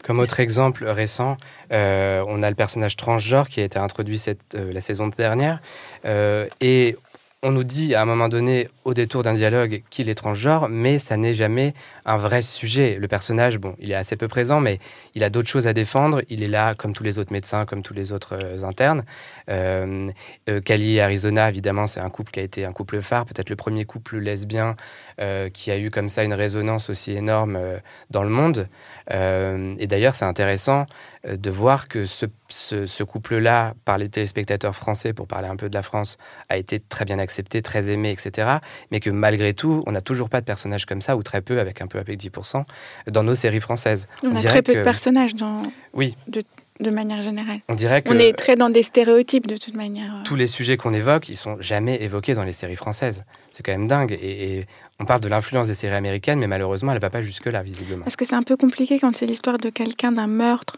Comme 0.03 0.19
autre 0.19 0.39
exemple 0.39 0.85
récent, 0.85 1.35
euh, 1.73 2.23
on 2.27 2.41
a 2.41 2.49
le 2.49 2.55
personnage 2.55 2.95
transgenre 2.95 3.49
qui 3.49 3.59
a 3.59 3.65
été 3.65 3.77
introduit 3.77 4.17
cette, 4.17 4.55
euh, 4.55 4.71
la 4.71 4.81
saison 4.81 5.07
dernière. 5.09 5.59
euh, 6.05 6.47
et 6.61 6.95
on 7.41 7.51
nous 7.51 7.63
dit 7.63 7.95
à 7.95 8.01
un 8.01 8.05
moment 8.05 8.27
donné, 8.27 8.67
au 8.83 8.93
détour 8.93 9.23
d'un 9.23 9.33
dialogue, 9.33 9.81
qu'il 9.89 10.09
est 10.09 10.15
transgenre, 10.15 10.67
mais 10.67 10.99
ça 10.99 11.15
n'est 11.15 11.33
jamais 11.33 11.73
un 12.05 12.17
vrai 12.17 12.41
sujet. 12.41 12.97
Le 12.99 13.07
personnage, 13.07 13.59
bon, 13.59 13.75
il 13.79 13.91
est 13.91 13.95
assez 13.95 14.17
peu 14.17 14.27
présent, 14.27 14.59
mais 14.59 14.79
il 15.15 15.23
a 15.23 15.29
d'autres 15.29 15.47
choses 15.47 15.65
à 15.65 15.73
défendre. 15.73 16.21
Il 16.27 16.43
est 16.43 16.49
là 16.49 16.75
comme 16.75 16.93
tous 16.93 17.03
les 17.03 17.17
autres 17.17 17.31
médecins, 17.31 17.65
comme 17.65 17.81
tous 17.81 17.93
les 17.93 18.11
autres 18.11 18.33
euh, 18.33 18.63
internes. 18.63 19.05
Euh, 19.49 20.09
euh, 20.49 20.59
Cali 20.59 20.95
et 20.95 21.01
Arizona, 21.01 21.47
évidemment, 21.47 21.87
c'est 21.87 22.01
un 22.01 22.09
couple 22.09 22.31
qui 22.31 22.41
a 22.41 22.43
été 22.43 22.65
un 22.65 22.73
couple 22.73 22.99
phare, 22.99 23.25
peut-être 23.25 23.49
le 23.49 23.55
premier 23.55 23.85
couple 23.85 24.17
lesbien 24.17 24.75
euh, 25.21 25.49
qui 25.49 25.71
a 25.71 25.77
eu 25.77 25.91
comme 25.91 26.09
ça 26.09 26.25
une 26.25 26.33
résonance 26.33 26.89
aussi 26.89 27.13
énorme 27.13 27.55
euh, 27.55 27.77
dans 28.09 28.23
le 28.23 28.29
monde. 28.29 28.67
Euh, 29.11 29.75
et 29.79 29.87
d'ailleurs, 29.87 30.15
c'est 30.15 30.25
intéressant 30.25 30.85
euh, 31.18 31.18
de 31.27 31.49
voir 31.49 31.87
que 31.89 32.05
ce, 32.05 32.25
ce- 32.47 32.85
ce 32.85 33.03
couple-là, 33.03 33.73
par 33.85 33.97
les 33.97 34.07
téléspectateurs 34.09 34.75
français, 34.75 35.11
pour 35.13 35.27
parler 35.27 35.47
un 35.47 35.57
peu 35.57 35.67
de 35.69 35.73
la 35.73 35.83
France, 35.83 36.17
a 36.47 36.55
été 36.57 36.79
très 36.79 37.03
bien 37.05 37.19
accepté, 37.19 37.61
très 37.61 37.89
aimé, 37.89 38.11
etc. 38.11 38.47
Mais 38.91 38.99
que 39.01 39.09
malgré 39.09 39.53
tout, 39.53 39.83
on 39.85 39.91
n'a 39.91 40.01
toujours 40.01 40.29
pas 40.29 40.39
de 40.39 40.45
personnages 40.45 40.85
comme 40.85 41.01
ça, 41.01 41.17
ou 41.17 41.23
très 41.23 41.41
peu, 41.41 41.59
avec 41.59 41.81
un 41.81 41.87
peu 41.87 41.99
avec 41.99 42.17
10%, 42.19 42.63
dans 43.07 43.23
nos 43.23 43.35
séries 43.35 43.59
françaises. 43.59 44.07
On, 44.23 44.33
a 44.35 44.41
très 44.41 44.61
peu 44.61 44.73
que- 44.73 44.77
de 44.79 44.83
personnages 44.83 45.35
dans, 45.35 45.63
Oui, 45.93 46.15
de, 46.27 46.41
de 46.79 46.89
manière 46.89 47.21
générale. 47.21 47.59
on 47.67 47.75
dirait 47.75 48.01
que 48.01 48.09
On 48.13 48.17
est 48.17 48.31
très 48.31 48.55
dans 48.55 48.69
des 48.69 48.83
stéréotypes 48.83 49.45
de 49.47 49.57
toute 49.57 49.75
manière. 49.75 50.21
tous 50.23 50.37
les 50.37 50.47
sujets 50.47 50.77
qu'on 50.77 50.93
évoque, 50.93 51.27
ils 51.27 51.35
sont 51.35 51.57
jamais 51.61 52.01
évoqués 52.01 52.33
dans 52.33 52.45
les 52.45 52.53
séries 52.53 52.77
françaises. 52.77 53.25
C'est 53.51 53.61
quand 53.63 53.73
même 53.73 53.87
dingue. 53.87 54.13
Et, 54.21 54.59
et 54.59 54.67
on 55.01 55.05
parle 55.05 55.19
de 55.19 55.27
l'influence 55.27 55.67
des 55.67 55.75
séries 55.75 55.95
américaines, 55.95 56.39
mais 56.39 56.47
malheureusement, 56.47 56.93
elle 56.93 56.99
va 57.01 57.09
pas 57.09 57.21
jusque-là, 57.21 57.61
visiblement. 57.61 58.05
Parce 58.05 58.15
que 58.15 58.23
c'est 58.25 58.35
un 58.35 58.43
peu 58.43 58.55
compliqué 58.55 58.99
quand 58.99 59.13
c'est 59.13 59.25
l'histoire 59.25 59.57
de 59.57 59.69
quelqu'un, 59.69 60.13
d'un 60.13 60.27
meurtre 60.27 60.77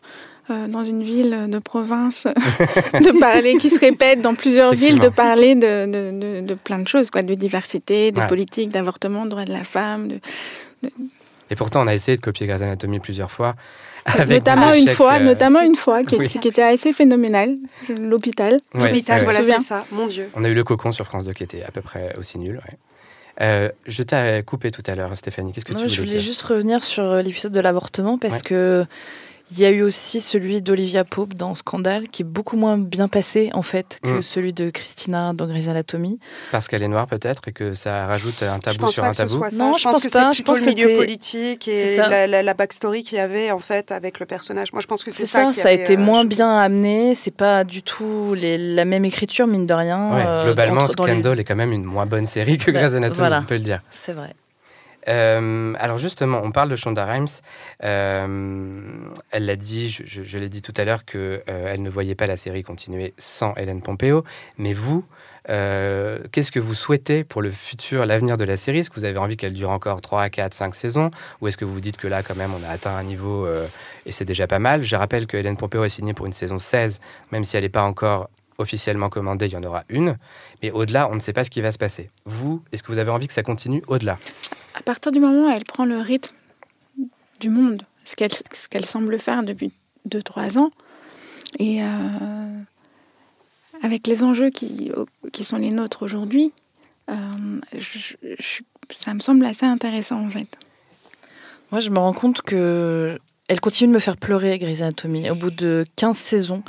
euh, 0.51 0.67
dans 0.67 0.83
une 0.83 1.03
ville 1.03 1.47
de 1.49 1.59
province, 1.59 2.25
de 2.93 3.19
parler, 3.19 3.57
qui 3.57 3.69
se 3.69 3.79
répète 3.79 4.21
dans 4.21 4.35
plusieurs 4.35 4.73
villes, 4.73 4.99
de 4.99 5.09
parler 5.09 5.55
de, 5.55 5.85
de, 5.85 6.19
de- 6.19 6.45
de 6.45 6.53
plein 6.53 6.79
de 6.79 6.87
choses, 6.87 7.09
quoi, 7.09 7.21
de 7.23 7.33
diversité, 7.33 8.11
de 8.11 8.19
Ouais. 8.19 8.27
politique, 8.27 8.69
d'avortement, 8.69 9.25
de 9.25 9.29
droit 9.31 9.45
de 9.45 9.53
la 9.53 9.63
femme. 9.63 10.07
de- 10.09 10.89
Et 11.49 11.55
pourtant, 11.55 11.83
on 11.83 11.87
a 11.87 11.93
essayé 11.93 12.15
de 12.17 12.21
copier 12.21 12.47
Grey's 12.47 12.61
Anatomy 12.61 12.99
plusieurs 12.99 13.31
fois. 13.31 13.55
avec 14.05 14.27
des 14.27 14.33
notamment 14.35 14.73
une 14.73 14.89
fois, 14.89 15.13
euh, 15.15 15.19
notamment 15.19 15.61
une 15.61 15.75
fois, 15.75 16.03
qui, 16.03 16.15
Oui. 16.15 16.27
qui 16.27 16.47
était 16.47 16.63
assez 16.63 16.91
phénoménale, 16.93 17.57
l'hôpital. 17.89 18.57
Ouais, 18.73 18.87
L'hôpital, 18.87 19.19
ouais, 19.19 19.23
voilà, 19.25 19.39
Je 19.43 19.47
c'est 19.49 19.59
ça, 19.59 19.85
mon 19.91 20.07
Dieu. 20.07 20.29
On 20.33 20.43
a 20.43 20.47
eu 20.49 20.53
le 20.55 20.63
cocon 20.63 20.91
sur 20.91 21.05
France 21.05 21.25
2 21.25 21.33
qui 21.33 21.43
était 21.43 21.63
à 21.63 21.69
peu 21.71 21.81
près 21.81 22.15
aussi 22.17 22.39
nul. 22.39 22.55
ouais. 22.55 22.77
Euh, 23.41 23.69
je 23.87 24.03
t'ai 24.03 24.43
coupé 24.45 24.71
tout 24.71 24.83
à 24.87 24.93
l'heure, 24.95 25.15
Stéphanie. 25.17 25.51
Qu'est-ce 25.53 25.65
que 25.65 25.73
Non, 25.73 25.79
tu 25.81 25.87
je 25.89 25.95
voulais 25.95 26.07
voulais 26.09 26.19
dire 26.19 26.27
juste 26.27 26.41
revenir 26.43 26.83
sur 26.83 27.03
euh, 27.03 27.21
l'épisode 27.21 27.51
de 27.53 27.59
l'avortement 27.59 28.17
parce 28.17 28.35
Ouais. 28.37 28.41
que 28.41 28.85
il 29.51 29.59
y 29.59 29.65
a 29.65 29.69
eu 29.69 29.81
aussi 29.81 30.21
celui 30.21 30.61
d'Olivia 30.61 31.03
Pope 31.03 31.33
dans 31.33 31.55
Scandale 31.55 32.07
qui 32.07 32.21
est 32.21 32.25
beaucoup 32.25 32.55
moins 32.57 32.77
bien 32.77 33.07
passé 33.07 33.49
en 33.53 33.61
fait 33.61 33.99
que 34.01 34.19
Mm. 34.19 34.21
celui 34.21 34.53
de 34.53 34.69
Christina 34.69 35.33
dans 35.33 35.45
Grey's 35.47 35.67
Anatomy. 35.67 36.19
Parce 36.51 36.67
qu'elle 36.67 36.83
est 36.83 36.87
noire 36.87 37.07
peut-être 37.07 37.41
et 37.47 37.51
que 37.51 37.73
ça 37.73 38.05
rajoute 38.07 38.41
un 38.43 38.59
tabou 38.59 38.91
sur 38.91 39.03
un 39.03 39.11
tabou. 39.13 39.39
Non, 39.53 39.73
je 39.73 39.83
pense 39.83 40.03
que 40.03 40.11
pas. 40.11 40.31
c'est 40.33 40.43
plutôt 40.43 40.55
le 40.59 40.65
milieu 40.65 40.95
politique 40.97 41.67
et 41.67 41.87
ça. 41.87 42.07
la, 42.07 42.27
la, 42.27 42.43
la 42.43 42.53
backstory 42.53 43.03
qu'il 43.03 43.17
y 43.17 43.21
avait 43.21 43.51
en 43.51 43.59
fait 43.59 43.91
avec 43.91 44.19
le 44.19 44.25
personnage. 44.25 44.71
Moi, 44.73 44.81
je 44.81 44.87
pense 44.87 45.03
que 45.03 45.11
c'est 45.11 45.25
C'est 45.25 45.31
ça. 45.37 45.45
ça, 45.45 45.51
qui 45.51 45.59
ça 45.59 45.69
a 45.69 45.71
été 45.71 45.95
euh, 45.95 45.99
moins 45.99 46.25
bien 46.25 46.57
amené. 46.57 47.13
C'est 47.15 47.31
pas 47.35 47.63
du 47.63 47.83
tout 47.83 48.33
les- 48.35 48.57
la 48.57 48.85
même 48.85 49.05
écriture 49.05 49.47
mine 49.47 49.65
de 49.67 49.73
rien. 49.73 50.09
Ouais, 50.13 50.23
euh, 50.25 50.43
globalement, 50.45 50.81
entre- 50.81 50.95
dans 50.95 51.05
les- 51.05 51.11
Scandal 51.13 51.39
est 51.39 51.43
quand 51.43 51.55
même 51.55 51.71
une 51.73 51.83
moins 51.83 52.05
bonne 52.05 52.25
série 52.25 52.57
que 52.57 52.71
Bah, 52.71 52.79
Grey's 52.81 52.93
Anatomy, 52.95 53.17
voilà. 53.17 53.39
on 53.41 53.45
peut 53.45 53.55
le 53.55 53.59
dire. 53.61 53.81
C'est 53.89 54.13
vrai. 54.13 54.33
Euh, 55.07 55.73
alors 55.79 55.97
justement, 55.97 56.41
on 56.43 56.51
parle 56.51 56.69
de 56.69 56.75
Shonda 56.75 57.05
Rhimes. 57.05 57.27
Euh, 57.83 58.81
elle 59.31 59.45
l'a 59.45 59.55
dit, 59.55 59.89
je, 59.89 60.37
l'ai 60.37 60.49
dit 60.49 60.61
tout 60.61 60.73
à 60.77 60.85
l'heure, 60.85 61.05
que 61.05 61.43
euh, 61.49 61.77
ne 61.77 61.89
voyait 61.89 62.15
pas 62.15 62.27
la 62.27 62.37
série 62.37 62.63
continuer 62.63 63.13
sans 63.17 63.53
Hélène 63.55 63.81
Pompeo. 63.81 64.23
Mais 64.57 64.73
vous, 64.73 65.05
euh, 65.49 66.19
qu'est-ce 66.31 66.51
que 66.51 66.59
vous 66.59 66.75
souhaitez 66.75 67.23
pour 67.23 67.41
le 67.41 67.51
futur, 67.51 68.05
l'avenir 68.05 68.37
de 68.37 68.43
la 68.43 68.57
série? 68.57 68.79
Est-ce 68.79 68.89
que 68.89 68.95
vous 68.95 69.05
avez 69.05 69.17
envie 69.17 69.37
qu'elle 69.37 69.53
dure 69.53 69.71
encore 69.71 70.01
3, 70.01 70.29
4, 70.29 70.53
5 70.53 70.75
saisons? 70.75 71.11
Ou 71.41 71.47
est-ce 71.47 71.57
que 71.57 71.65
vous 71.65 71.81
dites 71.81 71.97
que 71.97 72.07
là, 72.07 72.23
quand 72.23 72.35
même, 72.35 72.53
on 72.53 72.63
a 72.63 72.69
atteint 72.69 72.95
un 72.95 73.03
niveau 73.03 73.47
et 74.05 74.11
c'est 74.11 74.25
déjà 74.25 74.47
pas 74.47 74.59
mal? 74.59 74.83
Je 74.83 74.95
rappelle 74.95 75.25
que 75.27 75.37
Hélène 75.37 75.57
Pompeo 75.57 75.83
est 75.83 75.89
signée 75.89 76.13
pour 76.13 76.25
une 76.25 76.33
saison 76.33 76.59
16, 76.59 76.99
même 77.31 77.43
si 77.43 77.57
elle 77.57 77.63
n'est 77.63 77.69
pas 77.69 77.83
encore 77.83 78.29
officiellement 78.61 79.09
commandée, 79.09 79.47
il 79.47 79.53
y 79.53 79.57
en 79.57 79.63
aura 79.63 79.83
une. 79.89 80.17
Mais 80.61 80.71
au-delà, 80.71 81.09
on 81.09 81.15
ne 81.15 81.19
sait 81.19 81.33
pas 81.33 81.43
ce 81.43 81.49
qui 81.49 81.61
va 81.61 81.71
se 81.71 81.77
passer. 81.77 82.09
Vous, 82.25 82.63
est-ce 82.71 82.83
que 82.83 82.91
vous 82.91 82.99
avez 82.99 83.11
envie 83.11 83.27
que 83.27 83.33
ça 83.33 83.43
continue 83.43 83.81
au-delà? 83.87 84.19
À 84.81 84.83
partir 84.83 85.11
du 85.11 85.19
moment 85.19 85.45
où 85.45 85.49
elle 85.49 85.63
prend 85.63 85.85
le 85.85 85.99
rythme 85.99 86.33
du 87.39 87.49
monde, 87.49 87.83
ce 88.03 88.15
qu'elle 88.15 88.31
ce 88.33 88.67
qu'elle 88.67 88.85
semble 88.85 89.19
faire 89.19 89.43
depuis 89.43 89.71
2-3 90.09 90.57
ans, 90.57 90.71
et 91.59 91.83
euh, 91.83 91.87
avec 93.83 94.07
les 94.07 94.23
enjeux 94.23 94.49
qui, 94.49 94.91
qui 95.31 95.43
sont 95.43 95.57
les 95.57 95.69
nôtres 95.69 96.01
aujourd'hui, 96.03 96.51
euh, 97.11 97.13
je- 97.77 98.15
je- 98.39 98.61
ça 98.95 99.13
me 99.13 99.19
semble 99.19 99.45
assez 99.45 99.67
intéressant 99.67 100.25
en 100.25 100.29
fait. 100.29 100.47
Moi, 101.71 101.79
je 101.79 101.91
me 101.91 101.99
rends 101.99 102.13
compte 102.13 102.41
que 102.41 103.19
elle 103.47 103.61
continue 103.61 103.89
de 103.89 103.93
me 103.93 103.99
faire 103.99 104.17
pleurer, 104.17 104.57
Grey's 104.57 104.81
Anatomy. 104.81 105.29
Au 105.29 105.35
bout 105.35 105.51
de 105.51 105.85
15 105.95 106.17
saisons, 106.17 106.63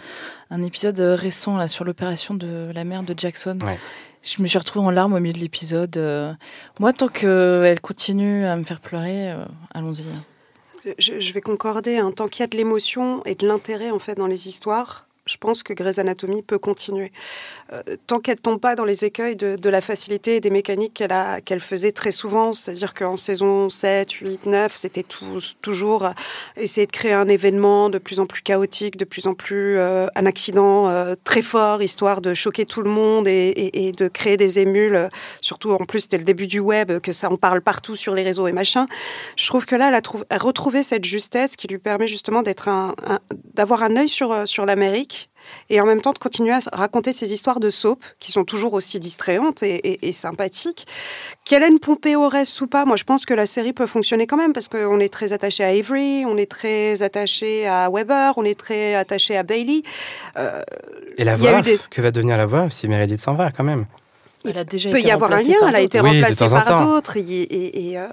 un 0.50 0.62
épisode 0.62 1.00
euh, 1.00 1.14
récent 1.14 1.56
là, 1.56 1.66
sur 1.66 1.84
l'opération 1.84 2.34
de 2.34 2.70
la 2.74 2.84
mère 2.84 3.04
de 3.04 3.14
Jackson, 3.16 3.58
Ouais. 3.64 3.78
Je 4.22 4.40
me 4.42 4.46
suis 4.46 4.58
retrouvée 4.58 4.86
en 4.86 4.90
larmes 4.90 5.14
au 5.14 5.20
milieu 5.20 5.32
de 5.32 5.38
l'épisode. 5.38 5.96
Euh, 5.96 6.32
Moi, 6.80 6.92
tant 6.92 7.08
qu'elle 7.08 7.80
continue 7.80 8.44
à 8.44 8.56
me 8.56 8.64
faire 8.64 8.80
pleurer, 8.80 9.32
euh, 9.32 9.44
allons-y. 9.74 10.04
Je, 10.98 11.32
vais 11.32 11.40
concorder. 11.40 11.98
hein. 11.98 12.12
Tant 12.14 12.28
qu'il 12.28 12.40
y 12.40 12.42
a 12.44 12.46
de 12.48 12.56
l'émotion 12.56 13.22
et 13.24 13.34
de 13.34 13.46
l'intérêt 13.46 13.90
en 13.90 13.98
fait 13.98 14.16
dans 14.16 14.26
les 14.26 14.48
histoires, 14.48 15.06
je 15.24 15.36
pense 15.36 15.62
que 15.62 15.72
Grey's 15.72 16.00
Anatomy 16.00 16.42
peut 16.42 16.58
continuer. 16.58 17.12
Euh, 17.72 17.82
tant 18.08 18.18
qu'elle 18.18 18.40
tombe 18.40 18.60
pas 18.60 18.74
dans 18.74 18.84
les 18.84 19.04
écueils 19.04 19.36
de, 19.36 19.68
la 19.68 19.80
facilité 19.80 20.36
et 20.36 20.40
des 20.40 20.50
mécaniques 20.50 20.94
qu'elle 20.94 21.14
qu'elle 21.44 21.60
faisait 21.60 21.92
très 21.92 22.10
souvent, 22.10 22.52
c'est-à-dire 22.52 22.92
qu'en 22.92 23.16
saison 23.16 23.70
7, 23.70 24.10
8, 24.10 24.46
9, 24.46 24.74
c'était 24.74 25.04
toujours 25.62 26.10
essayer 26.56 26.86
de 26.86 26.92
créer 26.92 27.12
un 27.12 27.28
événement 27.28 27.88
de 27.88 27.98
plus 27.98 28.18
en 28.18 28.26
plus 28.26 28.42
chaotique, 28.42 28.96
de 28.96 29.04
plus 29.04 29.26
en 29.26 29.34
plus 29.34 29.78
euh, 29.78 30.08
un 30.16 30.26
accident 30.26 30.88
euh, 30.88 31.14
très 31.22 31.42
fort, 31.42 31.82
histoire 31.82 32.20
de 32.20 32.34
choquer 32.34 32.66
tout 32.66 32.82
le 32.82 32.90
monde 32.90 33.28
et, 33.28 33.92
de 33.96 34.08
créer 34.08 34.36
des 34.36 34.58
émules. 34.58 35.08
Surtout 35.40 35.70
en 35.70 35.84
plus, 35.84 36.00
c'était 36.00 36.18
le 36.18 36.24
début 36.24 36.46
du 36.46 36.58
web, 36.58 36.98
que 37.00 37.12
ça 37.12 37.30
en 37.30 37.36
parle 37.36 37.62
partout 37.62 37.94
sur 37.94 38.14
les 38.14 38.24
réseaux 38.24 38.48
et 38.48 38.52
machin. 38.52 38.86
Je 39.36 39.46
trouve 39.46 39.66
que 39.66 39.76
là, 39.76 39.88
elle 39.88 39.94
a, 39.94 40.02
trouvé- 40.02 40.24
a 40.30 40.38
retrouvé 40.38 40.82
cette 40.82 41.04
justesse 41.04 41.56
qui 41.56 41.68
lui 41.68 41.78
permet 41.78 42.06
justement 42.06 42.42
d'être 42.42 42.68
d'avoir 43.54 43.82
un 43.82 43.96
œil 43.96 44.08
sur, 44.08 44.48
sur 44.48 44.66
l'Amérique 44.66 45.11
et 45.70 45.80
en 45.80 45.86
même 45.86 46.00
temps 46.00 46.12
de 46.12 46.18
continuer 46.18 46.52
à 46.52 46.60
raconter 46.72 47.12
ces 47.12 47.32
histoires 47.32 47.60
de 47.60 47.70
soap 47.70 47.98
qui 48.20 48.32
sont 48.32 48.44
toujours 48.44 48.74
aussi 48.74 48.98
distrayantes 49.00 49.62
et, 49.62 49.74
et- 49.76 50.08
et 50.08 50.12
sympathiques. 50.12 50.86
Qu'Hélène 51.44 51.78
Pompeo 51.78 52.28
reste 52.28 52.60
ou 52.60 52.66
pas, 52.66 52.84
moi 52.84 52.96
je 52.96 53.04
pense 53.04 53.24
que 53.26 53.34
la 53.34 53.46
série 53.46 53.72
peut 53.72 53.86
fonctionner 53.86 54.26
quand 54.26 54.36
même 54.36 54.52
parce 54.52 54.68
qu'on 54.68 55.00
est 55.00 55.12
très 55.12 55.32
attaché 55.32 55.64
à 55.64 55.68
Avery, 55.68 56.24
on 56.26 56.36
est 56.36 56.50
très 56.50 57.02
attaché 57.02 57.66
à 57.66 57.90
Weber, 57.90 58.34
on 58.36 58.44
est 58.44 58.58
très 58.58 58.94
attaché 58.94 59.36
à 59.36 59.42
Bailey. 59.42 59.82
Euh, 60.38 60.62
Et 61.18 61.24
la 61.24 61.34
il 61.36 61.42
y 61.42 61.48
a 61.48 61.50
voix 61.52 61.60
eu 61.60 61.62
des- 61.62 61.78
que 61.90 62.00
va 62.02 62.10
devenir 62.10 62.36
la 62.36 62.46
voix 62.46 62.68
si 62.70 62.88
Meredith 62.88 63.20
s'en 63.20 63.34
va 63.34 63.50
quand 63.50 63.64
même? 63.64 63.86
Déjà 64.44 64.88
Il 64.88 64.92
peut 64.92 64.98
été 64.98 65.06
y 65.08 65.10
avoir 65.12 65.30
un 65.30 65.36
remplacée 65.36 65.52
lien, 65.52 65.60
par 65.60 65.68
elle 65.68 65.76
a 65.76 65.80
été. 65.82 66.00
Oui, 66.00 66.20
remplacée 66.20 66.48
par 66.48 66.76
d'autres. 66.84 67.16
Et, 67.16 67.20
et- 67.20 67.90
et, 67.92 67.98
euh, 67.98 68.08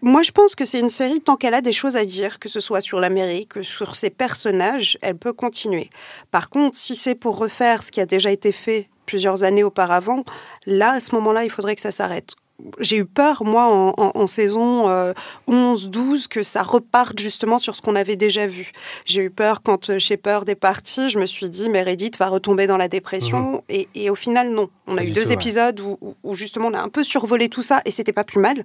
moi, 0.00 0.22
je 0.22 0.30
pense 0.30 0.54
que 0.54 0.64
c'est 0.64 0.80
une 0.80 0.88
série, 0.88 1.20
tant 1.20 1.36
qu'elle 1.36 1.54
a 1.54 1.60
des 1.60 1.72
choses 1.72 1.96
à 1.96 2.04
dire, 2.04 2.38
que 2.38 2.48
ce 2.48 2.60
soit 2.60 2.80
sur 2.80 3.00
l'Amérique, 3.00 3.50
que 3.50 3.62
sur 3.62 3.94
ses 3.94 4.10
personnages, 4.10 4.98
elle 5.02 5.16
peut 5.16 5.32
continuer. 5.32 5.90
Par 6.30 6.48
contre, 6.48 6.76
si 6.76 6.96
c'est 6.96 7.14
pour 7.14 7.36
refaire 7.36 7.82
ce 7.82 7.90
qui 7.90 8.00
a 8.00 8.06
déjà 8.06 8.30
été 8.30 8.52
fait 8.52 8.88
plusieurs 9.06 9.44
années 9.44 9.64
auparavant, 9.64 10.24
là, 10.66 10.92
à 10.92 11.00
ce 11.00 11.14
moment-là, 11.14 11.44
il 11.44 11.50
faudrait 11.50 11.74
que 11.74 11.82
ça 11.82 11.90
s'arrête. 11.90 12.34
J'ai 12.78 12.98
eu 12.98 13.04
peur, 13.04 13.44
moi, 13.44 13.64
en, 13.64 13.94
en- 13.96 14.12
en 14.14 14.26
saison 14.28 14.88
euh, 14.88 15.12
11-12, 15.48 16.28
que 16.28 16.42
ça 16.42 16.62
reparte 16.62 17.18
justement 17.18 17.58
sur 17.58 17.74
ce 17.74 17.82
qu'on 17.82 17.96
avait 17.96 18.16
déjà 18.16 18.46
vu. 18.46 18.70
J'ai 19.06 19.22
eu 19.24 19.30
peur 19.30 19.62
quand 19.62 19.90
euh, 19.90 19.98
Shepard 19.98 20.44
est 20.48 20.54
parti, 20.54 21.10
je 21.10 21.18
me 21.18 21.26
suis 21.26 21.50
dit, 21.50 21.68
Meredith 21.68 22.16
va 22.18 22.28
retomber 22.28 22.66
dans 22.66 22.76
la 22.76 22.88
dépression. 22.88 23.62
Et, 23.68 23.88
et 23.94 24.08
au 24.10 24.14
final, 24.14 24.50
non. 24.50 24.70
On 24.86 24.94
a 24.94 24.96
Pas 25.00 25.04
eu 25.04 25.10
deux 25.10 25.24
tout, 25.24 25.32
épisodes 25.32 25.80
où, 25.80 25.98
où- 26.00 26.14
où 26.22 26.36
justement 26.36 26.68
on 26.68 26.74
a 26.74 26.80
un 26.80 26.88
peu 26.88 27.02
survolé 27.04 27.48
tout 27.48 27.62
ça 27.62 27.80
et 27.86 27.90
c'était 27.90 28.12
pas 28.12 28.24
plus 28.24 28.40
mal 28.40 28.64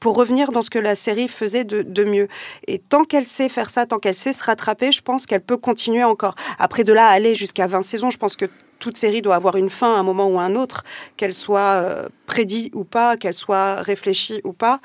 pour 0.00 0.16
revenir 0.16 0.52
dans 0.52 0.62
ce 0.62 0.70
que 0.70 0.78
la 0.78 0.94
série 0.94 1.28
faisait 1.28 1.64
de, 1.64 1.82
de 1.82 2.04
mieux. 2.04 2.28
Et 2.66 2.78
tant 2.78 3.04
qu'elle 3.04 3.26
sait 3.26 3.48
faire 3.48 3.70
ça, 3.70 3.86
tant 3.86 3.98
qu'elle 3.98 4.14
sait 4.14 4.32
se 4.32 4.44
rattraper, 4.44 4.92
je 4.92 5.00
pense 5.00 5.26
qu'elle 5.26 5.40
peut 5.40 5.56
continuer 5.56 6.04
encore. 6.04 6.34
Après 6.58 6.84
de 6.84 6.92
là 6.92 7.06
à 7.06 7.10
aller 7.10 7.34
jusqu'à 7.34 7.66
20 7.66 7.82
saisons, 7.82 8.10
je 8.10 8.18
pense 8.18 8.36
que 8.36 8.46
toute 8.80 8.96
série 8.96 9.22
doit 9.22 9.36
avoir 9.36 9.56
une 9.56 9.70
fin 9.70 9.94
à 9.94 9.98
un 9.98 10.02
moment 10.02 10.26
ou 10.26 10.40
à 10.40 10.42
un 10.42 10.56
autre, 10.56 10.82
qu'elle 11.16 11.34
soit 11.34 11.60
euh, 11.60 12.08
prédit 12.26 12.70
ou 12.74 12.82
pas, 12.82 13.16
qu'elle 13.16 13.34
soit 13.34 13.82
réfléchie 13.82 14.40
ou 14.42 14.52
pas. 14.52 14.80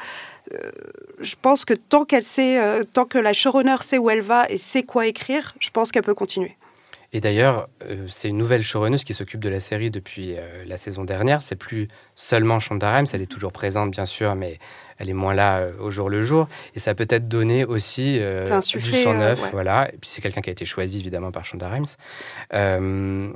Euh, 0.54 0.72
je 1.20 1.36
pense 1.42 1.66
que 1.66 1.74
tant 1.74 2.06
qu'elle 2.06 2.24
sait, 2.24 2.62
euh, 2.62 2.84
tant 2.84 3.06
que 3.06 3.18
la 3.18 3.34
showrunner 3.34 3.78
sait 3.82 3.98
où 3.98 4.10
elle 4.10 4.22
va 4.22 4.46
et 4.50 4.58
sait 4.58 4.84
quoi 4.84 5.08
écrire, 5.08 5.54
je 5.60 5.70
pense 5.70 5.92
qu'elle 5.92 6.04
peut 6.04 6.16
continuer. 6.16 6.56
Et 7.14 7.22
d'ailleurs, 7.22 7.70
euh, 7.84 8.08
c'est 8.10 8.28
une 8.28 8.38
nouvelle 8.38 8.62
showrunner 8.62 8.98
qui 8.98 9.14
s'occupe 9.14 9.40
de 9.40 9.48
la 9.48 9.62
série 9.62 9.90
depuis 9.90 10.36
la 10.66 10.78
saison 10.78 11.06
dernière. 11.06 11.42
C'est 11.42 11.56
plus 11.56 11.88
seulement 12.16 12.60
Shonda 12.60 12.94
Rhimes, 12.94 13.06
elle 13.14 13.22
est 13.22 13.32
toujours 13.32 13.54
présente 13.54 13.92
bien 13.92 14.06
sûr, 14.06 14.36
mais 14.36 14.60
elle 14.98 15.10
est 15.10 15.14
moins 15.14 15.34
là 15.34 15.68
au 15.80 15.92
jour 15.92 16.10
le 16.10 16.22
jour. 16.22 16.48
Et 16.76 16.80
ça 16.80 16.92
a 16.92 16.96
peut-être 16.96 17.28
donné 17.28 17.64
aussi 17.64 18.20
du 18.20 19.04
sang 19.04 19.14
neuf, 19.14 19.40
voilà. 19.52 19.88
Et 19.94 19.98
puis 19.98 20.10
c'est 20.10 20.22
quelqu'un 20.22 20.42
qui 20.42 20.50
a 20.50 20.54
été 20.54 20.66
choisi 20.66 21.00
évidemment 21.00 21.32
par 21.32 21.46
Shonda 21.46 21.70
Rhimes. 21.70 23.36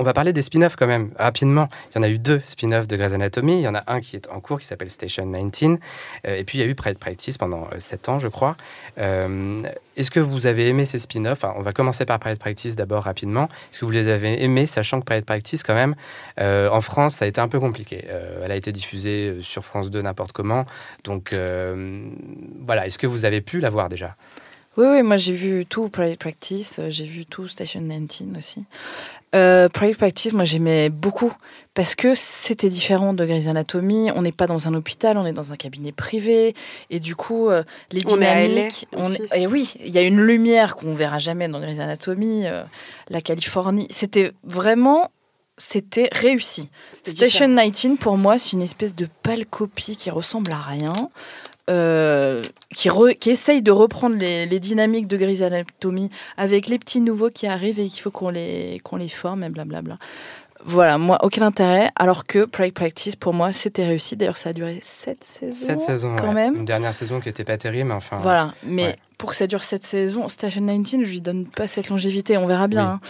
On 0.00 0.04
va 0.04 0.12
parler 0.12 0.32
des 0.32 0.42
spin-offs 0.42 0.76
quand 0.76 0.86
même, 0.86 1.10
rapidement. 1.18 1.68
Il 1.90 1.96
y 1.96 1.98
en 1.98 2.04
a 2.04 2.08
eu 2.08 2.20
deux 2.20 2.40
spin-offs 2.44 2.86
de 2.86 2.94
Grey's 2.94 3.14
Anatomy. 3.14 3.54
Il 3.54 3.62
y 3.62 3.66
en 3.66 3.74
a 3.74 3.82
un 3.88 4.00
qui 4.00 4.14
est 4.14 4.30
en 4.30 4.38
cours, 4.38 4.60
qui 4.60 4.66
s'appelle 4.66 4.90
Station 4.90 5.26
19. 5.26 5.80
Euh, 6.24 6.36
et 6.36 6.44
puis 6.44 6.58
il 6.58 6.60
y 6.60 6.64
a 6.64 6.70
eu 6.70 6.76
Private 6.76 7.00
Practice 7.00 7.36
pendant 7.36 7.66
euh, 7.72 7.80
7 7.80 8.08
ans, 8.08 8.20
je 8.20 8.28
crois. 8.28 8.56
Euh, 8.98 9.60
Est-ce 9.96 10.12
que 10.12 10.20
vous 10.20 10.46
avez 10.46 10.68
aimé 10.68 10.86
ces 10.86 11.00
spin-offs? 11.00 11.42
On 11.42 11.62
va 11.62 11.72
commencer 11.72 12.04
par 12.04 12.20
Private 12.20 12.38
Practice 12.38 12.76
d'abord 12.76 13.02
rapidement. 13.02 13.48
Est-ce 13.72 13.80
que 13.80 13.86
vous 13.86 13.90
les 13.90 14.06
avez 14.06 14.40
aimés, 14.40 14.66
sachant 14.66 15.00
que 15.00 15.04
Private 15.04 15.24
Practice, 15.24 15.64
quand 15.64 15.74
même, 15.74 15.96
euh, 16.38 16.70
en 16.70 16.80
France, 16.80 17.16
ça 17.16 17.24
a 17.24 17.28
été 17.28 17.40
un 17.40 17.48
peu 17.48 17.58
compliqué. 17.58 18.04
Elle 18.44 18.52
a 18.52 18.56
été 18.56 18.70
diffusée 18.70 19.38
sur 19.42 19.64
France 19.64 19.90
2 19.90 20.00
n'importe 20.02 20.30
comment. 20.30 20.64
Donc 21.02 21.34
voilà, 21.34 22.86
est-ce 22.86 22.98
que 22.98 23.08
vous 23.08 23.24
avez 23.24 23.40
pu 23.40 23.58
la 23.58 23.70
voir 23.70 23.88
déjà? 23.88 24.14
Oui, 24.78 24.86
oui, 24.88 25.02
moi 25.02 25.16
j'ai 25.16 25.32
vu 25.32 25.66
tout 25.66 25.88
Private 25.88 26.18
Practice, 26.20 26.76
euh, 26.78 26.86
j'ai 26.88 27.04
vu 27.04 27.26
tout 27.26 27.48
Station 27.48 27.80
19 27.82 28.38
aussi. 28.38 28.64
Euh, 29.34 29.68
Private 29.68 29.98
Practice, 29.98 30.32
moi 30.32 30.44
j'aimais 30.44 30.88
beaucoup 30.88 31.32
parce 31.74 31.94
que 31.94 32.14
c'était 32.14 32.68
différent 32.70 33.12
de 33.12 33.26
Grey's 33.26 33.46
Anatomy. 33.48 34.10
On 34.14 34.22
n'est 34.22 34.32
pas 34.32 34.46
dans 34.46 34.68
un 34.68 34.74
hôpital, 34.74 35.18
on 35.18 35.26
est 35.26 35.32
dans 35.32 35.52
un 35.52 35.56
cabinet 35.56 35.90
privé 35.92 36.54
et 36.90 37.00
du 37.00 37.16
coup 37.16 37.50
euh, 37.50 37.64
les 37.90 38.02
On 38.06 38.20
est 38.22 38.26
à 38.26 38.40
LA 38.42 38.48
dynamiques. 38.48 38.86
on 38.94 39.12
est- 39.12 39.28
et 39.42 39.46
oui, 39.48 39.74
il 39.84 39.90
y 39.92 39.98
a 39.98 40.02
une 40.02 40.20
lumière 40.20 40.76
qu'on 40.76 40.94
verra 40.94 41.18
jamais 41.18 41.48
dans 41.48 41.60
Grey's 41.60 41.80
Anatomy, 41.80 42.46
euh, 42.46 42.62
la 43.10 43.20
Californie. 43.20 43.88
C'était 43.90 44.32
vraiment, 44.44 45.10
c'était 45.58 46.08
réussi. 46.12 46.70
Station 46.92 47.48
différent. 47.48 47.68
19 47.70 47.98
pour 47.98 48.16
moi 48.16 48.38
c'est 48.38 48.52
une 48.52 48.62
espèce 48.62 48.94
de 48.94 49.08
pâle 49.24 49.44
copie 49.44 49.96
qui 49.96 50.10
ressemble 50.10 50.52
à 50.52 50.58
rien. 50.58 50.92
Euh, 51.68 52.42
qui, 52.74 52.88
re- 52.88 53.16
qui 53.18 53.30
essaye 53.30 53.62
de 53.62 53.70
reprendre 53.70 54.16
les, 54.16 54.46
les 54.46 54.60
dynamiques 54.60 55.06
de 55.06 55.16
Grey's 55.16 55.42
Anatomy 55.42 56.10
avec 56.36 56.66
les 56.68 56.78
petits 56.78 57.00
nouveaux 57.00 57.30
qui 57.30 57.46
arrivent 57.46 57.78
et 57.80 57.88
qu'il 57.88 58.00
faut 58.00 58.10
qu'on 58.10 58.30
les, 58.30 58.80
qu'on 58.84 58.96
les 58.96 59.08
forme 59.08 59.44
et 59.44 59.48
blablabla. 59.48 59.98
Voilà, 60.64 60.98
moi, 60.98 61.18
aucun 61.22 61.42
intérêt. 61.42 61.90
Alors 61.94 62.26
que 62.26 62.44
Pride 62.44 62.74
Practice, 62.74 63.14
pour 63.14 63.32
moi, 63.32 63.52
c'était 63.52 63.86
réussi. 63.86 64.16
D'ailleurs, 64.16 64.36
ça 64.36 64.50
a 64.50 64.52
duré 64.52 64.80
7 64.82 65.22
saisons. 65.22 65.66
Sept 65.66 65.80
saisons, 65.80 66.16
quand 66.16 66.28
ouais. 66.28 66.34
même. 66.34 66.56
Une 66.56 66.64
dernière 66.64 66.94
saison 66.94 67.20
qui 67.20 67.28
était 67.28 67.44
pas 67.44 67.56
terrible, 67.56 67.88
mais 67.88 67.94
enfin. 67.94 68.18
Voilà, 68.18 68.52
mais 68.64 68.82
ouais. 68.86 68.96
Pour 69.18 69.30
que 69.30 69.36
ça 69.36 69.46
dure 69.48 69.64
cette 69.64 69.84
saison, 69.84 70.28
Station 70.28 70.60
19, 70.62 71.04
je 71.04 71.10
lui 71.10 71.20
donne 71.20 71.44
pas 71.46 71.66
cette 71.66 71.88
longévité, 71.88 72.38
on 72.38 72.46
verra 72.46 72.68
bien. 72.68 72.84
Oui. 72.84 72.88
hein. 72.92 73.00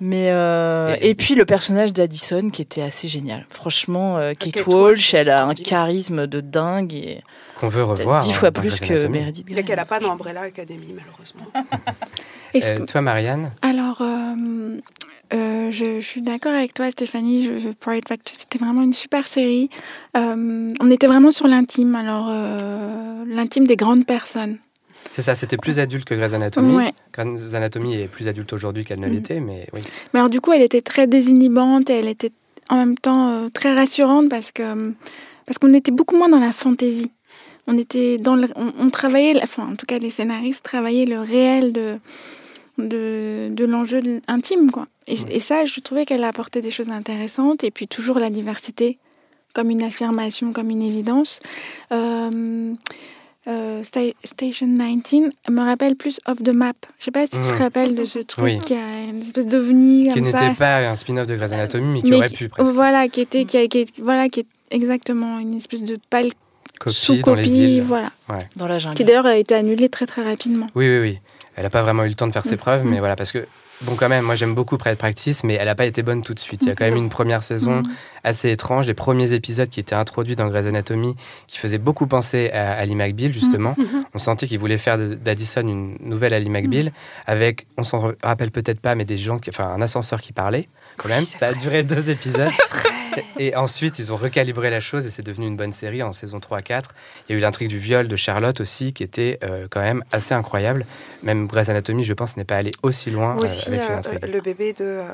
Mais 0.00 0.30
euh, 0.30 0.96
Et- 1.00 1.10
et, 1.10 1.14
puis 1.14 1.34
le 1.34 1.44
personnage 1.44 1.92
d'Addison 1.92 2.48
qui 2.50 2.62
était 2.62 2.80
assez 2.82 3.06
génial. 3.08 3.46
Franchement, 3.50 4.16
euh, 4.16 4.32
Kate, 4.32 4.52
Kate 4.54 4.66
Walsh, 4.66 5.12
elle 5.14 5.28
a 5.28 5.44
un 5.46 5.54
charisme 5.54 6.26
de 6.26 6.40
dingue 6.40 6.94
et 6.94 7.22
Qu'on 7.60 7.68
veut 7.68 7.84
revoir. 7.84 8.22
dix 8.22 8.30
hein, 8.30 8.32
fois 8.32 8.50
plus 8.50 8.80
que 8.80 8.86
Anatomy. 8.92 9.18
Meredith 9.18 9.46
a 9.50 9.52
Grey. 9.52 9.62
qu'elle 9.64 9.76
n'a 9.76 9.84
pas 9.84 10.00
d'Umbrella 10.00 10.40
Academy, 10.42 10.94
malheureusement. 10.96 11.46
Euh, 12.54 12.86
toi, 12.86 13.02
Marianne 13.02 13.52
Alors, 13.60 14.00
euh, 14.00 14.78
euh, 15.34 15.70
je, 15.70 16.00
je 16.00 16.06
suis 16.06 16.22
d'accord 16.22 16.52
avec 16.54 16.72
toi, 16.72 16.90
Stéphanie. 16.90 17.44
Je, 17.44 17.60
je- 17.60 17.68
Pride 17.68 18.04
c'était 18.24 18.58
vraiment 18.58 18.82
une 18.82 18.94
super 18.94 19.28
série. 19.28 19.68
Euh, 20.16 20.72
on 20.80 20.90
était 20.90 21.06
vraiment 21.06 21.30
sur 21.30 21.46
l'intime, 21.46 21.94
alors 21.94 22.28
euh, 22.30 23.22
l'intime 23.26 23.66
des 23.66 23.76
grandes 23.76 24.06
personnes. 24.06 24.56
C'est 25.08 25.22
ça, 25.22 25.34
c'était 25.34 25.56
plus 25.56 25.78
adulte 25.80 26.04
que 26.04 26.14
Grey's 26.14 26.34
Anatomy. 26.34 26.74
Ouais. 26.76 26.92
Grey's 27.12 27.54
Anatomy 27.54 27.94
est 28.02 28.08
plus 28.08 28.28
adulte 28.28 28.52
aujourd'hui 28.52 28.84
qu'elle 28.84 29.00
ne 29.00 29.06
Mhm. 29.08 29.12
l'était, 29.14 29.40
mais 29.40 29.66
oui. 29.72 29.80
Mais 30.14 30.20
alors, 30.20 30.30
du 30.30 30.40
coup, 30.40 30.52
elle 30.52 30.62
était 30.62 30.82
très 30.82 31.06
désinhibante 31.06 31.90
et 31.90 31.94
elle 31.94 32.08
était 32.08 32.30
en 32.68 32.76
même 32.76 32.96
temps 32.98 33.30
euh, 33.30 33.48
très 33.48 33.74
rassurante 33.74 34.28
parce 34.28 34.52
que 34.52 34.92
parce 35.46 35.56
qu'on 35.58 35.72
était 35.72 35.90
beaucoup 35.92 36.16
moins 36.16 36.28
dans 36.28 36.38
la 36.40 36.52
fantaisie. 36.52 37.10
On 37.66 37.76
était 37.78 38.18
dans 38.18 38.36
le, 38.36 38.48
on, 38.54 38.72
on 38.78 38.90
travaillait, 38.90 39.32
la- 39.34 39.42
enfin, 39.44 39.66
en 39.72 39.76
tout 39.76 39.86
cas, 39.86 39.98
les 39.98 40.10
scénaristes 40.10 40.62
travaillaient 40.62 41.06
le 41.06 41.20
réel 41.20 41.72
de 41.72 41.98
de, 42.78 43.48
de 43.50 43.64
l'enjeu 43.64 44.00
intime, 44.28 44.70
quoi. 44.70 44.86
Et, 45.08 45.16
et 45.30 45.40
ça, 45.40 45.64
je 45.64 45.80
trouvais 45.80 46.04
qu'elle 46.04 46.22
apportait 46.22 46.60
des 46.60 46.70
choses 46.70 46.90
intéressantes 46.90 47.64
et 47.64 47.70
puis 47.70 47.88
toujours 47.88 48.18
la 48.20 48.30
diversité 48.30 48.98
comme 49.54 49.70
une 49.70 49.82
affirmation, 49.82 50.52
comme 50.52 50.70
une 50.70 50.82
évidence. 50.82 51.40
Euh, 51.92 52.74
euh, 53.48 53.82
Sta- 53.82 54.14
Station 54.24 54.66
19 54.66 55.32
me 55.50 55.60
rappelle 55.64 55.96
plus 55.96 56.20
Off 56.26 56.42
the 56.42 56.50
Map. 56.50 56.74
Je 56.98 57.04
sais 57.06 57.10
pas 57.10 57.24
si 57.24 57.30
tu 57.30 57.36
te 57.38 57.42
Mhm. 57.54 57.58
rappelles 57.58 57.94
de 57.94 58.04
ce 58.04 58.18
truc 58.18 58.44
Oui. 58.44 58.58
qui 58.58 58.74
a 58.74 59.04
une 59.08 59.20
espèce 59.20 59.46
d'ovni 59.46 60.08
Qui 60.12 60.20
comme 60.20 60.30
ça. 60.32 60.42
n'était 60.42 60.54
pas 60.56 60.78
un 60.88 60.94
spin-off 60.94 61.26
de 61.26 61.36
Grey's 61.36 61.52
Anatomy, 61.52 61.86
mais 61.94 62.02
qui 62.02 62.10
Mais 62.10 62.16
aurait 62.16 62.28
qui- 62.28 62.34
pu 62.36 62.48
presque. 62.48 62.74
Voilà, 62.74 63.08
qui 63.08 63.20
était, 63.22 63.44
qui, 63.44 63.56
a- 63.56 63.66
qui 63.66 63.78
est- 63.78 64.00
voilà, 64.00 64.28
qui 64.28 64.40
est 64.40 64.46
exactement 64.70 65.38
une 65.38 65.54
espèce 65.54 65.82
de 65.82 65.98
pâle 66.10 66.28
Copie 66.78 67.20
dans 67.24 67.34
les 67.34 67.44
sous-copie, 67.44 67.76
îles. 67.76 67.82
voilà. 67.82 68.10
Ouais. 68.28 68.48
Dans 68.56 68.66
la 68.66 68.78
jungle. 68.78 68.94
Qui 68.94 69.04
d'ailleurs 69.04 69.26
a 69.26 69.36
été 69.36 69.54
annulée 69.54 69.88
très 69.88 70.06
très 70.06 70.22
rapidement. 70.22 70.66
Oui, 70.74 70.86
oui, 70.88 70.98
oui. 71.00 71.18
Elle 71.56 71.64
n'a 71.64 71.70
pas 71.70 71.82
vraiment 71.82 72.04
eu 72.04 72.08
le 72.08 72.14
temps 72.14 72.26
de 72.28 72.32
faire 72.32 72.44
ses 72.44 72.54
Mm. 72.54 72.58
preuves, 72.58 72.84
mais 72.84 72.96
Mm. 72.96 73.00
voilà, 73.00 73.16
parce 73.16 73.32
que, 73.32 73.46
bon, 73.82 73.94
quand 73.94 74.08
même, 74.08 74.24
moi 74.24 74.34
j'aime 74.34 74.54
beaucoup 74.54 74.76
Private 74.76 74.98
Practice, 74.98 75.44
mais 75.44 75.54
elle 75.54 75.66
n'a 75.66 75.74
pas 75.74 75.86
été 75.86 76.02
bonne 76.02 76.22
tout 76.22 76.34
de 76.34 76.40
suite. 76.40 76.62
Il 76.62 76.68
y 76.68 76.70
a 76.70 76.74
quand 76.74 76.84
même 76.84 76.96
une 76.96 77.08
première 77.08 77.42
saison 77.42 77.78
Mm. 77.78 77.82
assez 78.24 78.50
étrange, 78.50 78.86
les 78.86 78.94
premiers 78.94 79.32
épisodes 79.32 79.68
qui 79.68 79.80
étaient 79.80 79.94
introduits 79.94 80.36
dans 80.36 80.48
Grey's 80.48 80.66
Anatomy, 80.66 81.14
qui 81.46 81.58
faisaient 81.58 81.78
beaucoup 81.78 82.06
penser 82.06 82.50
à 82.50 82.72
Ali 82.72 82.94
McBeal, 82.94 83.32
justement. 83.32 83.76
On 84.14 84.18
sentait 84.18 84.46
qu'il 84.46 84.58
voulait 84.58 84.78
faire 84.78 84.98
d'Addison 84.98 85.62
une 85.62 85.96
nouvelle 86.00 86.34
Ali 86.34 86.50
McBeal, 86.50 86.92
avec, 87.26 87.66
on 87.76 87.84
s'en 87.84 88.12
rappelle 88.22 88.50
peut-être 88.50 88.80
pas, 88.80 88.94
mais 88.94 89.04
des 89.04 89.16
gens, 89.16 89.38
qui, 89.38 89.50
enfin, 89.50 89.68
un 89.68 89.80
ascenseur 89.80 90.20
qui 90.20 90.32
parlait, 90.32 90.68
quand 90.96 91.08
même. 91.08 91.22
Ça 91.22 91.48
a 91.48 91.54
duré 91.54 91.82
deux 91.82 92.10
épisodes. 92.10 92.50
Et 93.38 93.54
ensuite, 93.56 93.98
ils 93.98 94.12
ont 94.12 94.16
recalibré 94.16 94.70
la 94.70 94.80
chose 94.80 95.06
et 95.06 95.10
c'est 95.10 95.22
devenu 95.22 95.46
une 95.46 95.56
bonne 95.56 95.72
série 95.72 96.02
en 96.02 96.12
saison 96.12 96.38
3-4. 96.38 96.82
Il 97.28 97.32
y 97.32 97.34
a 97.34 97.38
eu 97.38 97.40
l'intrigue 97.40 97.68
du 97.68 97.78
viol 97.78 98.08
de 98.08 98.16
Charlotte 98.16 98.60
aussi, 98.60 98.92
qui 98.92 99.02
était 99.02 99.38
euh, 99.44 99.66
quand 99.70 99.80
même 99.80 100.04
assez 100.12 100.34
incroyable. 100.34 100.86
Même 101.22 101.46
Grey's 101.46 101.68
Anatomy, 101.68 102.04
je 102.04 102.12
pense, 102.12 102.36
n'est 102.36 102.44
pas 102.44 102.56
allé 102.56 102.70
aussi 102.82 103.10
loin 103.10 103.36
euh, 103.36 103.40
Aussi, 103.44 103.68
avec 103.68 103.80
euh, 103.80 103.88
l'intrigue. 103.88 104.24
le 104.26 104.40
bébé 104.40 104.72
de 104.72 104.84
euh, 104.84 105.08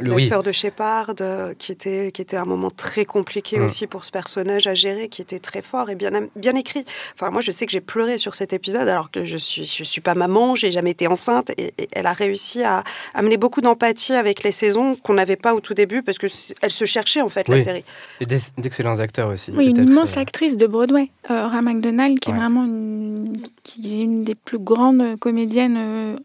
la 0.00 0.14
oui. 0.14 0.26
sœur 0.26 0.42
de 0.42 0.52
Shepard, 0.52 1.14
euh, 1.20 1.54
qui 1.58 1.72
était, 1.72 2.12
qui 2.12 2.22
était 2.22 2.36
un 2.36 2.44
moment 2.44 2.70
très 2.70 3.04
compliqué 3.04 3.58
Mm. 3.58 3.64
aussi 3.64 3.86
pour 3.86 4.04
ce 4.04 4.10
personnage 4.10 4.66
à 4.66 4.74
gérer, 4.74 5.08
qui 5.08 5.22
était 5.22 5.38
très 5.38 5.62
fort 5.62 5.90
et 5.90 5.94
bien, 5.94 6.10
bien 6.36 6.54
écrit. 6.54 6.84
Enfin, 7.14 7.30
moi, 7.30 7.40
je 7.40 7.50
sais 7.50 7.66
que 7.66 7.72
j'ai 7.72 7.80
pleuré 7.80 8.18
sur 8.18 8.34
cet 8.34 8.52
épisode, 8.52 8.88
alors 8.88 9.10
que 9.10 9.24
je 9.24 9.36
suis, 9.36 9.64
je 9.64 9.84
suis 9.84 10.00
pas 10.00 10.14
maman, 10.14 10.54
j'ai 10.54 10.70
jamais 10.70 10.90
été 10.90 11.06
enceinte, 11.06 11.50
et, 11.56 11.72
et 11.78 11.88
elle 11.92 12.06
a 12.06 12.12
réussi 12.12 12.62
à 12.62 12.84
amener 13.14 13.36
beaucoup 13.36 13.60
d'empathie 13.60 14.12
avec 14.12 14.42
les 14.42 14.52
saisons 14.52 14.96
qu'on 14.96 15.14
n'avait 15.14 15.36
pas 15.36 15.54
au 15.54 15.60
tout 15.60 15.74
début, 15.74 16.02
parce 16.02 16.18
que 16.18 16.28
c- 16.28 16.54
elle 16.62 16.70
se 16.70 16.84
cherchait 16.84 16.97
en 17.22 17.28
fait 17.28 17.48
la 17.48 17.58
série. 17.58 17.84
Et 18.20 18.26
d'ex- 18.26 18.52
d'excellents 18.58 18.98
acteurs 18.98 19.28
aussi. 19.30 19.50
Oui, 19.52 19.68
une 19.68 19.88
immense 19.88 20.16
euh, 20.16 20.20
actrice 20.20 20.56
de 20.56 20.66
Broadway, 20.66 21.10
euh, 21.30 21.46
Aura 21.46 21.62
McDonald, 21.62 22.18
qui 22.20 22.30
Ouais. 22.30 22.36
est 22.36 22.38
vraiment 22.40 22.64
une, 22.64 23.32
qui 23.62 23.94
est 23.98 24.02
une 24.02 24.22
des 24.22 24.34
plus 24.34 24.58
grandes 24.58 25.18
comédiennes 25.18 25.76
euh, 25.78 26.16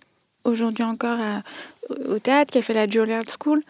aujourd'hui 0.44 0.84
encore 0.84 1.20
à- 1.20 1.42
au 2.10 2.18
théâtre, 2.18 2.52
qui 2.52 2.58
a 2.58 2.62
fait 2.62 2.74
la 2.74 2.88
Juilliard 2.88 3.24
School 3.44 3.62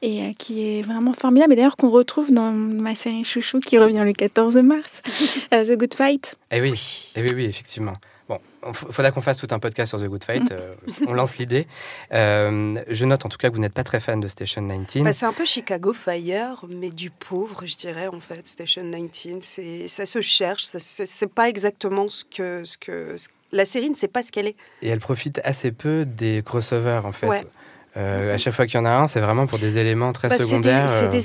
et 0.00 0.22
euh, 0.22 0.32
qui 0.38 0.62
est 0.66 0.82
vraiment 0.82 1.12
formidable. 1.12 1.52
Et 1.52 1.56
d'ailleurs, 1.56 1.76
qu'on 1.76 1.90
retrouve 1.90 2.32
dans 2.32 2.50
ma 2.50 2.94
série 2.94 3.24
Chouchou 3.24 3.60
qui 3.60 3.78
revient 3.78 4.02
le 4.04 4.12
14 4.14 4.56
mars, 4.56 5.02
euh, 5.52 5.64
The 5.64 5.78
Good 5.78 5.94
Fight. 5.94 6.36
Eh 6.50 6.60
oui, 6.62 7.12
eh 7.14 7.20
oui, 7.22 7.28
oui, 7.34 7.44
effectivement. 7.44 7.92
Il 8.68 8.92
faudra 8.92 9.10
qu'on 9.10 9.20
fasse 9.20 9.38
tout 9.38 9.48
un 9.50 9.58
podcast 9.58 9.90
sur 9.90 10.00
The 10.00 10.06
Good 10.08 10.24
Fight. 10.24 10.50
Mm. 10.50 10.52
euh, 10.52 10.74
on 11.06 11.12
lance 11.12 11.38
l'idée. 11.38 11.66
Euh, 12.12 12.80
je 12.88 13.04
note 13.04 13.24
en 13.24 13.28
tout 13.28 13.38
cas 13.38 13.48
que 13.50 13.54
vous 13.54 13.60
n'êtes 13.60 13.72
pas 13.72 13.84
très 13.84 14.00
fan 14.00 14.20
de 14.20 14.28
Station 14.28 14.62
19. 14.62 15.04
Bah, 15.04 15.12
c'est 15.12 15.26
un 15.26 15.32
peu 15.32 15.44
Chicago 15.44 15.92
Fire, 15.92 16.64
mais 16.68 16.90
du 16.90 17.10
pauvre, 17.10 17.62
je 17.66 17.76
dirais, 17.76 18.08
en 18.08 18.20
fait, 18.20 18.46
Station 18.46 18.82
19. 18.88 19.38
C'est, 19.40 19.88
ça 19.88 20.06
se 20.06 20.20
cherche, 20.20 20.64
c'est, 20.64 21.26
pas 21.32 21.48
exactement 21.48 22.08
ce 22.08 22.24
que, 22.24 22.64
ce 22.64 22.78
que... 22.78 23.16
ce- 23.16 23.28
La 23.52 23.64
série 23.64 23.90
ne 23.90 23.94
sait 23.94 24.08
pas 24.08 24.22
ce 24.22 24.30
qu'elle 24.32 24.46
est. 24.48 24.56
Et 24.82 24.88
elle 24.88 25.00
profite 25.00 25.40
assez 25.44 25.72
peu 25.72 26.04
des 26.06 26.42
crossovers, 26.44 27.02
en 27.04 27.12
fait. 27.12 27.26
Ouais. 27.26 27.46
Euh, 27.96 28.34
à 28.34 28.38
chaque 28.38 28.54
fois 28.54 28.66
qu'il 28.66 28.76
y 28.76 28.78
en 28.78 28.84
a 28.84 28.90
un, 28.90 29.06
c'est 29.06 29.20
vraiment 29.20 29.46
pour 29.46 29.58
des 29.58 29.78
éléments 29.78 30.12
très 30.12 30.28
Bah, 30.28 30.36
des- 30.38 30.44
secondaires. 30.44 30.88
c'est 30.88 31.08
des- 31.08 31.24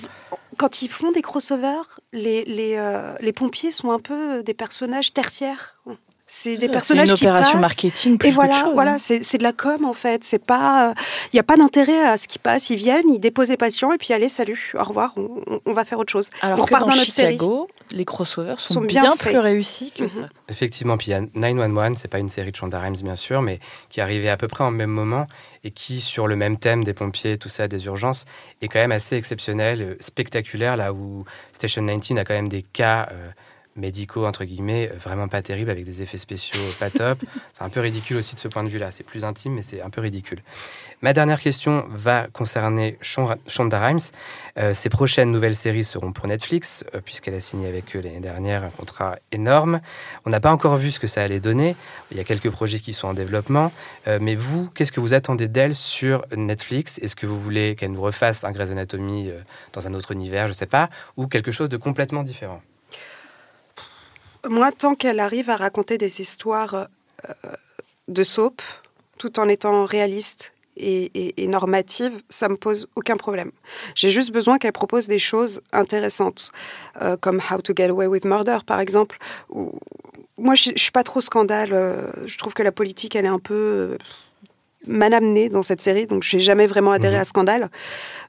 Quand 0.58 0.82
ils 0.82 0.90
font 0.90 1.12
des 1.12 1.22
crossovers, 1.22 2.00
les, 2.14 2.46
les, 2.46 2.76
euh, 2.78 3.16
les 3.20 3.34
pompiers 3.34 3.70
sont 3.72 3.92
un 3.92 4.00
peu 4.00 4.42
des 4.44 4.54
personnages 4.54 5.14
tertiaires. 5.14 5.76
C'est 6.26 6.56
des 6.56 6.68
C'est 6.68 6.72
personnages 6.72 7.10
une 7.12 7.16
qui 7.18 7.26
opération 7.26 7.54
passent. 7.54 7.62
marketing 7.62 8.18
plus 8.18 8.30
Et 8.30 8.32
voilà, 8.32 8.62
chose, 8.64 8.74
voilà, 8.74 8.94
hein. 8.94 8.98
c'est 8.98 9.24
c'est 9.24 9.38
de 9.38 9.44
la 9.44 9.52
com 9.52 9.84
en 9.86 9.94
fait. 9.94 10.24
C'est 10.24 10.44
pas, 10.44 10.94
il 11.32 11.36
n'y 11.36 11.40
a 11.40 11.44
pas 11.44 11.58
d'intérêt 11.58 12.06
à 12.06 12.18
ce 12.18 12.28
qui 12.28 12.40
passe. 12.40 12.70
Ils 12.70 12.78
viennent, 12.78 13.08
ils 13.10 13.20
déposent 13.20 13.50
les 13.50 13.58
patients 13.58 13.92
et 13.92 13.98
puis 13.98 14.14
allez, 14.14 14.30
salut, 14.30 14.72
au 14.80 14.84
revoir, 14.84 15.14
on, 15.18 15.74
va 15.74 15.84
faire 15.86 16.00
autre 16.00 16.12
chose. 16.12 16.30
Alors 16.42 16.58
on 16.60 16.62
que 16.62 16.66
repart 16.68 16.86
dans 16.86 16.94
dans 16.94 16.98
notre 17.00 17.12
série. 17.12 17.38
Les 17.92 18.06
crossovers 18.06 18.56
sont, 18.60 18.76
Sont 18.76 18.82
bien, 18.82 19.16
plus 19.18 19.38
réussis 19.38 19.92
que 19.92 20.04
Mhm. 20.04 20.10
ça. 20.10 20.22
Effectivement, 20.50 20.98
puis 20.98 21.08
il 21.08 21.12
y 21.12 21.14
a 21.14 21.22
911, 21.36 21.98
c'est 21.98 22.08
pas 22.08 22.20
une 22.20 22.30
série 22.30 22.52
de 22.52 22.56
Shonda 22.56 22.80
Rhimes 22.80 22.96
bien 23.04 23.16
sûr, 23.16 23.42
mais 23.42 23.60
qui 23.90 24.00
est 24.00 24.04
arrivée 24.04 24.30
à 24.30 24.38
peu 24.38 24.48
près 24.48 24.64
en 24.64 24.72
même 24.72 24.90
moment 24.90 25.28
et 25.64 25.72
qui, 25.72 26.02
sur 26.02 26.28
le 26.28 26.36
même 26.36 26.58
thème 26.58 26.84
des 26.84 26.94
pompiers, 26.94 27.38
tout 27.38 27.50
ça, 27.50 27.68
des 27.68 27.86
urgences, 27.86 28.26
est 28.62 28.68
quand 28.70 28.80
même 28.80 28.92
assez 28.92 29.16
exceptionnel, 29.18 29.82
euh, 29.82 29.96
spectaculaire, 30.00 30.76
là 30.78 30.94
où 30.94 31.26
Station 31.52 31.84
19 31.84 32.20
a 32.20 32.26
quand 32.26 32.34
même 32.34 32.50
des 32.50 32.64
cas 32.64 33.08
euh, 33.12 33.30
médicaux, 33.76 34.26
entre 34.26 34.44
guillemets, 34.46 34.88
vraiment 35.04 35.28
pas 35.28 35.42
terribles, 35.42 35.70
avec 35.70 35.84
des 35.86 36.02
effets 36.02 36.18
spéciaux 36.18 36.60
pas 36.80 36.90
top. 36.90 37.20
c'est 37.54 37.64
un 37.64 37.70
peu 37.70 37.80
ridicule 37.80 38.18
aussi 38.18 38.36
de 38.36 38.40
ce 38.40 38.48
point 38.48 38.64
de 38.64 38.70
vue-là. 38.70 38.92
C'est 38.92 39.04
plus 39.04 39.24
intime, 39.26 39.54
mais 39.54 39.62
c'est 39.62 39.82
un 39.82 39.90
peu 39.90 40.02
ridicule. 40.02 40.40
Ma 41.02 41.12
dernière 41.14 41.42
question 41.42 41.86
va 41.90 42.28
concerner 42.32 42.98
Shon- 43.02 43.36
Shonda 43.48 43.86
Rhimes. 43.86 44.00
Euh, 44.58 44.74
ses 44.74 44.90
prochaines 44.90 45.32
nouvelles 45.32 45.56
séries 45.56 45.84
seront 45.84 46.14
pour 46.14 46.28
Netflix, 46.28 46.86
euh, 46.96 47.02
puisqu'elle 47.04 47.34
a 47.34 47.42
signé 47.42 47.68
avec 47.68 47.96
eux 47.96 48.00
l'année 48.00 48.20
dernière 48.22 48.64
un 48.64 48.70
contrat 48.70 49.18
énorme. 49.32 49.82
On 50.26 50.30
n'a 50.30 50.40
pas 50.40 50.52
encore 50.52 50.78
vu 50.78 50.92
ce 50.92 51.00
que 51.00 51.08
ça 51.08 51.22
allait 51.22 51.42
donner. 51.42 51.76
Il 52.12 52.18
y 52.18 52.20
a 52.20 52.24
quelques 52.24 52.50
projets 52.50 52.80
qui 52.80 52.94
sont 52.94 53.08
en 53.10 53.14
développement. 53.14 53.72
Euh, 54.08 54.20
mais 54.22 54.36
vous, 54.36 54.70
qu'est-ce 54.74 54.92
que 54.92 55.02
vous 55.02 55.14
attendez 55.14 55.48
d'elle 55.48 55.76
sur 55.76 56.24
Netflix? 56.36 57.00
Est-ce 57.00 57.16
que 57.16 57.26
vous 57.26 57.40
voulez 57.40 57.76
qu'elle 57.76 57.92
nous 57.92 58.02
refasse 58.02 58.44
un 58.44 58.52
Grey's 58.52 58.72
Anatomy 58.72 59.30
dans 59.74 59.88
un 59.88 59.94
autre 59.94 60.12
univers, 60.12 60.44
je 60.48 60.52
ne 60.52 60.56
sais 60.56 60.66
pas, 60.68 60.90
ou 61.18 61.28
quelque 61.28 61.52
chose 61.52 61.70
de 61.70 61.78
complètement 61.78 62.24
différent? 62.24 62.62
Moi, 64.50 64.72
tant 64.72 64.96
qu'elle 64.96 65.20
arrive 65.20 65.50
à 65.50 65.56
raconter 65.56 65.98
des 65.98 66.22
histoires 66.22 66.74
euh, 66.76 67.34
de 68.08 68.24
soap, 68.24 68.62
tout 69.18 69.40
en 69.40 69.48
étant 69.48 69.86
réaliste 69.86 70.54
et, 70.76 71.06
et- 71.14 71.44
et 71.44 71.48
normative, 71.48 72.12
ça 72.30 72.50
me 72.50 72.58
pose 72.58 72.88
aucun 72.96 73.16
problème. 73.16 73.52
J'ai 73.96 74.10
juste 74.10 74.32
besoin 74.32 74.58
qu'elle 74.58 74.72
propose 74.74 75.08
des 75.08 75.20
choses 75.20 75.62
intéressantes, 75.72 76.52
euh, 77.02 77.16
comme 77.16 77.40
How 77.50 77.62
to 77.62 77.74
Get 77.76 77.90
Away 77.90 78.08
with 78.08 78.26
Murder, 78.26 78.58
par 78.66 78.80
exemple. 78.80 79.18
où- 79.50 79.80
Moi, 80.38 80.56
je, 80.56 80.72
suis 80.76 80.92
pas 80.92 81.04
trop 81.04 81.22
scandale. 81.22 81.72
euh, 81.74 82.12
je 82.26 82.38
trouve 82.38 82.54
que 82.56 82.64
la 82.64 82.72
politique, 82.72 83.16
elle 83.16 83.26
est 83.26 83.30
un 83.30 83.40
peu 83.40 83.54
euh, 83.54 83.98
mal 84.88 85.14
amenée 85.14 85.48
dans 85.48 85.64
cette 85.64 85.80
série, 85.80 86.08
donc 86.08 86.24
j'ai 86.24 86.42
jamais 86.42 86.68
vraiment 86.68 86.92
adhéré 86.92 87.18
à 87.18 87.24
Scandale. 87.24 87.70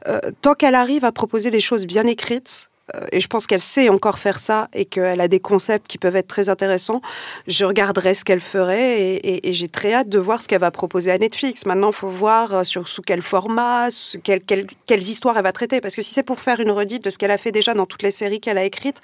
Euh, 0.07 0.21
tant 0.43 0.55
qu'elle 0.55 0.75
arrive 0.77 1.05
à 1.05 1.13
proposer 1.13 1.51
des 1.51 1.61
choses 1.61 1.87
bien 1.87 2.07
écrites, 2.07 2.69
euh, 2.69 2.74
et 3.13 3.21
je 3.21 3.29
pense 3.29 3.47
qu'elle 3.47 3.61
sait 3.61 3.89
encore 3.89 4.19
faire 4.19 4.39
ça 4.39 4.69
et 4.75 4.85
qu'elle 4.85 5.21
a 5.21 5.29
des 5.29 5.41
concepts 5.41 5.87
qui 5.87 5.97
peuvent 5.97 6.17
être 6.17 6.29
très 6.29 6.51
intéressants, 6.51 7.01
je 7.47 7.65
regarderai 7.65 8.13
ce 8.13 8.25
qu'elle 8.25 8.41
ferait 8.41 9.21
et, 9.25 9.53
j'ai 9.53 9.69
très 9.69 9.95
hâte 9.95 10.09
de 10.09 10.19
voir 10.19 10.43
ce 10.43 10.49
qu'elle 10.49 10.61
va 10.61 10.71
proposer 10.71 11.11
à 11.11 11.19
Netflix. 11.19 11.65
Maintenant, 11.65 11.91
il 11.91 11.95
faut 11.95 12.09
voir 12.09 12.55
euh, 12.55 12.65
sur, 12.65 12.89
sous 12.89 13.03
quel 13.03 13.23
format, 13.23 13.89
quelles 14.23 15.03
histoires 15.03 15.37
elle 15.37 15.45
va 15.45 15.53
traiter. 15.53 15.81
Parce 15.81 15.95
que 15.95 16.03
si 16.03 16.13
c'est 16.13 16.23
pour 16.23 16.41
faire 16.41 16.61
une 16.61 16.71
redite 16.71 17.05
de 17.05 17.11
ce 17.11 17.19
qu'elle 17.19 17.31
a 17.31 17.39
fait 17.39 17.53
déjà 17.53 17.73
dans 17.73 17.87
toutes 17.87 18.03
les 18.03 18.11
séries 18.11 18.41
qu'elle 18.41 18.59
a 18.59 18.65
écrites, 18.65 19.01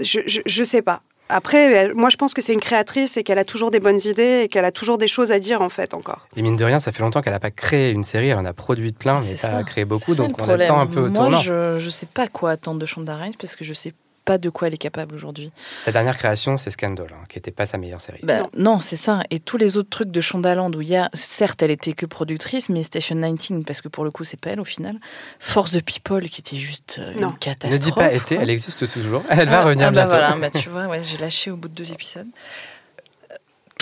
je, 0.00 0.20
je 0.26 0.64
sais 0.64 0.82
pas. 0.82 1.02
Après, 1.32 1.92
moi, 1.94 2.10
je 2.10 2.16
pense 2.16 2.34
que 2.34 2.42
c'est 2.42 2.52
une 2.52 2.60
créatrice 2.60 3.16
et 3.16 3.22
qu'elle 3.22 3.38
a 3.38 3.44
toujours 3.44 3.70
des 3.70 3.80
bonnes 3.80 4.00
idées 4.04 4.42
et 4.44 4.48
qu'elle 4.48 4.64
a 4.64 4.70
toujours 4.72 4.98
des 4.98 5.08
choses 5.08 5.32
à 5.32 5.38
dire, 5.38 5.62
en 5.62 5.68
fait, 5.70 5.94
encore. 5.94 6.28
Et 6.36 6.42
mine 6.42 6.56
de 6.56 6.64
rien, 6.64 6.78
ça 6.78 6.92
fait 6.92 7.02
longtemps 7.02 7.22
qu'elle 7.22 7.32
n'a 7.32 7.40
pas 7.40 7.50
créé 7.50 7.90
une 7.90 8.04
série. 8.04 8.28
Elle 8.28 8.38
en 8.38 8.44
a 8.44 8.52
produit 8.52 8.92
plein, 8.92 9.20
mais 9.20 9.34
pas 9.34 9.64
créé 9.64 9.84
beaucoup. 9.84 10.14
Donc 10.14 10.30
on 10.30 10.44
problème. 10.44 10.60
attend 10.60 10.78
un 10.80 10.86
peu 10.86 11.00
au 11.00 11.08
Moi, 11.08 11.14
tournant. 11.14 11.38
je 11.38 11.82
ne 11.84 11.90
sais 11.90 12.06
pas 12.06 12.28
quoi 12.28 12.50
attendre 12.52 12.78
de 12.78 12.86
Shonda 12.86 13.16
Rhimes 13.16 13.32
parce 13.40 13.56
que 13.56 13.64
je 13.64 13.72
sais 13.72 13.94
pas 14.24 14.38
de 14.38 14.50
quoi 14.50 14.68
elle 14.68 14.74
est 14.74 14.78
capable 14.78 15.14
aujourd'hui. 15.14 15.50
Sa 15.80 15.92
dernière 15.92 16.16
création, 16.16 16.56
c'est 16.56 16.70
Scandal, 16.70 17.06
hein, 17.12 17.24
qui 17.28 17.38
n'était 17.38 17.50
pas 17.50 17.66
sa 17.66 17.78
meilleure 17.78 18.00
série. 18.00 18.20
Bah, 18.22 18.48
non, 18.56 18.80
c'est 18.80 18.96
ça. 18.96 19.20
Et 19.30 19.40
tous 19.40 19.56
les 19.56 19.76
autres 19.76 19.90
trucs 19.90 20.10
de 20.10 20.20
Shondaland 20.20 20.70
où 20.72 20.80
il 20.80 20.88
y 20.88 20.96
a, 20.96 21.10
certes, 21.14 21.62
elle 21.62 21.70
était 21.70 21.92
que 21.92 22.06
productrice, 22.06 22.68
mais 22.68 22.82
Station 22.82 23.16
19, 23.16 23.64
parce 23.64 23.80
que 23.82 23.88
pour 23.88 24.04
le 24.04 24.10
coup, 24.10 24.24
c'est 24.24 24.38
pas 24.40 24.50
elle 24.50 24.60
au 24.60 24.64
final. 24.64 24.96
Force 25.40 25.72
de 25.72 25.80
People, 25.80 26.28
qui 26.28 26.40
était 26.40 26.56
juste 26.56 26.96
euh, 27.00 27.14
Non. 27.20 27.30
une 27.30 27.38
catastrophe. 27.38 27.72
Ne 27.80 27.84
dis 27.84 27.92
pas 27.92 28.12
été, 28.12 28.36
elle 28.36 28.50
existe 28.50 28.88
toujours. 28.90 29.22
Elle 29.28 29.48
va 29.48 29.60
Ah, 29.60 29.64
revenir 29.64 29.88
ah 29.88 29.90
bah 29.90 30.06
bientôt. 30.06 30.16
voilà, 30.16 30.36
bah 30.36 30.50
tu 30.60 30.68
vois, 30.68 30.86
ouais, 30.86 31.00
j'ai 31.04 31.18
lâché 31.18 31.50
au 31.50 31.56
bout 31.56 31.68
de 31.68 31.74
deux 31.74 31.92
épisodes. 31.92 32.26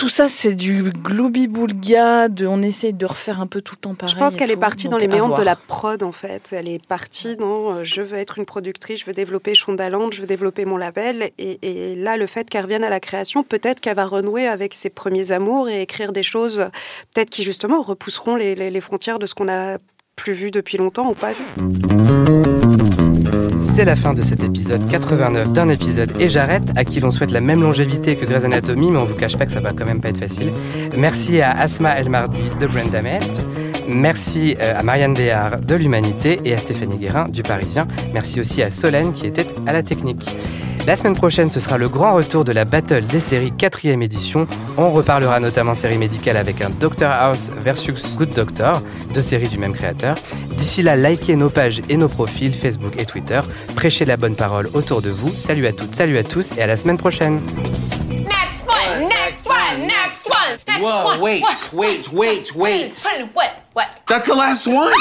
Tout 0.01 0.09
ça, 0.09 0.27
c'est 0.27 0.55
du 0.55 0.81
gloubi-boulga, 0.81 2.27
on 2.47 2.63
essaye 2.63 2.91
de 2.91 3.05
refaire 3.05 3.39
un 3.39 3.45
peu 3.45 3.61
tout 3.61 3.75
le 3.75 3.81
temps 3.81 3.93
pareil. 3.93 4.11
Je 4.11 4.17
pense 4.17 4.35
qu'elle 4.35 4.49
est 4.49 4.57
partie 4.57 4.89
dans 4.89 4.97
les 4.97 5.07
méandres 5.07 5.35
de 5.37 5.43
la 5.43 5.55
prod, 5.55 6.01
en 6.01 6.11
fait. 6.11 6.49
Elle 6.53 6.67
est 6.67 6.83
partie 6.83 7.35
dans 7.35 7.75
euh, 7.75 7.81
je 7.83 8.01
veux 8.01 8.17
être 8.17 8.39
une 8.39 8.45
productrice, 8.45 9.01
je 9.01 9.05
veux 9.05 9.13
développer 9.13 9.53
Shondaland, 9.53 10.09
je 10.11 10.21
veux 10.21 10.25
développer 10.25 10.65
mon 10.65 10.77
label. 10.77 11.29
Et, 11.37 11.59
et 11.61 11.95
là, 11.95 12.17
le 12.17 12.25
fait 12.25 12.49
qu'elle 12.49 12.63
revienne 12.63 12.83
à 12.83 12.89
la 12.89 12.99
création, 12.99 13.43
peut-être 13.43 13.79
qu'elle 13.79 13.95
va 13.95 14.05
renouer 14.05 14.47
avec 14.47 14.73
ses 14.73 14.89
premiers 14.89 15.31
amours 15.31 15.69
et 15.69 15.83
écrire 15.83 16.13
des 16.13 16.23
choses, 16.23 16.65
peut-être 17.13 17.29
qui 17.29 17.43
justement 17.43 17.83
repousseront 17.83 18.35
les, 18.37 18.55
les- 18.55 18.71
les 18.71 18.81
frontières 18.81 19.19
de 19.19 19.27
ce 19.27 19.35
qu'on 19.35 19.49
a 19.49 19.77
plus 20.15 20.33
vu 20.33 20.49
depuis 20.49 20.79
longtemps 20.79 21.09
ou 21.11 21.13
pas 21.13 21.33
vu. 21.33 21.43
C'est 23.73 23.85
la 23.85 23.95
fin 23.95 24.13
de 24.13 24.21
cet 24.21 24.43
épisode 24.43 24.85
89 24.89 25.53
d'un 25.53 25.69
épisode 25.69 26.11
et 26.19 26.27
j'arrête, 26.27 26.71
à 26.75 26.83
qui 26.83 26.99
l'on 26.99 27.09
souhaite 27.09 27.31
la 27.31 27.39
même 27.39 27.61
longévité 27.61 28.17
que 28.17 28.25
Grey's 28.25 28.43
Anatomy, 28.43 28.91
mais 28.91 28.97
on 28.97 29.05
vous 29.05 29.15
cache 29.15 29.37
pas 29.37 29.45
que 29.45 29.51
ça 29.53 29.61
va 29.61 29.71
quand 29.71 29.85
même 29.85 30.01
pas 30.01 30.09
être 30.09 30.17
facile. 30.17 30.51
Merci 30.97 31.41
à 31.41 31.51
Asma 31.51 31.97
El 31.97 32.09
Mardi 32.09 32.43
de 32.59 32.67
Brand 32.67 32.91
Damaged. 32.91 33.31
Merci 33.91 34.55
euh, 34.61 34.79
à 34.79 34.83
Marianne 34.83 35.13
Béard 35.13 35.59
de 35.59 35.75
l'Humanité 35.75 36.39
et 36.45 36.53
à 36.53 36.57
Stéphanie 36.57 36.97
Guérin 36.97 37.27
du 37.27 37.43
Parisien. 37.43 37.87
Merci 38.13 38.39
aussi 38.39 38.63
à 38.63 38.71
Solène 38.71 39.13
qui 39.13 39.27
était 39.27 39.47
à 39.67 39.73
la 39.73 39.83
technique. 39.83 40.25
La 40.87 40.95
semaine 40.95 41.15
prochaine, 41.15 41.51
ce 41.51 41.59
sera 41.59 41.77
le 41.77 41.87
grand 41.87 42.15
retour 42.15 42.43
de 42.43 42.51
la 42.51 42.65
Battle 42.65 43.05
des 43.05 43.19
séries 43.19 43.53
4ème 43.55 44.01
édition. 44.01 44.47
On 44.77 44.89
reparlera 44.89 45.39
notamment 45.39 45.75
série 45.75 45.99
médicale 45.99 46.37
avec 46.37 46.61
un 46.61 46.71
Doctor 46.71 47.11
House 47.11 47.51
versus 47.59 48.15
Good 48.15 48.33
Doctor, 48.33 48.81
deux 49.13 49.21
séries 49.21 49.47
du 49.47 49.59
même 49.59 49.73
créateur. 49.73 50.15
D'ici 50.57 50.81
là, 50.81 50.95
likez 50.95 51.35
nos 51.35 51.51
pages 51.51 51.81
et 51.87 51.97
nos 51.97 52.07
profils 52.07 52.53
Facebook 52.53 52.99
et 52.99 53.05
Twitter. 53.05 53.41
Prêchez 53.75 54.05
la 54.05 54.17
bonne 54.17 54.35
parole 54.35 54.69
autour 54.73 55.03
de 55.03 55.11
vous. 55.11 55.29
Salut 55.29 55.67
à 55.67 55.71
toutes, 55.71 55.93
salut 55.93 56.17
à 56.17 56.23
tous 56.23 56.57
et 56.57 56.63
à 56.63 56.67
la 56.67 56.75
semaine 56.75 56.97
prochaine. 56.97 57.41
Next 58.09 58.65
one, 58.67 59.07
next 59.07 59.47
one, 59.47 59.81
next 59.81 60.27
one, 60.27 60.57
next 60.67 60.81
Whoa, 60.81 61.05
one. 61.09 61.21
wait, 61.21 61.41
what, 61.41 61.73
wait, 61.73 62.11
wait, 62.11 62.55
wait. 62.55 63.03
What? 63.35 63.60
What? 63.73 63.89
That's 64.07 64.27
the 64.27 64.35
last 64.35 64.67
one. 64.67 64.91